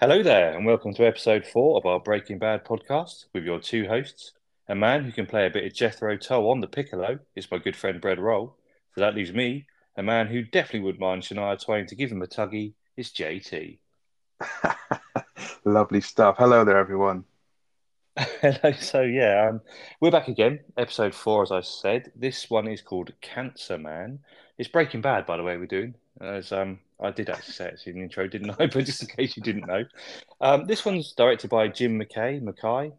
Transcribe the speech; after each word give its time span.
Hello 0.00 0.22
there, 0.22 0.56
and 0.56 0.64
welcome 0.64 0.94
to 0.94 1.04
episode 1.04 1.44
four 1.44 1.76
of 1.76 1.84
our 1.84 1.98
Breaking 1.98 2.38
Bad 2.38 2.64
podcast 2.64 3.24
with 3.34 3.42
your 3.42 3.58
two 3.58 3.88
hosts. 3.88 4.30
A 4.68 4.74
man 4.76 5.02
who 5.02 5.10
can 5.10 5.26
play 5.26 5.44
a 5.44 5.50
bit 5.50 5.64
of 5.64 5.74
Jethro 5.74 6.16
Tull 6.16 6.48
on 6.52 6.60
the 6.60 6.68
piccolo 6.68 7.18
is 7.34 7.50
my 7.50 7.58
good 7.58 7.74
friend 7.74 8.00
Brad 8.00 8.20
Roll. 8.20 8.56
So 8.94 9.00
that 9.00 9.16
leaves 9.16 9.32
me, 9.32 9.66
a 9.96 10.04
man 10.04 10.28
who 10.28 10.44
definitely 10.44 10.86
would 10.86 11.00
mind 11.00 11.22
Shania 11.22 11.60
Twain 11.60 11.84
to 11.86 11.96
give 11.96 12.12
him 12.12 12.22
a 12.22 12.28
tuggy, 12.28 12.74
is 12.96 13.10
JT. 13.10 13.78
Lovely 15.64 16.00
stuff. 16.00 16.36
Hello 16.38 16.64
there, 16.64 16.78
everyone. 16.78 17.24
Hello. 18.16 18.72
So 18.78 19.02
yeah, 19.02 19.48
um, 19.48 19.60
we're 20.00 20.12
back 20.12 20.28
again. 20.28 20.60
Episode 20.76 21.12
four, 21.12 21.42
as 21.42 21.50
I 21.50 21.62
said. 21.62 22.12
This 22.14 22.48
one 22.48 22.68
is 22.68 22.82
called 22.82 23.14
Cancer 23.20 23.78
Man. 23.78 24.20
It's 24.58 24.68
Breaking 24.68 25.00
Bad, 25.00 25.24
by 25.24 25.36
the 25.36 25.44
way. 25.44 25.56
We're 25.56 25.66
doing 25.66 25.94
as 26.20 26.50
um, 26.52 26.80
I 27.00 27.10
did 27.10 27.30
actually 27.30 27.52
say 27.52 27.68
it 27.68 27.80
in 27.86 27.94
the 27.94 28.02
intro, 28.02 28.26
didn't 28.26 28.50
I? 28.50 28.66
But 28.72 28.84
just 28.84 29.02
in 29.02 29.08
case 29.08 29.36
you 29.36 29.42
didn't 29.42 29.66
know, 29.66 29.84
um, 30.40 30.66
this 30.66 30.84
one's 30.84 31.12
directed 31.12 31.48
by 31.50 31.68
Jim 31.68 31.98
McKay. 32.00 32.42
McKay, 32.42 32.92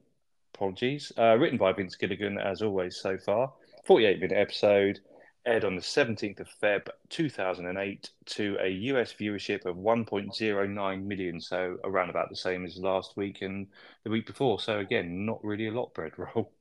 apologies. 0.55 1.11
Uh, 1.17 1.37
written 1.37 1.57
by 1.57 1.73
Vince 1.73 1.95
Gilligan, 1.95 2.37
as 2.37 2.61
always 2.61 2.97
so 2.97 3.17
far. 3.17 3.51
Forty-eight 3.85 4.21
minute 4.21 4.37
episode 4.37 4.99
aired 5.45 5.63
on 5.63 5.75
the 5.75 5.81
17th 5.81 6.41
of 6.41 6.49
Feb 6.61 6.89
2008 7.07 8.09
to 8.25 8.57
a 8.61 8.67
US 8.67 9.13
viewership 9.13 9.65
of 9.65 9.77
1.09 9.77 11.03
million, 11.05 11.39
so 11.39 11.77
around 11.85 12.09
about 12.09 12.29
the 12.29 12.35
same 12.35 12.65
as 12.65 12.77
last 12.77 13.15
week 13.15 13.41
and 13.41 13.67
the 14.03 14.09
week 14.09 14.27
before. 14.27 14.59
So 14.59 14.79
again, 14.79 15.25
not 15.25 15.43
really 15.43 15.67
a 15.67 15.71
lot 15.71 15.93
bread 15.93 16.11
roll. 16.17 16.51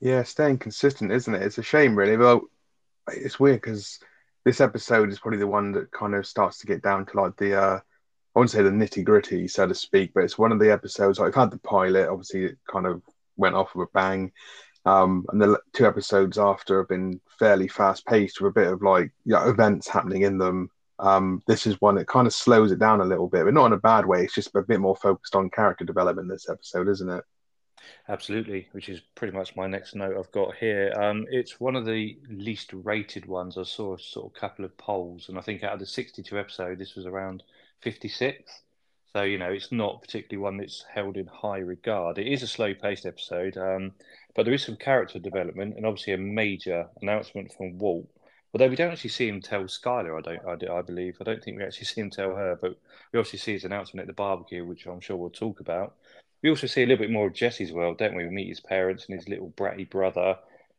Yeah, 0.00 0.22
staying 0.24 0.58
consistent, 0.58 1.10
isn't 1.10 1.34
it? 1.34 1.42
It's 1.42 1.58
a 1.58 1.62
shame, 1.62 1.96
really. 1.96 2.16
Well, 2.16 2.42
it's 3.08 3.40
weird 3.40 3.62
because 3.62 3.98
this 4.44 4.60
episode 4.60 5.10
is 5.10 5.18
probably 5.18 5.38
the 5.38 5.46
one 5.46 5.72
that 5.72 5.90
kind 5.92 6.14
of 6.14 6.26
starts 6.26 6.58
to 6.58 6.66
get 6.66 6.82
down 6.82 7.06
to 7.06 7.20
like 7.20 7.36
the 7.36 7.60
uh, 7.60 7.80
I 8.34 8.38
wouldn't 8.38 8.50
say 8.50 8.62
the 8.62 8.70
nitty 8.70 9.04
gritty, 9.04 9.46
so 9.46 9.66
to 9.66 9.74
speak, 9.74 10.12
but 10.14 10.24
it's 10.24 10.38
one 10.38 10.52
of 10.52 10.58
the 10.58 10.72
episodes. 10.72 11.20
I've 11.20 11.34
had 11.34 11.50
the 11.50 11.58
pilot, 11.58 12.08
obviously, 12.08 12.44
it 12.46 12.58
kind 12.70 12.86
of 12.86 13.02
went 13.36 13.54
off 13.54 13.74
with 13.74 13.88
a 13.88 13.92
bang. 13.92 14.32
Um, 14.84 15.26
and 15.30 15.40
the 15.40 15.60
two 15.74 15.86
episodes 15.86 16.38
after 16.38 16.78
have 16.78 16.88
been 16.88 17.20
fairly 17.38 17.68
fast 17.68 18.06
paced 18.06 18.40
with 18.40 18.50
a 18.50 18.54
bit 18.54 18.72
of 18.72 18.82
like 18.82 19.12
you 19.24 19.32
know, 19.32 19.48
events 19.48 19.86
happening 19.86 20.22
in 20.22 20.38
them. 20.38 20.70
Um, 20.98 21.42
this 21.46 21.66
is 21.66 21.80
one 21.80 21.96
that 21.96 22.08
kind 22.08 22.26
of 22.26 22.34
slows 22.34 22.72
it 22.72 22.78
down 22.78 23.00
a 23.00 23.04
little 23.04 23.28
bit, 23.28 23.44
but 23.44 23.54
not 23.54 23.66
in 23.66 23.72
a 23.74 23.78
bad 23.78 24.06
way. 24.06 24.24
It's 24.24 24.34
just 24.34 24.54
a 24.54 24.62
bit 24.62 24.80
more 24.80 24.96
focused 24.96 25.36
on 25.36 25.50
character 25.50 25.84
development 25.84 26.28
this 26.28 26.48
episode, 26.48 26.88
isn't 26.88 27.10
it? 27.10 27.24
Absolutely, 28.08 28.68
which 28.72 28.88
is 28.88 29.00
pretty 29.14 29.36
much 29.36 29.56
my 29.56 29.66
next 29.66 29.94
note 29.94 30.16
I've 30.16 30.32
got 30.32 30.56
here. 30.56 30.92
Um, 30.96 31.26
it's 31.30 31.60
one 31.60 31.76
of 31.76 31.86
the 31.86 32.18
least 32.28 32.72
rated 32.72 33.26
ones. 33.26 33.56
I 33.56 33.64
saw 33.64 33.94
a 33.94 33.98
sort 33.98 34.26
of 34.26 34.40
couple 34.40 34.64
of 34.64 34.76
polls, 34.76 35.28
and 35.28 35.38
I 35.38 35.40
think 35.42 35.62
out 35.62 35.74
of 35.74 35.80
the 35.80 35.86
62 35.86 36.38
episode, 36.38 36.78
this 36.78 36.94
was 36.94 37.06
around 37.06 37.42
56. 37.80 38.62
So, 39.12 39.22
you 39.22 39.38
know, 39.38 39.50
it's 39.50 39.70
not 39.70 40.00
particularly 40.00 40.42
one 40.42 40.56
that's 40.56 40.84
held 40.92 41.16
in 41.18 41.26
high 41.26 41.58
regard. 41.58 42.18
It 42.18 42.28
is 42.28 42.42
a 42.42 42.46
slow 42.46 42.72
paced 42.72 43.04
episode, 43.04 43.58
um, 43.58 43.92
but 44.34 44.44
there 44.44 44.54
is 44.54 44.64
some 44.64 44.76
character 44.76 45.18
development 45.18 45.76
and 45.76 45.84
obviously 45.84 46.14
a 46.14 46.18
major 46.18 46.88
announcement 47.02 47.52
from 47.52 47.78
Walt. 47.78 48.08
Although 48.54 48.68
we 48.68 48.76
don't 48.76 48.92
actually 48.92 49.10
see 49.10 49.28
him 49.28 49.40
tell 49.40 49.64
Skyler, 49.64 50.18
I 50.18 50.20
don't, 50.20 50.70
I, 50.70 50.78
I 50.78 50.82
believe. 50.82 51.16
I 51.20 51.24
don't 51.24 51.42
think 51.42 51.58
we 51.58 51.64
actually 51.64 51.86
see 51.86 52.00
him 52.00 52.10
tell 52.10 52.34
her, 52.34 52.58
but 52.60 52.78
we 53.12 53.18
obviously 53.18 53.38
see 53.38 53.52
his 53.52 53.64
announcement 53.64 54.02
at 54.02 54.06
the 54.06 54.14
barbecue, 54.14 54.64
which 54.64 54.86
I'm 54.86 55.00
sure 55.00 55.16
we'll 55.16 55.30
talk 55.30 55.60
about. 55.60 55.94
We 56.42 56.50
also 56.50 56.66
see 56.66 56.82
a 56.82 56.86
little 56.86 57.02
bit 57.02 57.12
more 57.12 57.28
of 57.28 57.34
Jesse's 57.34 57.72
world, 57.72 57.98
don't 57.98 58.16
we? 58.16 58.24
We 58.24 58.30
meet 58.30 58.48
his 58.48 58.60
parents 58.60 59.06
and 59.06 59.18
his 59.18 59.28
little 59.28 59.52
bratty 59.56 59.88
brother 59.88 60.36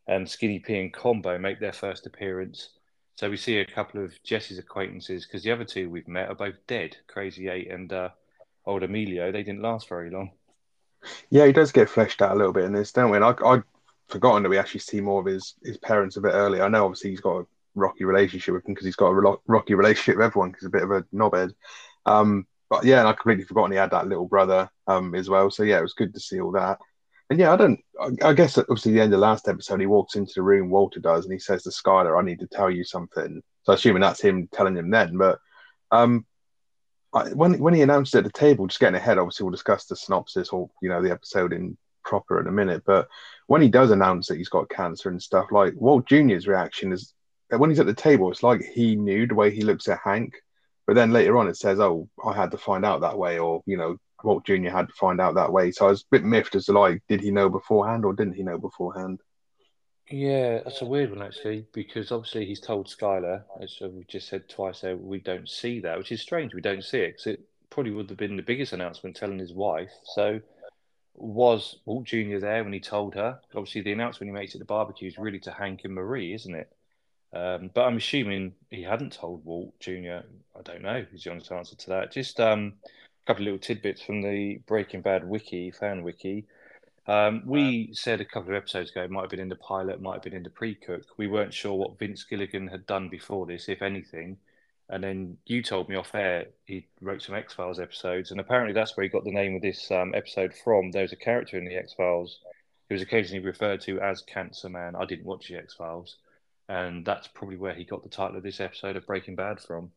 and 0.08 0.30
Skinny 0.30 0.59
P 0.59 0.78
and 0.80 0.94
Combo 0.94 1.38
make 1.38 1.59
their 1.59 1.74
first 1.74 2.06
appearance. 2.06 2.69
So 3.16 3.29
we 3.29 3.38
see 3.38 3.59
a 3.59 3.66
couple 3.66 4.03
of 4.03 4.12
Jesse's 4.24 4.57
acquaintances 4.57 5.25
because 5.25 5.44
the 5.44 5.51
other 5.51 5.63
two 5.63 5.90
we've 5.90 6.07
met 6.07 6.29
are 6.29 6.35
both 6.35 6.56
dead, 6.68 6.97
Crazy 7.07 7.47
Eight 7.47 7.72
and 7.72 7.91
uh, 7.94 8.09
old 8.66 8.84
Emilio, 8.84 9.31
they 9.31 9.44
didn't 9.44 9.62
last 9.62 9.88
very 9.88 10.09
long. 10.09 10.31
Yeah, 11.29 11.46
he 11.46 11.51
does 11.51 11.72
get 11.72 11.90
fleshed 11.90 12.22
out 12.22 12.31
a 12.31 12.35
little 12.35 12.53
bit 12.53 12.63
in 12.63 12.74
this, 12.74 12.91
don't 12.91 13.12
we? 13.12 13.18
And 13.18 13.25
I, 13.25 13.34
I'd 13.45 13.63
forgotten 14.07 14.44
that 14.44 14.50
we 14.50 14.57
actually 14.57 14.80
see 14.80 15.01
more 15.01 15.19
of 15.19 15.25
his, 15.25 15.56
his 15.63 15.78
parents 15.78 16.18
a 16.18 16.22
bit 16.22 16.34
earlier. 16.34 16.63
I 16.63 16.69
know 16.69 16.85
obviously 16.85 17.12
he's 17.12 17.22
got 17.22 17.41
a 17.41 17.45
rocky 17.75 18.06
relationship 18.06 18.53
with 18.53 18.66
him 18.66 18.74
because 18.74 18.85
he's 18.85 18.95
got 18.95 19.09
a 19.09 19.38
rocky 19.47 19.75
relationship 19.75 20.18
with 20.18 20.25
everyone 20.25 20.50
because 20.50 20.63
he's 20.63 20.68
a 20.68 20.72
bit 20.72 20.84
of 20.84 20.91
a 20.91 21.03
knobhead. 21.13 21.53
Um, 22.06 22.47
but 22.73 22.85
yeah, 22.85 23.00
and 23.00 23.07
I 23.07 23.13
completely 23.13 23.44
forgotten 23.44 23.72
he 23.72 23.78
had 23.78 23.91
that 23.91 24.07
little 24.07 24.28
brother 24.28 24.67
um, 24.88 25.13
as 25.13 25.29
well. 25.29 25.51
So 25.51 25.61
yeah, 25.61 25.78
it 25.78 25.84
was 25.84 25.94
good 25.94 26.11
to 26.16 26.19
see 26.19 26.41
all 26.41 26.51
that. 26.53 26.79
And 27.29 27.38
yeah, 27.38 27.53
I 27.53 27.56
don't. 27.56 27.79
I, 28.01 28.29
I 28.29 28.34
guess 28.34 28.57
obviously 28.57 28.94
the 28.94 29.01
end 29.01 29.13
of 29.13 29.19
last 29.19 29.47
episode, 29.47 29.79
he 29.79 29.85
walks 29.85 30.16
into 30.16 30.34
the 30.35 30.41
room, 30.41 30.72
Walter 30.72 31.00
does, 31.00 31.25
and 31.25 31.31
he 31.31 31.38
says 31.38 31.62
to 31.63 31.69
Skyler, 31.69 32.19
"I 32.19 32.25
need 32.25 32.39
to 32.39 32.47
tell 32.47 32.72
you 32.72 32.83
something." 32.83 33.44
So 33.62 33.73
assuming 33.73 34.01
that's 34.01 34.22
him 34.22 34.50
telling 34.51 34.75
him 34.75 34.89
then. 34.89 35.17
But 35.17 35.38
um, 35.91 36.25
when 37.12 37.59
when 37.59 37.75
he 37.75 37.83
announced 37.83 38.16
it 38.16 38.19
at 38.19 38.23
the 38.23 38.31
table, 38.31 38.66
just 38.66 38.79
getting 38.79 38.95
ahead, 38.95 39.19
obviously 39.19 39.44
we'll 39.44 39.51
discuss 39.51 39.85
the 39.85 39.95
synopsis 39.95 40.50
or 40.50 40.72
you 40.81 40.89
know 40.89 41.03
the 41.03 41.12
episode 41.12 41.53
in 41.53 41.78
proper 42.03 42.41
in 42.41 42.47
a 42.47 42.51
minute. 42.51 42.81
But 42.88 43.07
when 43.45 43.62
he 43.62 43.69
does 43.69 43.91
announce 43.91 44.28
that 44.28 44.38
he's 44.38 44.50
got 44.50 44.69
cancer 44.69 45.09
and 45.09 45.22
stuff, 45.22 45.51
like 45.51 45.75
Walt 45.75 46.07
Junior's 46.07 46.47
reaction 46.47 46.91
is 46.91 47.13
when 47.50 47.69
he's 47.69 47.79
at 47.79 47.85
the 47.85 47.94
table, 47.94 48.31
it's 48.31 48.41
like 48.41 48.63
he 48.63 48.95
knew 48.95 49.28
the 49.28 49.35
way 49.35 49.51
he 49.51 49.62
looks 49.62 49.88
at 49.88 50.00
Hank, 50.03 50.33
but 50.85 50.95
then 50.95 51.11
later 51.11 51.38
on 51.38 51.47
it 51.47 51.57
says, 51.57 51.79
"Oh, 51.79 52.09
I 52.25 52.33
had 52.33 52.51
to 52.51 52.57
find 52.57 52.85
out 52.85 53.01
that 53.01 53.17
way," 53.17 53.39
or 53.39 53.61
you 53.66 53.77
know, 53.77 53.97
Walt 54.23 54.45
Junior 54.45 54.71
had 54.71 54.88
to 54.88 54.94
find 54.94 55.19
out 55.19 55.35
that 55.35 55.51
way. 55.51 55.71
So 55.71 55.88
I 55.88 55.89
was 55.89 56.01
a 56.01 56.11
bit 56.11 56.23
miffed 56.23 56.55
as 56.55 56.66
to 56.66 56.73
like, 56.73 57.03
did 57.07 57.21
he 57.21 57.31
know 57.31 57.49
beforehand 57.49 58.05
or 58.05 58.13
didn't 58.13 58.33
he 58.33 58.44
know 58.44 58.57
beforehand? 58.57 59.19
Yeah, 60.09 60.61
that's 60.63 60.81
a 60.81 60.85
weird 60.85 61.11
one 61.11 61.21
actually, 61.21 61.66
because 61.73 62.11
obviously 62.11 62.45
he's 62.45 62.59
told 62.59 62.88
Skyler, 62.88 63.44
as 63.61 63.77
uh, 63.81 63.89
we 63.89 64.03
just 64.05 64.27
said 64.27 64.49
twice, 64.49 64.81
there 64.81 64.97
we 64.97 65.19
don't 65.19 65.49
see 65.49 65.79
that, 65.81 65.97
which 65.97 66.11
is 66.11 66.21
strange. 66.21 66.53
We 66.53 66.61
don't 66.61 66.83
see 66.83 67.00
it 67.00 67.11
because 67.11 67.27
it 67.27 67.41
probably 67.69 67.91
would 67.91 68.09
have 68.09 68.17
been 68.17 68.35
the 68.35 68.44
biggest 68.44 68.73
announcement 68.73 69.15
telling 69.15 69.39
his 69.39 69.53
wife. 69.53 69.91
So, 70.03 70.41
was 71.15 71.77
Walt 71.85 72.05
Junior 72.05 72.39
there 72.39 72.63
when 72.63 72.73
he 72.73 72.79
told 72.79 73.15
her? 73.15 73.39
Obviously, 73.55 73.81
the 73.81 73.94
announcement 73.94 74.29
he 74.29 74.33
makes 74.33 74.55
at 74.55 74.59
the 74.59 74.65
barbecue 74.65 75.07
is 75.07 75.17
really 75.17 75.39
to 75.39 75.51
Hank 75.51 75.81
and 75.83 75.94
Marie, 75.94 76.33
isn't 76.33 76.55
it? 76.55 76.69
Um, 77.33 77.71
but 77.73 77.85
I'm 77.85 77.97
assuming 77.97 78.53
he 78.69 78.83
hadn't 78.83 79.13
told 79.13 79.44
Walt 79.44 79.73
Junior. 79.79 80.23
I 80.57 80.61
don't 80.61 80.83
know. 80.83 81.05
Is 81.13 81.23
the 81.23 81.31
honest 81.31 81.51
answer 81.51 81.75
to 81.75 81.89
that? 81.89 82.11
Just 82.11 82.39
um, 82.39 82.73
a 82.85 83.27
couple 83.27 83.44
of 83.44 83.45
little 83.45 83.59
tidbits 83.59 84.01
from 84.01 84.21
the 84.21 84.59
Breaking 84.67 85.01
Bad 85.01 85.27
wiki, 85.27 85.71
fan 85.71 86.03
wiki. 86.03 86.45
Um, 87.05 87.44
we 87.45 87.89
said 87.94 88.21
a 88.21 88.25
couple 88.25 88.51
of 88.51 88.55
episodes 88.55 88.91
ago, 88.91 89.03
it 89.03 89.11
might 89.11 89.21
have 89.21 89.29
been 89.29 89.39
in 89.39 89.49
the 89.49 89.55
pilot, 89.55 90.01
might 90.01 90.13
have 90.13 90.21
been 90.21 90.33
in 90.33 90.44
the 90.44 90.49
pre-cook. 90.49 91.03
We 91.17 91.27
weren't 91.27 91.53
sure 91.53 91.73
what 91.73 91.99
Vince 91.99 92.23
Gilligan 92.23 92.67
had 92.67 92.85
done 92.85 93.09
before 93.09 93.45
this, 93.45 93.67
if 93.67 93.81
anything. 93.81 94.38
And 94.89 95.03
then 95.03 95.38
you 95.45 95.63
told 95.63 95.89
me 95.89 95.95
off 95.95 96.13
air 96.13 96.45
he 96.65 96.85
wrote 97.01 97.21
some 97.21 97.35
X 97.35 97.53
Files 97.53 97.79
episodes, 97.79 98.31
and 98.31 98.39
apparently 98.39 98.73
that's 98.73 98.95
where 98.95 99.03
he 99.03 99.09
got 99.09 99.23
the 99.23 99.31
name 99.31 99.55
of 99.55 99.61
this 99.61 99.89
um, 99.91 100.13
episode 100.13 100.53
from. 100.53 100.91
There 100.91 101.01
was 101.01 101.13
a 101.13 101.17
character 101.17 101.57
in 101.57 101.65
the 101.65 101.75
X 101.75 101.94
Files 101.94 102.39
who 102.88 102.95
was 102.95 103.01
occasionally 103.01 103.44
referred 103.44 103.81
to 103.81 104.00
as 104.00 104.21
Cancer 104.21 104.69
Man. 104.69 104.95
I 104.95 105.05
didn't 105.05 105.25
watch 105.25 105.47
the 105.47 105.55
X 105.55 105.73
Files, 105.73 106.17
and 106.69 107.06
that's 107.06 107.28
probably 107.28 107.57
where 107.57 107.74
he 107.74 107.84
got 107.84 108.03
the 108.03 108.09
title 108.09 108.38
of 108.38 108.44
this 108.44 108.59
episode 108.59 108.96
of 108.96 109.06
Breaking 109.06 109.35
Bad 109.35 109.59
from. 109.59 109.91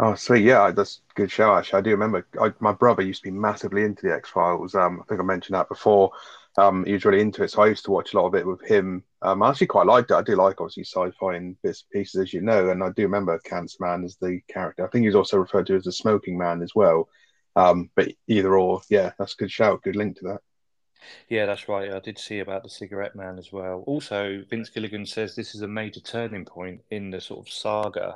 Oh, 0.00 0.14
sweet. 0.14 0.44
Yeah, 0.44 0.70
that's 0.70 1.00
good 1.16 1.30
show, 1.30 1.56
actually. 1.56 1.78
I 1.78 1.82
do 1.82 1.90
remember 1.90 2.26
I, 2.40 2.52
my 2.60 2.72
brother 2.72 3.02
used 3.02 3.24
to 3.24 3.30
be 3.30 3.36
massively 3.36 3.82
into 3.82 4.06
the 4.06 4.14
X 4.14 4.28
Files. 4.28 4.76
Um, 4.76 5.00
I 5.00 5.04
think 5.08 5.20
I 5.20 5.24
mentioned 5.24 5.56
that 5.56 5.68
before. 5.68 6.12
Um, 6.56 6.84
he 6.84 6.92
was 6.92 7.04
really 7.04 7.20
into 7.20 7.42
it. 7.42 7.50
So 7.50 7.62
I 7.62 7.66
used 7.66 7.84
to 7.86 7.90
watch 7.90 8.14
a 8.14 8.16
lot 8.16 8.26
of 8.26 8.34
it 8.34 8.46
with 8.46 8.62
him. 8.62 9.02
Um, 9.22 9.42
I 9.42 9.50
actually 9.50 9.66
quite 9.66 9.86
liked 9.86 10.10
it. 10.12 10.14
I 10.14 10.22
do 10.22 10.36
like, 10.36 10.60
obviously, 10.60 10.84
sci 10.84 11.10
fi 11.18 11.34
and 11.34 11.60
bits 11.62 11.82
and 11.82 12.00
pieces, 12.00 12.20
as 12.20 12.32
you 12.32 12.40
know. 12.40 12.70
And 12.70 12.82
I 12.82 12.90
do 12.90 13.02
remember 13.02 13.38
Cancer 13.40 13.76
Man 13.80 14.04
as 14.04 14.16
the 14.16 14.40
character. 14.48 14.84
I 14.84 14.88
think 14.88 15.04
he's 15.04 15.16
also 15.16 15.36
referred 15.36 15.66
to 15.66 15.76
as 15.76 15.84
the 15.84 15.92
smoking 15.92 16.38
man 16.38 16.62
as 16.62 16.74
well. 16.76 17.08
Um, 17.56 17.90
but 17.96 18.12
either 18.28 18.56
or, 18.56 18.82
yeah, 18.88 19.12
that's 19.18 19.34
a 19.34 19.36
good 19.36 19.50
shout. 19.50 19.82
Good 19.82 19.96
link 19.96 20.18
to 20.18 20.24
that. 20.28 20.40
Yeah, 21.28 21.46
that's 21.46 21.68
right. 21.68 21.92
I 21.92 22.00
did 22.00 22.18
see 22.18 22.40
about 22.40 22.62
the 22.62 22.68
cigarette 22.68 23.14
man 23.14 23.38
as 23.38 23.52
well. 23.52 23.84
Also, 23.86 24.44
Vince 24.48 24.68
Gilligan 24.68 25.06
says 25.06 25.34
this 25.34 25.54
is 25.54 25.62
a 25.62 25.68
major 25.68 26.00
turning 26.00 26.44
point 26.44 26.82
in 26.90 27.10
the 27.10 27.20
sort 27.20 27.46
of 27.46 27.52
saga 27.52 28.14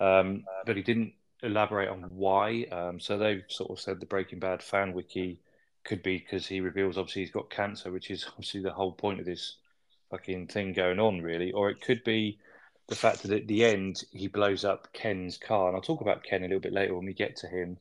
um, 0.00 0.44
but 0.64 0.76
he 0.76 0.82
didn't 0.82 1.12
elaborate 1.42 1.88
on 1.88 2.02
why. 2.10 2.66
Um, 2.70 3.00
so 3.00 3.18
they've 3.18 3.44
sort 3.48 3.70
of 3.70 3.80
said 3.80 4.00
the 4.00 4.06
Breaking 4.06 4.38
Bad 4.38 4.62
fan 4.62 4.92
wiki 4.92 5.40
could 5.84 6.02
be 6.02 6.18
because 6.18 6.46
he 6.46 6.60
reveals 6.60 6.98
obviously 6.98 7.22
he's 7.22 7.30
got 7.30 7.50
cancer, 7.50 7.90
which 7.90 8.10
is 8.10 8.24
obviously 8.28 8.60
the 8.60 8.72
whole 8.72 8.92
point 8.92 9.20
of 9.20 9.26
this 9.26 9.56
fucking 10.10 10.48
thing 10.48 10.72
going 10.72 10.98
on, 10.98 11.20
really. 11.20 11.52
Or 11.52 11.70
it 11.70 11.80
could 11.80 12.04
be 12.04 12.38
the 12.88 12.96
fact 12.96 13.22
that 13.22 13.32
at 13.32 13.46
the 13.48 13.64
end 13.64 14.04
he 14.12 14.28
blows 14.28 14.64
up 14.64 14.92
Ken's 14.92 15.36
car, 15.36 15.68
and 15.68 15.76
I'll 15.76 15.82
talk 15.82 16.00
about 16.00 16.22
Ken 16.22 16.42
a 16.42 16.46
little 16.46 16.60
bit 16.60 16.72
later 16.72 16.94
when 16.94 17.06
we 17.06 17.14
get 17.14 17.36
to 17.36 17.48
him. 17.48 17.78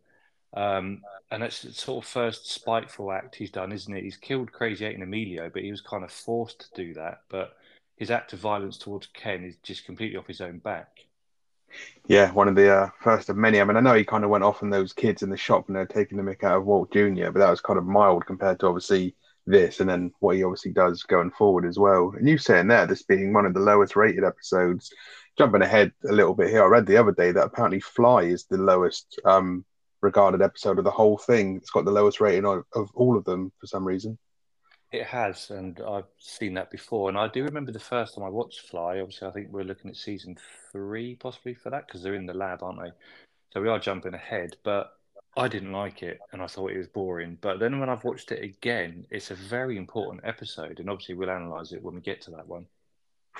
Um, 0.53 1.01
and 1.29 1.43
that's 1.43 1.61
the 1.61 1.73
sort 1.73 2.03
of 2.03 2.09
first 2.09 2.49
spiteful 2.49 3.11
act 3.11 3.35
he's 3.35 3.51
done, 3.51 3.71
isn't 3.71 3.95
it? 3.95 4.03
He's 4.03 4.17
killed 4.17 4.51
Crazy 4.51 4.85
Eight 4.85 4.95
and 4.95 5.03
Emilio, 5.03 5.49
but 5.53 5.63
he 5.63 5.71
was 5.71 5.81
kind 5.81 6.03
of 6.03 6.11
forced 6.11 6.61
to 6.61 6.83
do 6.83 6.93
that. 6.93 7.21
But 7.29 7.53
his 7.97 8.11
act 8.11 8.33
of 8.33 8.39
violence 8.39 8.77
towards 8.77 9.07
Ken 9.07 9.43
is 9.43 9.57
just 9.63 9.85
completely 9.85 10.17
off 10.17 10.27
his 10.27 10.41
own 10.41 10.59
back. 10.59 10.89
Yeah, 12.07 12.31
one 12.31 12.47
of 12.47 12.55
the 12.55 12.73
uh, 12.73 12.89
first 13.01 13.29
of 13.29 13.35
many. 13.35 13.59
I 13.59 13.65
mean, 13.65 13.75
I 13.75 13.81
know 13.81 13.93
he 13.93 14.05
kind 14.05 14.23
of 14.23 14.29
went 14.29 14.43
off 14.43 14.63
on 14.63 14.69
those 14.69 14.93
kids 14.93 15.21
in 15.21 15.29
the 15.29 15.37
shop 15.37 15.67
and 15.67 15.75
they're 15.75 15.85
taking 15.85 16.17
the 16.17 16.23
mick 16.23 16.43
out 16.43 16.57
of 16.57 16.65
Walt 16.65 16.93
Jr., 16.93 17.31
but 17.31 17.39
that 17.39 17.49
was 17.49 17.61
kind 17.61 17.77
of 17.77 17.85
mild 17.85 18.25
compared 18.25 18.59
to 18.61 18.67
obviously 18.67 19.15
this 19.45 19.79
and 19.79 19.89
then 19.89 20.11
what 20.19 20.35
he 20.35 20.43
obviously 20.43 20.71
does 20.71 21.03
going 21.03 21.31
forward 21.31 21.65
as 21.65 21.77
well. 21.77 22.13
And 22.17 22.27
you 22.27 22.37
saying 22.37 22.67
there, 22.67 22.85
this 22.85 23.03
being 23.03 23.33
one 23.33 23.45
of 23.45 23.53
the 23.53 23.59
lowest 23.59 23.95
rated 23.95 24.23
episodes. 24.23 24.93
Jumping 25.37 25.61
ahead 25.61 25.91
a 26.09 26.11
little 26.11 26.33
bit 26.33 26.49
here, 26.49 26.63
I 26.63 26.67
read 26.67 26.87
the 26.87 26.97
other 26.97 27.11
day 27.11 27.31
that 27.31 27.45
apparently 27.45 27.79
Fly 27.79 28.23
is 28.23 28.45
the 28.45 28.57
lowest 28.57 29.19
um, 29.23 29.63
regarded 30.07 30.41
episode 30.41 30.79
of 30.79 30.85
the 30.85 30.91
whole 30.91 31.17
thing. 31.17 31.57
It's 31.57 31.69
got 31.69 31.85
the 31.85 31.91
lowest 31.91 32.19
rating 32.19 32.45
of, 32.45 32.63
of 32.73 32.89
all 32.95 33.17
of 33.17 33.25
them 33.25 33.51
for 33.59 33.67
some 33.67 33.85
reason. 33.85 34.17
It 34.91 35.05
has, 35.05 35.49
and 35.49 35.79
I've 35.85 36.07
seen 36.17 36.53
that 36.53 36.71
before. 36.71 37.09
And 37.09 37.17
I 37.17 37.27
do 37.27 37.43
remember 37.43 37.73
the 37.73 37.79
first 37.79 38.15
time 38.15 38.23
I 38.23 38.29
watched 38.29 38.69
Fly. 38.69 38.99
Obviously, 38.99 39.27
I 39.27 39.31
think 39.31 39.49
we're 39.51 39.63
looking 39.63 39.91
at 39.91 39.97
season 39.97 40.37
three 40.71 41.15
possibly 41.15 41.53
for 41.53 41.69
that 41.69 41.85
because 41.85 42.01
they're 42.01 42.15
in 42.15 42.25
the 42.25 42.33
lab, 42.33 42.63
aren't 42.63 42.81
they? 42.81 42.91
So 43.51 43.61
we 43.61 43.67
are 43.67 43.79
jumping 43.79 44.13
ahead. 44.13 44.55
But 44.63 44.93
I 45.35 45.49
didn't 45.49 45.73
like 45.73 46.03
it, 46.03 46.19
and 46.31 46.41
I 46.41 46.47
thought 46.47 46.71
it 46.71 46.77
was 46.77 46.87
boring. 46.87 47.37
But 47.41 47.59
then 47.59 47.79
when 47.79 47.89
I've 47.89 48.05
watched 48.05 48.31
it 48.31 48.43
again, 48.43 49.05
it's 49.11 49.29
a 49.29 49.35
very 49.35 49.75
important 49.77 50.21
episode, 50.23 50.79
and 50.79 50.89
obviously 50.89 51.15
we'll 51.15 51.29
analyze 51.29 51.73
it 51.73 51.83
when 51.83 51.95
we 51.95 52.01
get 52.01 52.21
to 52.21 52.31
that 52.31 52.47
one. 52.47 52.65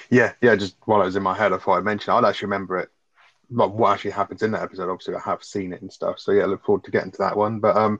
Yeah, 0.10 0.34
yeah. 0.42 0.56
Just 0.56 0.76
while 0.86 1.02
it 1.02 1.06
was 1.06 1.16
in 1.16 1.24
my 1.24 1.36
head, 1.36 1.54
I 1.54 1.58
thought 1.58 1.78
I'd 1.78 1.86
mention. 1.86 2.14
I'd 2.14 2.26
actually 2.26 2.48
remember 2.48 2.78
it. 2.78 2.90
Like 3.50 3.72
what 3.72 3.94
actually 3.94 4.12
happens 4.12 4.44
in 4.44 4.52
that 4.52 4.64
episode. 4.64 4.90
Obviously, 4.90 5.16
I 5.16 5.20
have 5.22 5.44
seen 5.44 5.74
it 5.74 5.82
and 5.82 5.92
stuff. 5.92 6.20
So 6.20 6.32
yeah, 6.32 6.44
I 6.44 6.48
look 6.48 6.66
forward 6.66 6.84
to 6.84 6.92
getting 6.92 7.12
to 7.12 7.18
that 7.20 7.38
one. 7.38 7.60
But 7.60 7.78
um, 7.78 8.00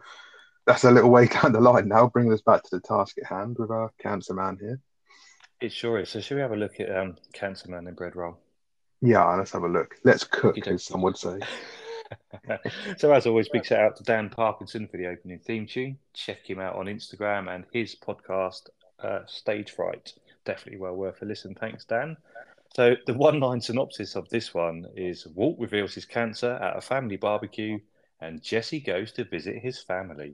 that's 0.66 0.84
a 0.84 0.92
little 0.92 1.10
way 1.10 1.28
down 1.42 1.54
the 1.54 1.62
line 1.62 1.88
now, 1.88 2.08
bringing 2.08 2.34
us 2.34 2.42
back 2.42 2.64
to 2.64 2.70
the 2.76 2.82
task 2.82 3.18
at 3.18 3.26
hand 3.26 3.58
with 3.58 3.72
our 3.72 3.92
cancer 4.00 4.34
man 4.34 4.58
here. 4.60 4.80
It 5.60 5.72
sure 5.72 6.00
is. 6.00 6.10
So, 6.10 6.20
should 6.20 6.36
we 6.36 6.42
have 6.42 6.52
a 6.52 6.56
look 6.56 6.80
at 6.80 6.96
um, 6.96 7.16
Cancer 7.34 7.72
Man 7.72 7.88
and 7.88 7.96
Bread 7.96 8.16
Roll? 8.16 8.38
Yeah, 9.02 9.26
let's 9.36 9.52
have 9.52 9.64
a 9.64 9.68
look. 9.68 9.96
Let's 10.04 10.24
cook, 10.24 10.68
as 10.68 10.84
some 10.84 11.02
would 11.02 11.18
say. 11.18 11.40
so, 12.98 13.12
as 13.12 13.26
always, 13.26 13.50
big 13.50 13.66
shout 13.66 13.80
out 13.80 13.96
to 13.96 14.04
Dan 14.04 14.30
Parkinson 14.30 14.88
for 14.88 14.98
the 14.98 15.08
opening 15.08 15.40
theme 15.40 15.66
tune. 15.66 15.98
Check 16.14 16.48
him 16.48 16.60
out 16.60 16.76
on 16.76 16.86
Instagram 16.86 17.54
and 17.54 17.66
his 17.72 17.96
podcast, 17.96 18.70
uh, 19.00 19.22
Stage 19.26 19.72
Fright. 19.72 20.14
Definitely 20.46 20.80
well 20.80 20.96
worth 20.96 21.24
a 21.24 21.26
listen. 21.26 21.56
Thanks, 21.56 21.86
Dan. 21.86 22.18
So, 22.76 22.96
the 23.06 23.14
one 23.14 23.40
line 23.40 23.62
synopsis 23.62 24.16
of 24.16 24.30
this 24.30 24.54
one 24.54 24.86
is 24.96 25.26
Walt 25.28 25.58
reveals 25.60 25.96
his 25.96 26.06
cancer 26.06 26.52
at 26.52 26.78
a 26.78 26.82
family 26.82 27.18
barbecue, 27.18 27.80
and 28.22 28.42
Jesse 28.42 28.80
goes 28.80 29.12
to 29.14 29.24
visit 29.24 29.58
his 29.58 29.80
family. 29.80 30.34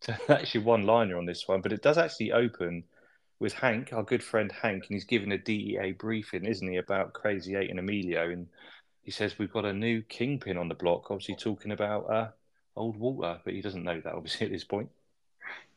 So 0.00 0.14
actually 0.28 0.64
one 0.64 0.84
liner 0.84 1.18
on 1.18 1.26
this 1.26 1.48
one, 1.48 1.60
but 1.60 1.72
it 1.72 1.82
does 1.82 1.98
actually 1.98 2.32
open 2.32 2.84
with 3.38 3.52
Hank, 3.52 3.92
our 3.92 4.02
good 4.02 4.22
friend 4.22 4.50
Hank, 4.50 4.84
and 4.84 4.94
he's 4.94 5.04
given 5.04 5.32
a 5.32 5.38
DEA 5.38 5.92
briefing, 5.92 6.44
isn't 6.44 6.68
he, 6.68 6.76
about 6.76 7.12
Crazy 7.12 7.54
Eight 7.54 7.70
and 7.70 7.78
Emilio, 7.78 8.30
and 8.30 8.48
he 9.02 9.10
says 9.10 9.38
we've 9.38 9.52
got 9.52 9.64
a 9.64 9.72
new 9.72 10.02
kingpin 10.02 10.56
on 10.56 10.68
the 10.68 10.74
block, 10.74 11.10
obviously 11.10 11.36
talking 11.36 11.72
about 11.72 12.10
uh, 12.10 12.28
old 12.74 12.96
Walter, 12.96 13.40
but 13.44 13.54
he 13.54 13.60
doesn't 13.60 13.84
know 13.84 14.00
that 14.00 14.14
obviously 14.14 14.46
at 14.46 14.52
this 14.52 14.64
point. 14.64 14.90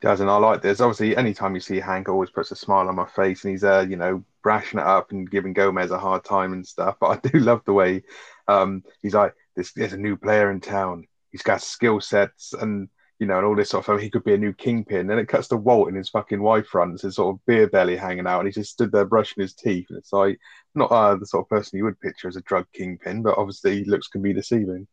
Doesn't 0.02 0.30
I 0.30 0.38
like 0.38 0.62
this? 0.62 0.80
Obviously, 0.80 1.18
anytime 1.18 1.56
you 1.56 1.60
see 1.60 1.80
Hank, 1.80 2.08
always 2.08 2.30
puts 2.30 2.52
a 2.52 2.56
smile 2.56 2.88
on 2.88 2.96
my 2.96 3.06
face, 3.06 3.44
and 3.44 3.52
he's 3.52 3.64
uh, 3.64 3.86
you 3.88 3.98
know, 3.98 4.24
brashing 4.42 4.80
it 4.80 4.86
up 4.86 5.12
and 5.12 5.30
giving 5.30 5.54
Gomez 5.54 5.92
a 5.92 6.00
hard 6.00 6.24
time 6.24 6.54
and 6.54 6.66
stuff. 6.66 6.96
But 7.00 7.08
I 7.26 7.30
do 7.30 7.40
love 7.40 7.62
the 7.66 7.74
way 7.74 8.04
um, 8.48 8.84
he's 9.02 9.14
like, 9.14 9.34
"This 9.56 9.74
there's 9.74 9.94
a 9.94 9.98
new 9.98 10.18
player 10.18 10.52
in 10.52 10.62
town. 10.62 11.06
He's 11.32 11.44
got 11.44 11.62
skill 11.62 12.02
sets 12.02 12.54
and 12.54 12.90
you 13.20 13.28
know, 13.28 13.38
and 13.38 13.46
all 13.46 13.56
this 13.56 13.70
sort 13.72 13.82
of 13.82 13.86
stuff. 13.86 14.02
He 14.02 14.10
could 14.10 14.24
be 14.24 14.34
a 14.34 14.38
new 14.38 14.54
kingpin. 14.54 15.08
Then 15.08 15.20
it 15.20 15.28
cuts 15.28 15.50
to 15.50 15.58
Walt 15.58 15.90
in 15.90 15.96
his 15.96 16.10
fucking 16.10 16.42
Y 16.42 16.62
fronts, 16.62 17.02
his 17.02 17.16
sort 17.16 17.36
of 17.36 17.46
beer 17.46 17.68
belly 17.68 17.98
hanging 17.98 18.26
out, 18.26 18.40
and 18.40 18.48
he 18.48 18.54
just 18.54 18.72
stood 18.72 18.92
there 18.92 19.06
brushing 19.06 19.42
his 19.42 19.54
teeth. 19.54 19.88
And 19.90 19.98
it's 19.98 20.14
like 20.14 20.40
not 20.74 20.92
uh, 20.92 21.16
the 21.16 21.26
sort 21.26 21.46
of 21.46 21.50
person 21.50 21.78
you 21.78 21.84
would 21.84 22.00
picture 22.00 22.30
as 22.30 22.38
a 22.38 22.42
drug 22.42 22.66
kingpin, 22.74 23.22
but 23.22 23.38
obviously 23.38 23.84
looks 23.84 24.08
can 24.08 24.22
be 24.22 24.34
deceiving. 24.34 24.88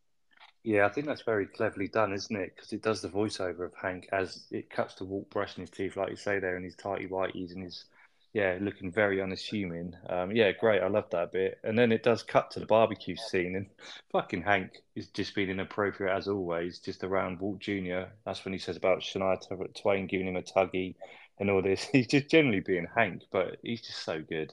Yeah, 0.66 0.84
I 0.84 0.88
think 0.88 1.06
that's 1.06 1.22
very 1.22 1.46
cleverly 1.46 1.86
done, 1.86 2.12
isn't 2.12 2.34
it? 2.34 2.56
Because 2.56 2.72
it 2.72 2.82
does 2.82 3.00
the 3.00 3.08
voiceover 3.08 3.66
of 3.66 3.74
Hank 3.80 4.08
as 4.10 4.46
it 4.50 4.68
cuts 4.68 4.94
to 4.94 5.04
Walt 5.04 5.30
brushing 5.30 5.60
his 5.62 5.70
teeth, 5.70 5.96
like 5.96 6.10
you 6.10 6.16
say 6.16 6.40
there, 6.40 6.56
in 6.56 6.64
his 6.64 6.74
tighty 6.74 7.06
whities 7.06 7.52
and 7.54 7.62
his 7.62 7.84
yeah, 8.32 8.58
looking 8.60 8.90
very 8.90 9.22
unassuming. 9.22 9.94
Um, 10.10 10.32
yeah, 10.32 10.50
great. 10.50 10.82
I 10.82 10.88
love 10.88 11.08
that 11.10 11.30
bit. 11.30 11.60
And 11.62 11.78
then 11.78 11.92
it 11.92 12.02
does 12.02 12.24
cut 12.24 12.50
to 12.50 12.60
the 12.60 12.66
barbecue 12.66 13.14
scene, 13.14 13.54
and 13.54 13.66
fucking 14.10 14.42
Hank 14.42 14.82
is 14.96 15.06
just 15.06 15.36
being 15.36 15.50
inappropriate 15.50 16.12
as 16.12 16.26
always, 16.26 16.80
just 16.80 17.04
around 17.04 17.38
Walt 17.38 17.60
Jr. 17.60 18.10
That's 18.24 18.44
when 18.44 18.52
he 18.52 18.58
says 18.58 18.76
about 18.76 19.02
Shania 19.02 19.38
Twain 19.80 20.08
giving 20.08 20.26
him 20.26 20.34
a 20.34 20.42
tuggy 20.42 20.96
and 21.38 21.48
all 21.48 21.62
this. 21.62 21.84
He's 21.92 22.08
just 22.08 22.28
generally 22.28 22.60
being 22.60 22.88
Hank, 22.92 23.22
but 23.30 23.58
he's 23.62 23.82
just 23.82 24.02
so 24.02 24.20
good. 24.20 24.52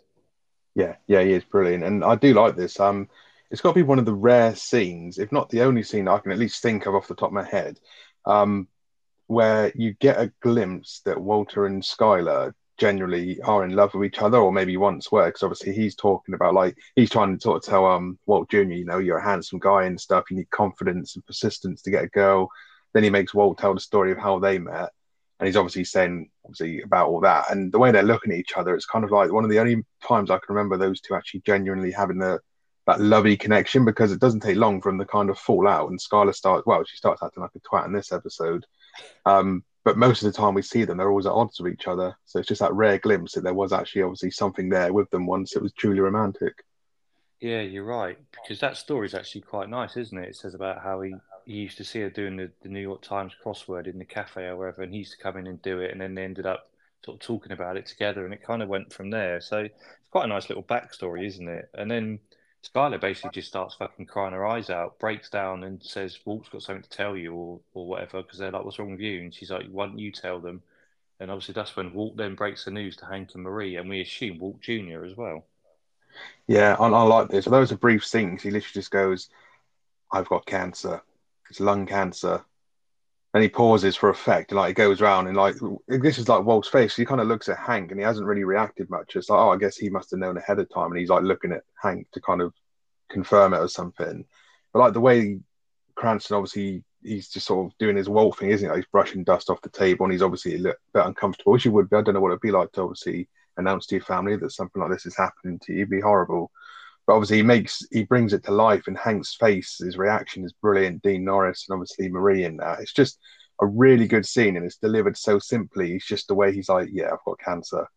Yeah, 0.75 0.95
yeah, 1.07 1.23
he 1.23 1.33
is 1.33 1.43
brilliant, 1.43 1.83
and 1.83 2.03
I 2.03 2.15
do 2.15 2.35
like 2.35 2.55
this. 2.55 2.79
Um, 2.79 3.09
it's 3.53 3.61
got 3.61 3.69
to 3.69 3.75
be 3.75 3.83
one 3.83 3.99
of 3.99 4.05
the 4.05 4.13
rare 4.13 4.55
scenes, 4.55 5.19
if 5.19 5.31
not 5.31 5.47
the 5.49 5.61
only 5.61 5.83
scene 5.83 6.07
I 6.07 6.17
can 6.17 6.31
at 6.31 6.39
least 6.39 6.63
think 6.63 6.87
of 6.87 6.95
off 6.95 7.07
the 7.07 7.13
top 7.13 7.29
of 7.29 7.33
my 7.33 7.43
head, 7.43 7.79
um, 8.25 8.67
where 9.27 9.71
you 9.75 9.93
get 9.93 10.19
a 10.19 10.33
glimpse 10.41 11.01
that 11.05 11.21
Walter 11.21 11.67
and 11.67 11.83
Skyler 11.83 12.53
genuinely 12.79 13.39
are 13.41 13.63
in 13.63 13.75
love 13.75 13.93
with 13.93 14.07
each 14.07 14.23
other, 14.23 14.39
or 14.39 14.51
maybe 14.51 14.75
once 14.75 15.11
were, 15.11 15.27
because 15.27 15.43
obviously 15.43 15.71
he's 15.71 15.93
talking 15.93 16.33
about 16.33 16.55
like 16.55 16.75
he's 16.95 17.11
trying 17.11 17.37
to 17.37 17.41
sort 17.41 17.63
of 17.63 17.69
tell 17.69 17.85
um 17.85 18.17
Walt 18.25 18.49
Jr. 18.49 18.61
You 18.63 18.85
know, 18.85 18.97
you're 18.97 19.19
a 19.19 19.23
handsome 19.23 19.59
guy 19.59 19.83
and 19.83 20.01
stuff. 20.01 20.31
You 20.31 20.37
need 20.37 20.49
confidence 20.49 21.15
and 21.15 21.23
persistence 21.23 21.83
to 21.83 21.91
get 21.91 22.05
a 22.05 22.09
girl. 22.09 22.49
Then 22.95 23.03
he 23.03 23.11
makes 23.11 23.35
Walt 23.35 23.59
tell 23.59 23.75
the 23.75 23.79
story 23.79 24.11
of 24.11 24.17
how 24.17 24.39
they 24.39 24.57
met, 24.57 24.89
and 25.39 25.45
he's 25.45 25.57
obviously 25.57 25.83
saying 25.83 26.31
obviously 26.43 26.81
about 26.81 27.07
all 27.07 27.21
that. 27.21 27.51
And 27.51 27.71
the 27.71 27.77
way 27.77 27.91
they're 27.91 28.01
looking 28.01 28.33
at 28.33 28.39
each 28.39 28.57
other, 28.57 28.73
it's 28.73 28.87
kind 28.87 29.05
of 29.05 29.11
like 29.11 29.31
one 29.31 29.43
of 29.43 29.51
the 29.51 29.59
only 29.59 29.85
times 30.07 30.31
I 30.31 30.39
can 30.39 30.55
remember 30.55 30.75
those 30.75 31.01
two 31.01 31.13
actually 31.13 31.43
genuinely 31.45 31.91
having 31.91 32.17
the 32.17 32.39
that 32.85 32.99
lovey 32.99 33.37
connection 33.37 33.85
because 33.85 34.11
it 34.11 34.19
doesn't 34.19 34.41
take 34.41 34.57
long 34.57 34.81
from 34.81 34.97
the 34.97 35.05
kind 35.05 35.29
of 35.29 35.39
fallout 35.39 35.89
and 35.89 35.99
Skyler 35.99 36.35
starts 36.35 36.65
well, 36.65 36.83
she 36.83 36.97
starts 36.97 37.23
acting 37.23 37.41
like 37.41 37.51
a 37.55 37.59
twat 37.59 37.85
in 37.85 37.93
this 37.93 38.11
episode. 38.11 38.65
Um, 39.25 39.63
but 39.83 39.97
most 39.97 40.23
of 40.23 40.31
the 40.31 40.37
time 40.37 40.53
we 40.53 40.61
see 40.61 40.85
them, 40.85 40.97
they're 40.97 41.09
always 41.09 41.25
at 41.25 41.33
odds 41.33 41.59
with 41.59 41.73
each 41.73 41.87
other. 41.87 42.15
So 42.25 42.39
it's 42.39 42.47
just 42.47 42.61
that 42.61 42.73
rare 42.73 42.99
glimpse 42.99 43.33
that 43.33 43.43
there 43.43 43.53
was 43.53 43.73
actually 43.73 44.03
obviously 44.03 44.31
something 44.31 44.69
there 44.69 44.93
with 44.93 45.09
them 45.09 45.25
once 45.25 45.55
it 45.55 45.61
was 45.61 45.73
truly 45.73 45.99
romantic. 45.99 46.63
Yeah, 47.41 47.61
you're 47.61 47.83
right. 47.83 48.17
Because 48.31 48.61
that 48.61 48.77
story 48.77 49.07
is 49.07 49.13
actually 49.13 49.41
quite 49.41 49.69
nice, 49.69 49.97
isn't 49.97 50.17
it? 50.17 50.29
It 50.29 50.35
says 50.37 50.53
about 50.53 50.81
how 50.81 51.01
he, 51.01 51.13
he 51.45 51.55
used 51.55 51.77
to 51.77 51.83
see 51.83 51.99
her 51.99 52.09
doing 52.09 52.37
the, 52.37 52.49
the 52.61 52.69
New 52.69 52.79
York 52.79 53.01
Times 53.01 53.33
crossword 53.43 53.87
in 53.87 53.99
the 53.99 54.05
cafe 54.05 54.45
or 54.45 54.55
wherever, 54.55 54.81
and 54.81 54.93
he 54.93 54.99
used 54.99 55.11
to 55.11 55.21
come 55.21 55.35
in 55.35 55.47
and 55.47 55.61
do 55.61 55.79
it, 55.79 55.91
and 55.91 55.99
then 55.99 56.15
they 56.15 56.23
ended 56.23 56.45
up 56.45 56.69
sort 57.03 57.15
of 57.15 57.21
talking 57.21 57.51
about 57.51 57.75
it 57.75 57.85
together, 57.85 58.23
and 58.23 58.33
it 58.33 58.41
kind 58.41 58.61
of 58.61 58.69
went 58.69 58.93
from 58.93 59.09
there. 59.09 59.41
So 59.41 59.57
it's 59.57 60.09
quite 60.09 60.23
a 60.23 60.29
nice 60.29 60.47
little 60.47 60.63
backstory, 60.63 61.27
isn't 61.27 61.49
it? 61.49 61.69
And 61.73 61.91
then 61.91 62.19
Skyler 62.63 62.99
basically 62.99 63.31
just 63.31 63.49
starts 63.49 63.75
fucking 63.75 64.05
crying 64.05 64.33
her 64.33 64.45
eyes 64.45 64.69
out, 64.69 64.97
breaks 64.99 65.29
down 65.29 65.63
and 65.63 65.83
says, 65.83 66.19
Walt's 66.25 66.49
got 66.49 66.61
something 66.61 66.83
to 66.83 66.89
tell 66.89 67.17
you 67.17 67.33
or, 67.33 67.59
or 67.73 67.87
whatever, 67.87 68.21
because 68.21 68.39
they're 68.39 68.51
like, 68.51 68.63
what's 68.63 68.79
wrong 68.79 68.91
with 68.91 69.01
you? 69.01 69.19
And 69.19 69.33
she's 69.33 69.51
like, 69.51 69.67
why 69.69 69.85
don't 69.85 69.99
you 69.99 70.11
tell 70.11 70.39
them? 70.39 70.61
And 71.19 71.29
obviously 71.29 71.53
that's 71.53 71.75
when 71.75 71.93
Walt 71.93 72.15
then 72.17 72.35
breaks 72.35 72.65
the 72.65 72.71
news 72.71 72.95
to 72.97 73.05
Hank 73.05 73.31
and 73.33 73.43
Marie, 73.43 73.75
and 73.75 73.89
we 73.89 74.01
assume 74.01 74.39
Walt 74.39 74.61
Jr. 74.61 75.03
as 75.03 75.15
well. 75.15 75.45
Yeah, 76.47 76.75
I, 76.79 76.87
I 76.87 77.03
like 77.03 77.29
this. 77.29 77.47
Although 77.47 77.61
it's 77.63 77.71
a 77.71 77.77
brief 77.77 78.05
scene, 78.05 78.37
he 78.37 78.51
literally 78.51 78.73
just 78.73 78.91
goes, 78.91 79.29
I've 80.11 80.29
got 80.29 80.45
cancer. 80.45 81.01
It's 81.49 81.59
lung 81.59 81.85
cancer. 81.85 82.43
And 83.33 83.41
he 83.41 83.49
pauses 83.49 83.95
for 83.95 84.09
effect, 84.09 84.51
and 84.51 84.57
like 84.59 84.67
he 84.67 84.73
goes 84.75 85.01
around 85.01 85.25
and 85.27 85.35
like 85.35 85.55
this 85.87 86.19
is 86.19 86.29
like 86.29 86.43
Walt's 86.43 86.67
face. 86.67 86.95
He 86.95 87.03
kind 87.03 87.19
of 87.19 87.27
looks 87.27 87.49
at 87.49 87.57
Hank, 87.57 87.89
and 87.89 87.99
he 87.99 88.05
hasn't 88.05 88.27
really 88.27 88.43
reacted 88.43 88.91
much. 88.91 89.15
It's 89.15 89.29
like, 89.29 89.39
oh, 89.39 89.49
I 89.49 89.57
guess 89.57 89.75
he 89.75 89.89
must 89.89 90.11
have 90.11 90.19
known 90.19 90.37
ahead 90.37 90.59
of 90.59 90.69
time, 90.69 90.91
and 90.91 90.99
he's 90.99 91.09
like 91.09 91.23
looking 91.23 91.51
at 91.51 91.63
Hank 91.81 92.07
to 92.13 92.21
kind 92.21 92.41
of 92.41 92.53
confirm 93.09 93.55
it 93.55 93.59
or 93.59 93.67
something. 93.67 94.25
But 94.71 94.79
like 94.79 94.93
the 94.93 95.01
way 95.01 95.39
Cranston 95.95 96.37
obviously 96.37 96.83
he's 97.01 97.29
just 97.29 97.47
sort 97.47 97.65
of 97.65 97.77
doing 97.77 97.97
his 97.97 98.07
Walt 98.09 98.37
thing, 98.37 98.49
isn't 98.49 98.69
he? 98.69 98.75
He's 98.75 98.85
brushing 98.91 99.23
dust 99.23 99.49
off 99.49 99.61
the 99.61 99.69
table, 99.69 100.05
and 100.05 100.13
he's 100.13 100.21
obviously 100.21 100.55
a 100.55 100.59
little 100.59 100.79
bit 100.93 101.05
uncomfortable, 101.05 101.53
which 101.53 101.63
he 101.63 101.69
would 101.69 101.89
be. 101.89 101.97
I 101.97 102.01
don't 102.01 102.13
know 102.13 102.21
what 102.21 102.29
it'd 102.29 102.41
be 102.41 102.51
like 102.51 102.71
to 102.73 102.81
obviously 102.81 103.29
announce 103.57 103.85
to 103.87 103.95
your 103.95 104.03
family 104.03 104.35
that 104.35 104.51
something 104.51 104.81
like 104.81 104.91
this 104.91 105.05
is 105.05 105.17
happening 105.17 105.59
to 105.63 105.73
you. 105.73 105.79
It'd 105.79 105.89
be 105.89 106.01
horrible. 106.01 106.51
But 107.05 107.13
obviously, 107.15 107.37
he 107.37 107.43
makes 107.43 107.85
he 107.91 108.03
brings 108.03 108.33
it 108.33 108.43
to 108.45 108.51
life, 108.51 108.87
and 108.87 108.97
Hank's 108.97 109.35
face, 109.35 109.79
his 109.79 109.97
reaction 109.97 110.45
is 110.45 110.53
brilliant. 110.53 111.01
Dean 111.01 111.25
Norris 111.25 111.65
and 111.67 111.73
obviously 111.73 112.09
Marie 112.09 112.45
in 112.45 112.57
that. 112.57 112.79
Uh, 112.79 112.81
it's 112.81 112.93
just 112.93 113.19
a 113.61 113.65
really 113.65 114.07
good 114.07 114.25
scene, 114.25 114.55
and 114.55 114.65
it's 114.65 114.77
delivered 114.77 115.17
so 115.17 115.39
simply. 115.39 115.93
It's 115.93 116.07
just 116.07 116.27
the 116.27 116.35
way 116.35 116.53
he's 116.53 116.69
like, 116.69 116.89
"Yeah, 116.91 117.11
I've 117.11 117.23
got 117.25 117.39
cancer. 117.39 117.87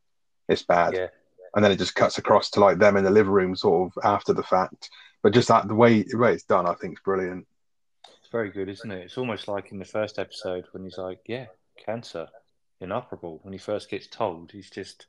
It's 0.49 0.65
bad," 0.65 0.95
yeah. 0.95 1.07
and 1.55 1.65
then 1.65 1.73
it 1.73 1.79
just 1.79 1.95
cuts 1.95 2.19
across 2.19 2.51
to 2.51 2.61
like 2.61 2.79
them 2.79 2.97
in 2.97 3.05
the 3.05 3.11
living 3.11 3.33
room, 3.33 3.55
sort 3.55 3.93
of 3.93 4.05
after 4.05 4.33
the 4.33 4.43
fact. 4.43 4.91
But 5.23 5.33
just 5.33 5.49
that 5.49 5.69
the 5.69 5.75
way 5.75 6.03
the 6.03 6.19
way 6.19 6.33
it's 6.33 6.45
done, 6.45 6.67
I 6.67 6.75
think, 6.75 6.95
is 6.95 7.03
brilliant. 7.05 7.47
It's 8.21 8.31
very 8.33 8.51
good, 8.51 8.69
isn't 8.69 8.91
it? 8.91 9.05
It's 9.05 9.19
almost 9.19 9.47
like 9.47 9.71
in 9.71 9.79
the 9.79 9.85
first 9.85 10.19
episode 10.19 10.65
when 10.73 10.83
he's 10.83 10.99
like, 10.99 11.21
"Yeah, 11.27 11.47
cancer, 11.85 12.29
inoperable." 12.81 13.39
When 13.43 13.53
he 13.53 13.59
first 13.59 13.89
gets 13.89 14.09
told, 14.09 14.51
he's 14.51 14.71
just 14.71 15.07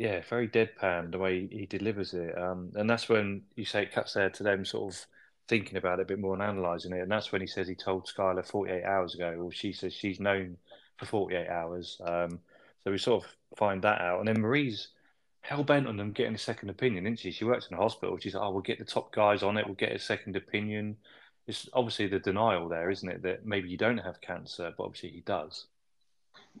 yeah, 0.00 0.22
very 0.30 0.48
deadpan 0.48 1.12
the 1.12 1.18
way 1.18 1.46
he 1.52 1.66
delivers 1.66 2.14
it. 2.14 2.36
Um, 2.36 2.72
and 2.74 2.88
that's 2.88 3.10
when 3.10 3.42
you 3.54 3.66
say 3.66 3.82
it 3.82 3.92
cuts 3.92 4.14
there 4.14 4.30
to 4.30 4.42
them 4.42 4.64
sort 4.64 4.94
of 4.94 5.06
thinking 5.46 5.76
about 5.76 5.98
it 5.98 6.04
a 6.04 6.06
bit 6.06 6.18
more 6.18 6.32
and 6.32 6.42
analysing 6.42 6.94
it. 6.94 7.02
And 7.02 7.12
that's 7.12 7.32
when 7.32 7.42
he 7.42 7.46
says 7.46 7.68
he 7.68 7.74
told 7.74 8.08
Skyler 8.08 8.46
48 8.46 8.82
hours 8.82 9.14
ago, 9.14 9.36
or 9.38 9.52
she 9.52 9.74
says 9.74 9.92
she's 9.92 10.18
known 10.18 10.56
for 10.96 11.04
48 11.04 11.48
hours. 11.48 12.00
Um, 12.02 12.38
so 12.82 12.90
we 12.90 12.96
sort 12.96 13.22
of 13.22 13.30
find 13.58 13.82
that 13.82 14.00
out. 14.00 14.20
And 14.20 14.28
then 14.28 14.40
Marie's 14.40 14.88
hell 15.42 15.64
bent 15.64 15.86
on 15.86 15.98
them 15.98 16.12
getting 16.12 16.34
a 16.34 16.38
second 16.38 16.70
opinion, 16.70 17.04
isn't 17.04 17.18
she? 17.18 17.30
She 17.30 17.44
works 17.44 17.68
in 17.70 17.76
a 17.76 17.80
hospital. 17.80 18.16
She's 18.16 18.34
like, 18.34 18.42
oh, 18.42 18.52
we'll 18.52 18.62
get 18.62 18.78
the 18.78 18.86
top 18.86 19.12
guys 19.12 19.42
on 19.42 19.58
it, 19.58 19.66
we'll 19.66 19.74
get 19.74 19.92
a 19.92 19.98
second 19.98 20.34
opinion. 20.34 20.96
It's 21.46 21.68
obviously 21.74 22.06
the 22.06 22.20
denial 22.20 22.70
there, 22.70 22.88
isn't 22.88 23.08
it? 23.08 23.22
That 23.22 23.44
maybe 23.44 23.68
you 23.68 23.76
don't 23.76 23.98
have 23.98 24.22
cancer, 24.22 24.72
but 24.78 24.84
obviously 24.84 25.10
he 25.10 25.20
does. 25.20 25.66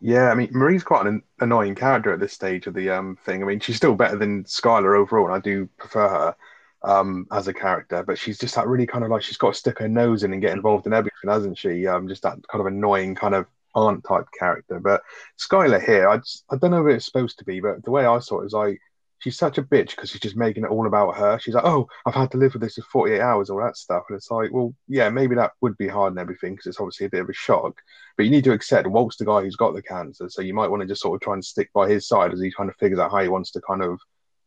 Yeah, 0.00 0.30
I 0.30 0.34
mean 0.34 0.48
Marie's 0.52 0.84
quite 0.84 1.06
an 1.06 1.22
annoying 1.40 1.74
character 1.74 2.12
at 2.12 2.20
this 2.20 2.32
stage 2.32 2.66
of 2.66 2.74
the 2.74 2.90
um 2.90 3.16
thing. 3.24 3.42
I 3.42 3.46
mean 3.46 3.60
she's 3.60 3.76
still 3.76 3.94
better 3.94 4.16
than 4.16 4.44
Skyler 4.44 4.96
overall, 4.96 5.26
and 5.26 5.34
I 5.34 5.40
do 5.40 5.66
prefer 5.78 6.08
her. 6.08 6.36
um, 6.84 7.28
as 7.32 7.48
a 7.48 7.54
character, 7.54 8.04
but 8.04 8.18
she's 8.18 8.40
just 8.40 8.56
that 8.56 8.68
really 8.68 8.88
kind 8.88 9.04
of 9.04 9.10
like 9.12 9.22
she's 9.22 9.38
got 9.38 9.54
to 9.54 9.60
stick 9.60 9.78
her 9.80 9.88
nose 9.88 10.24
in 10.24 10.34
and 10.34 10.42
get 10.42 10.54
involved 10.54 10.88
in 10.88 10.94
everything, 10.94 11.30
hasn't 11.30 11.58
she? 11.58 11.86
Um, 11.88 12.08
just 12.08 12.24
that 12.24 12.38
kind 12.48 12.60
of 12.62 12.66
annoying 12.68 13.14
kind 13.16 13.36
of 13.36 13.46
aunt 13.76 14.04
type 14.04 14.26
character. 14.38 14.80
But 14.80 15.02
Skyler 15.38 15.84
here, 15.84 16.10
I 16.10 16.18
just, 16.18 16.44
I 16.50 16.56
don't 16.58 16.72
know 16.72 16.86
if 16.88 16.96
it's 16.96 17.06
supposed 17.06 17.38
to 17.40 17.46
be, 17.46 17.60
but 17.60 17.84
the 17.84 17.92
way 17.92 18.06
I 18.06 18.18
saw 18.20 18.42
it 18.42 18.48
is 18.48 18.54
like 18.54 18.80
she's 19.20 19.38
such 19.38 19.58
a 19.58 19.62
bitch 19.62 19.90
because 19.90 20.10
she's 20.10 20.20
just 20.20 20.36
making 20.36 20.64
it 20.64 20.70
all 20.70 20.86
about 20.86 21.16
her. 21.16 21.38
She's 21.38 21.54
like, 21.54 21.64
oh, 21.64 21.86
I've 22.04 22.14
had 22.14 22.30
to 22.32 22.38
live 22.38 22.54
with 22.54 22.62
this 22.62 22.74
for 22.74 22.82
48 22.82 23.20
hours, 23.20 23.50
all 23.50 23.62
that 23.62 23.76
stuff. 23.76 24.04
And 24.08 24.16
it's 24.16 24.30
like, 24.30 24.50
well, 24.52 24.74
yeah, 24.88 25.08
maybe 25.10 25.34
that 25.36 25.52
would 25.60 25.76
be 25.78 25.88
hard 25.88 26.12
and 26.12 26.18
everything 26.18 26.54
because 26.54 26.66
it's 26.66 26.80
obviously 26.80 27.06
a 27.06 27.10
bit 27.10 27.20
of 27.20 27.28
a 27.28 27.34
shock. 27.34 27.80
But 28.16 28.24
you 28.24 28.30
need 28.30 28.44
to 28.44 28.52
accept 28.52 28.88
Walt's 28.88 29.16
the 29.16 29.26
guy 29.26 29.42
who's 29.42 29.56
got 29.56 29.74
the 29.74 29.82
cancer. 29.82 30.28
So 30.28 30.42
you 30.42 30.54
might 30.54 30.68
want 30.68 30.80
to 30.80 30.88
just 30.88 31.02
sort 31.02 31.14
of 31.14 31.20
try 31.20 31.34
and 31.34 31.44
stick 31.44 31.70
by 31.72 31.88
his 31.88 32.08
side 32.08 32.32
as 32.32 32.40
he 32.40 32.50
kind 32.50 32.70
of 32.70 32.76
figures 32.76 32.98
out 32.98 33.12
how 33.12 33.22
he 33.22 33.28
wants 33.28 33.52
to 33.52 33.60
kind 33.60 33.82
of 33.82 34.00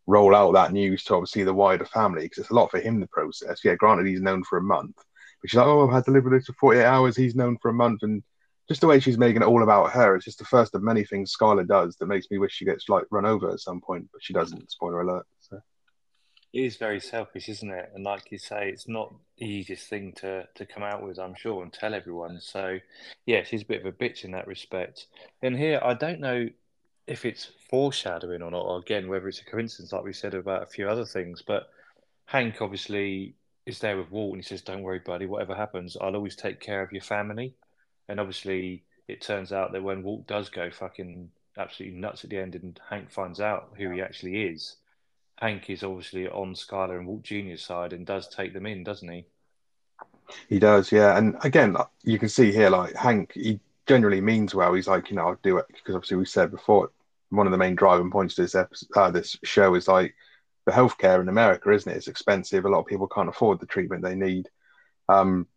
roll 0.07 0.35
out 0.35 0.53
that 0.53 0.73
news 0.73 1.03
to 1.05 1.15
obviously 1.15 1.43
the 1.43 1.53
wider 1.53 1.85
family 1.85 2.23
because 2.23 2.39
it's 2.39 2.51
a 2.51 2.55
lot 2.55 2.71
for 2.71 2.79
him 2.79 2.99
the 2.99 3.07
process. 3.07 3.61
Yeah, 3.63 3.75
granted, 3.75 4.07
he's 4.07 4.21
known 4.21 4.43
for 4.43 4.57
a 4.57 4.63
month. 4.63 4.95
But 4.95 5.49
she's 5.49 5.57
like, 5.57 5.67
oh, 5.67 5.87
I've 5.87 5.93
had 5.93 6.05
to 6.05 6.11
live 6.11 6.23
with 6.23 6.33
this 6.33 6.47
for 6.47 6.53
48 6.53 6.83
hours. 6.83 7.15
He's 7.15 7.35
known 7.35 7.57
for 7.61 7.69
a 7.69 7.73
month. 7.73 8.01
And 8.01 8.23
just 8.67 8.81
the 8.81 8.87
way 8.87 8.99
she's 8.99 9.17
making 9.17 9.41
it 9.41 9.47
all 9.47 9.63
about 9.63 9.91
her. 9.91 10.15
It's 10.15 10.25
just 10.25 10.39
the 10.39 10.45
first 10.45 10.73
of 10.75 10.83
many 10.83 11.03
things 11.03 11.35
Skyler 11.35 11.67
does 11.67 11.95
that 11.97 12.07
makes 12.07 12.29
me 12.31 12.37
wish 12.37 12.53
she 12.53 12.65
gets 12.65 12.87
like 12.89 13.05
run 13.11 13.25
over 13.25 13.49
at 13.49 13.59
some 13.59 13.81
point, 13.81 14.07
but 14.11 14.23
she 14.23 14.33
doesn't. 14.33 14.71
Spoiler 14.71 15.01
alert. 15.01 15.25
So. 15.41 15.59
It 16.53 16.65
is 16.65 16.77
very 16.77 16.99
selfish, 16.99 17.49
isn't 17.49 17.71
it? 17.71 17.91
And 17.95 18.03
like 18.03 18.31
you 18.31 18.37
say, 18.37 18.69
it's 18.69 18.87
not 18.87 19.13
the 19.37 19.45
easiest 19.45 19.87
thing 19.87 20.13
to 20.17 20.47
to 20.55 20.65
come 20.65 20.83
out 20.83 21.03
with, 21.03 21.19
I'm 21.19 21.35
sure, 21.35 21.63
and 21.63 21.73
tell 21.73 21.93
everyone. 21.93 22.39
So, 22.39 22.77
yeah, 23.25 23.43
she's 23.43 23.63
a 23.63 23.65
bit 23.65 23.81
of 23.81 23.87
a 23.87 23.91
bitch 23.91 24.23
in 24.23 24.31
that 24.31 24.47
respect. 24.47 25.07
And 25.41 25.57
here, 25.57 25.81
I 25.83 25.95
don't 25.95 26.19
know 26.19 26.47
if 27.07 27.25
it's 27.25 27.51
foreshadowing 27.69 28.41
or 28.41 28.51
not, 28.51 28.65
or 28.65 28.79
again, 28.79 29.09
whether 29.09 29.27
it's 29.27 29.41
a 29.41 29.45
coincidence, 29.45 29.91
like 29.91 30.03
we 30.03 30.13
said 30.13 30.35
about 30.35 30.63
a 30.63 30.67
few 30.67 30.87
other 30.87 31.05
things. 31.05 31.41
But 31.41 31.69
Hank 32.25 32.61
obviously 32.61 33.33
is 33.65 33.79
there 33.79 33.97
with 33.97 34.11
Walt, 34.11 34.35
and 34.35 34.43
he 34.43 34.47
says, 34.47 34.61
"Don't 34.61 34.83
worry, 34.83 34.99
buddy. 34.99 35.25
Whatever 35.25 35.55
happens, 35.55 35.97
I'll 35.99 36.15
always 36.15 36.35
take 36.35 36.59
care 36.59 36.83
of 36.83 36.91
your 36.91 37.01
family." 37.01 37.55
And 38.09 38.19
obviously, 38.19 38.83
it 39.07 39.21
turns 39.21 39.51
out 39.51 39.71
that 39.71 39.83
when 39.83 40.03
Walt 40.03 40.27
does 40.27 40.49
go 40.49 40.69
fucking 40.69 41.29
absolutely 41.57 41.99
nuts 41.99 42.23
at 42.23 42.29
the 42.29 42.37
end 42.37 42.55
and 42.55 42.79
Hank 42.89 43.11
finds 43.11 43.39
out 43.39 43.73
who 43.77 43.91
he 43.91 44.01
actually 44.01 44.43
is, 44.43 44.75
Hank 45.37 45.69
is 45.69 45.83
obviously 45.83 46.27
on 46.27 46.53
Skyler 46.53 46.97
and 46.97 47.07
Walt 47.07 47.23
Jr.'s 47.23 47.63
side 47.63 47.93
and 47.93 48.05
does 48.05 48.27
take 48.27 48.53
them 48.53 48.65
in, 48.65 48.83
doesn't 48.83 49.09
he? 49.09 49.25
He 50.47 50.59
does, 50.59 50.91
yeah. 50.91 51.17
And 51.17 51.35
again, 51.43 51.75
you 52.03 52.17
can 52.19 52.29
see 52.29 52.51
here, 52.51 52.69
like 52.69 52.95
Hank, 52.95 53.33
he 53.33 53.59
generally 53.85 54.21
means 54.21 54.55
well. 54.55 54.73
He's 54.73 54.87
like, 54.87 55.09
you 55.09 55.15
know, 55.15 55.27
I'll 55.27 55.39
do 55.43 55.57
it 55.57 55.65
because 55.67 55.95
obviously 55.95 56.17
we 56.17 56.25
said 56.25 56.51
before, 56.51 56.91
one 57.29 57.47
of 57.47 57.51
the 57.51 57.57
main 57.57 57.75
driving 57.75 58.11
points 58.11 58.35
to 58.35 58.43
this 58.43 58.55
episode, 58.55 58.89
uh, 58.95 59.09
this 59.09 59.35
show 59.43 59.73
is 59.75 59.87
like 59.87 60.13
the 60.65 60.71
healthcare 60.71 61.19
in 61.19 61.29
America, 61.29 61.71
isn't 61.71 61.91
it? 61.91 61.97
It's 61.97 62.07
expensive. 62.07 62.65
A 62.65 62.69
lot 62.69 62.79
of 62.79 62.85
people 62.85 63.07
can't 63.07 63.29
afford 63.29 63.59
the 63.59 63.65
treatment 63.65 64.03
they 64.03 64.15
need. 64.15 64.49
Um, 65.09 65.47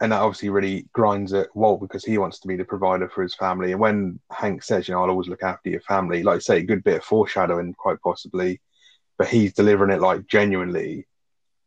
and 0.00 0.12
that 0.12 0.20
obviously 0.20 0.48
really 0.48 0.86
grinds 0.92 1.32
at 1.32 1.54
Walt 1.56 1.80
because 1.80 2.04
he 2.04 2.18
wants 2.18 2.38
to 2.40 2.48
be 2.48 2.56
the 2.56 2.64
provider 2.64 3.08
for 3.08 3.22
his 3.22 3.34
family. 3.34 3.72
And 3.72 3.80
when 3.80 4.20
Hank 4.30 4.62
says, 4.62 4.86
you 4.86 4.94
know, 4.94 5.02
I'll 5.02 5.10
always 5.10 5.28
look 5.28 5.42
after 5.42 5.70
your 5.70 5.80
family, 5.80 6.22
like 6.22 6.36
I 6.36 6.40
say, 6.40 6.58
a 6.58 6.62
good 6.62 6.84
bit 6.84 6.98
of 6.98 7.04
foreshadowing, 7.04 7.74
quite 7.74 8.00
possibly, 8.00 8.60
but 9.16 9.28
he's 9.28 9.54
delivering 9.54 9.90
it 9.90 10.00
like 10.00 10.26
genuinely 10.28 11.06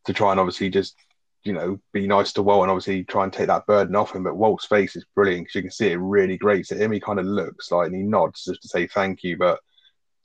to 0.05 0.13
try 0.13 0.31
and 0.31 0.39
obviously 0.39 0.69
just, 0.69 0.95
you 1.43 1.51
know, 1.51 1.79
be 1.91 2.07
nice 2.07 2.31
to 2.33 2.41
Walt 2.41 2.63
and 2.63 2.71
obviously 2.71 3.03
try 3.03 3.25
and 3.25 3.33
take 3.33 3.47
that 3.47 3.65
burden 3.65 3.95
off 3.95 4.15
him. 4.15 4.23
But 4.23 4.38
Walt's 4.38 4.65
face 4.65 4.95
is 4.95 5.05
brilliant 5.13 5.45
because 5.47 5.55
you 5.55 5.61
can 5.63 5.71
see 5.71 5.91
it 5.91 5.97
really 5.97 6.38
grates 6.38 6.71
at 6.71 6.79
him. 6.79 6.93
He 6.93 7.01
kind 7.01 7.19
of 7.19 7.25
looks 7.25 7.71
like 7.71 7.88
and 7.88 7.95
he 7.95 8.03
nods 8.03 8.45
just 8.45 8.61
to 8.61 8.67
say 8.69 8.88
thank 8.88 9.23
you, 9.23 9.38
but 9.38 9.59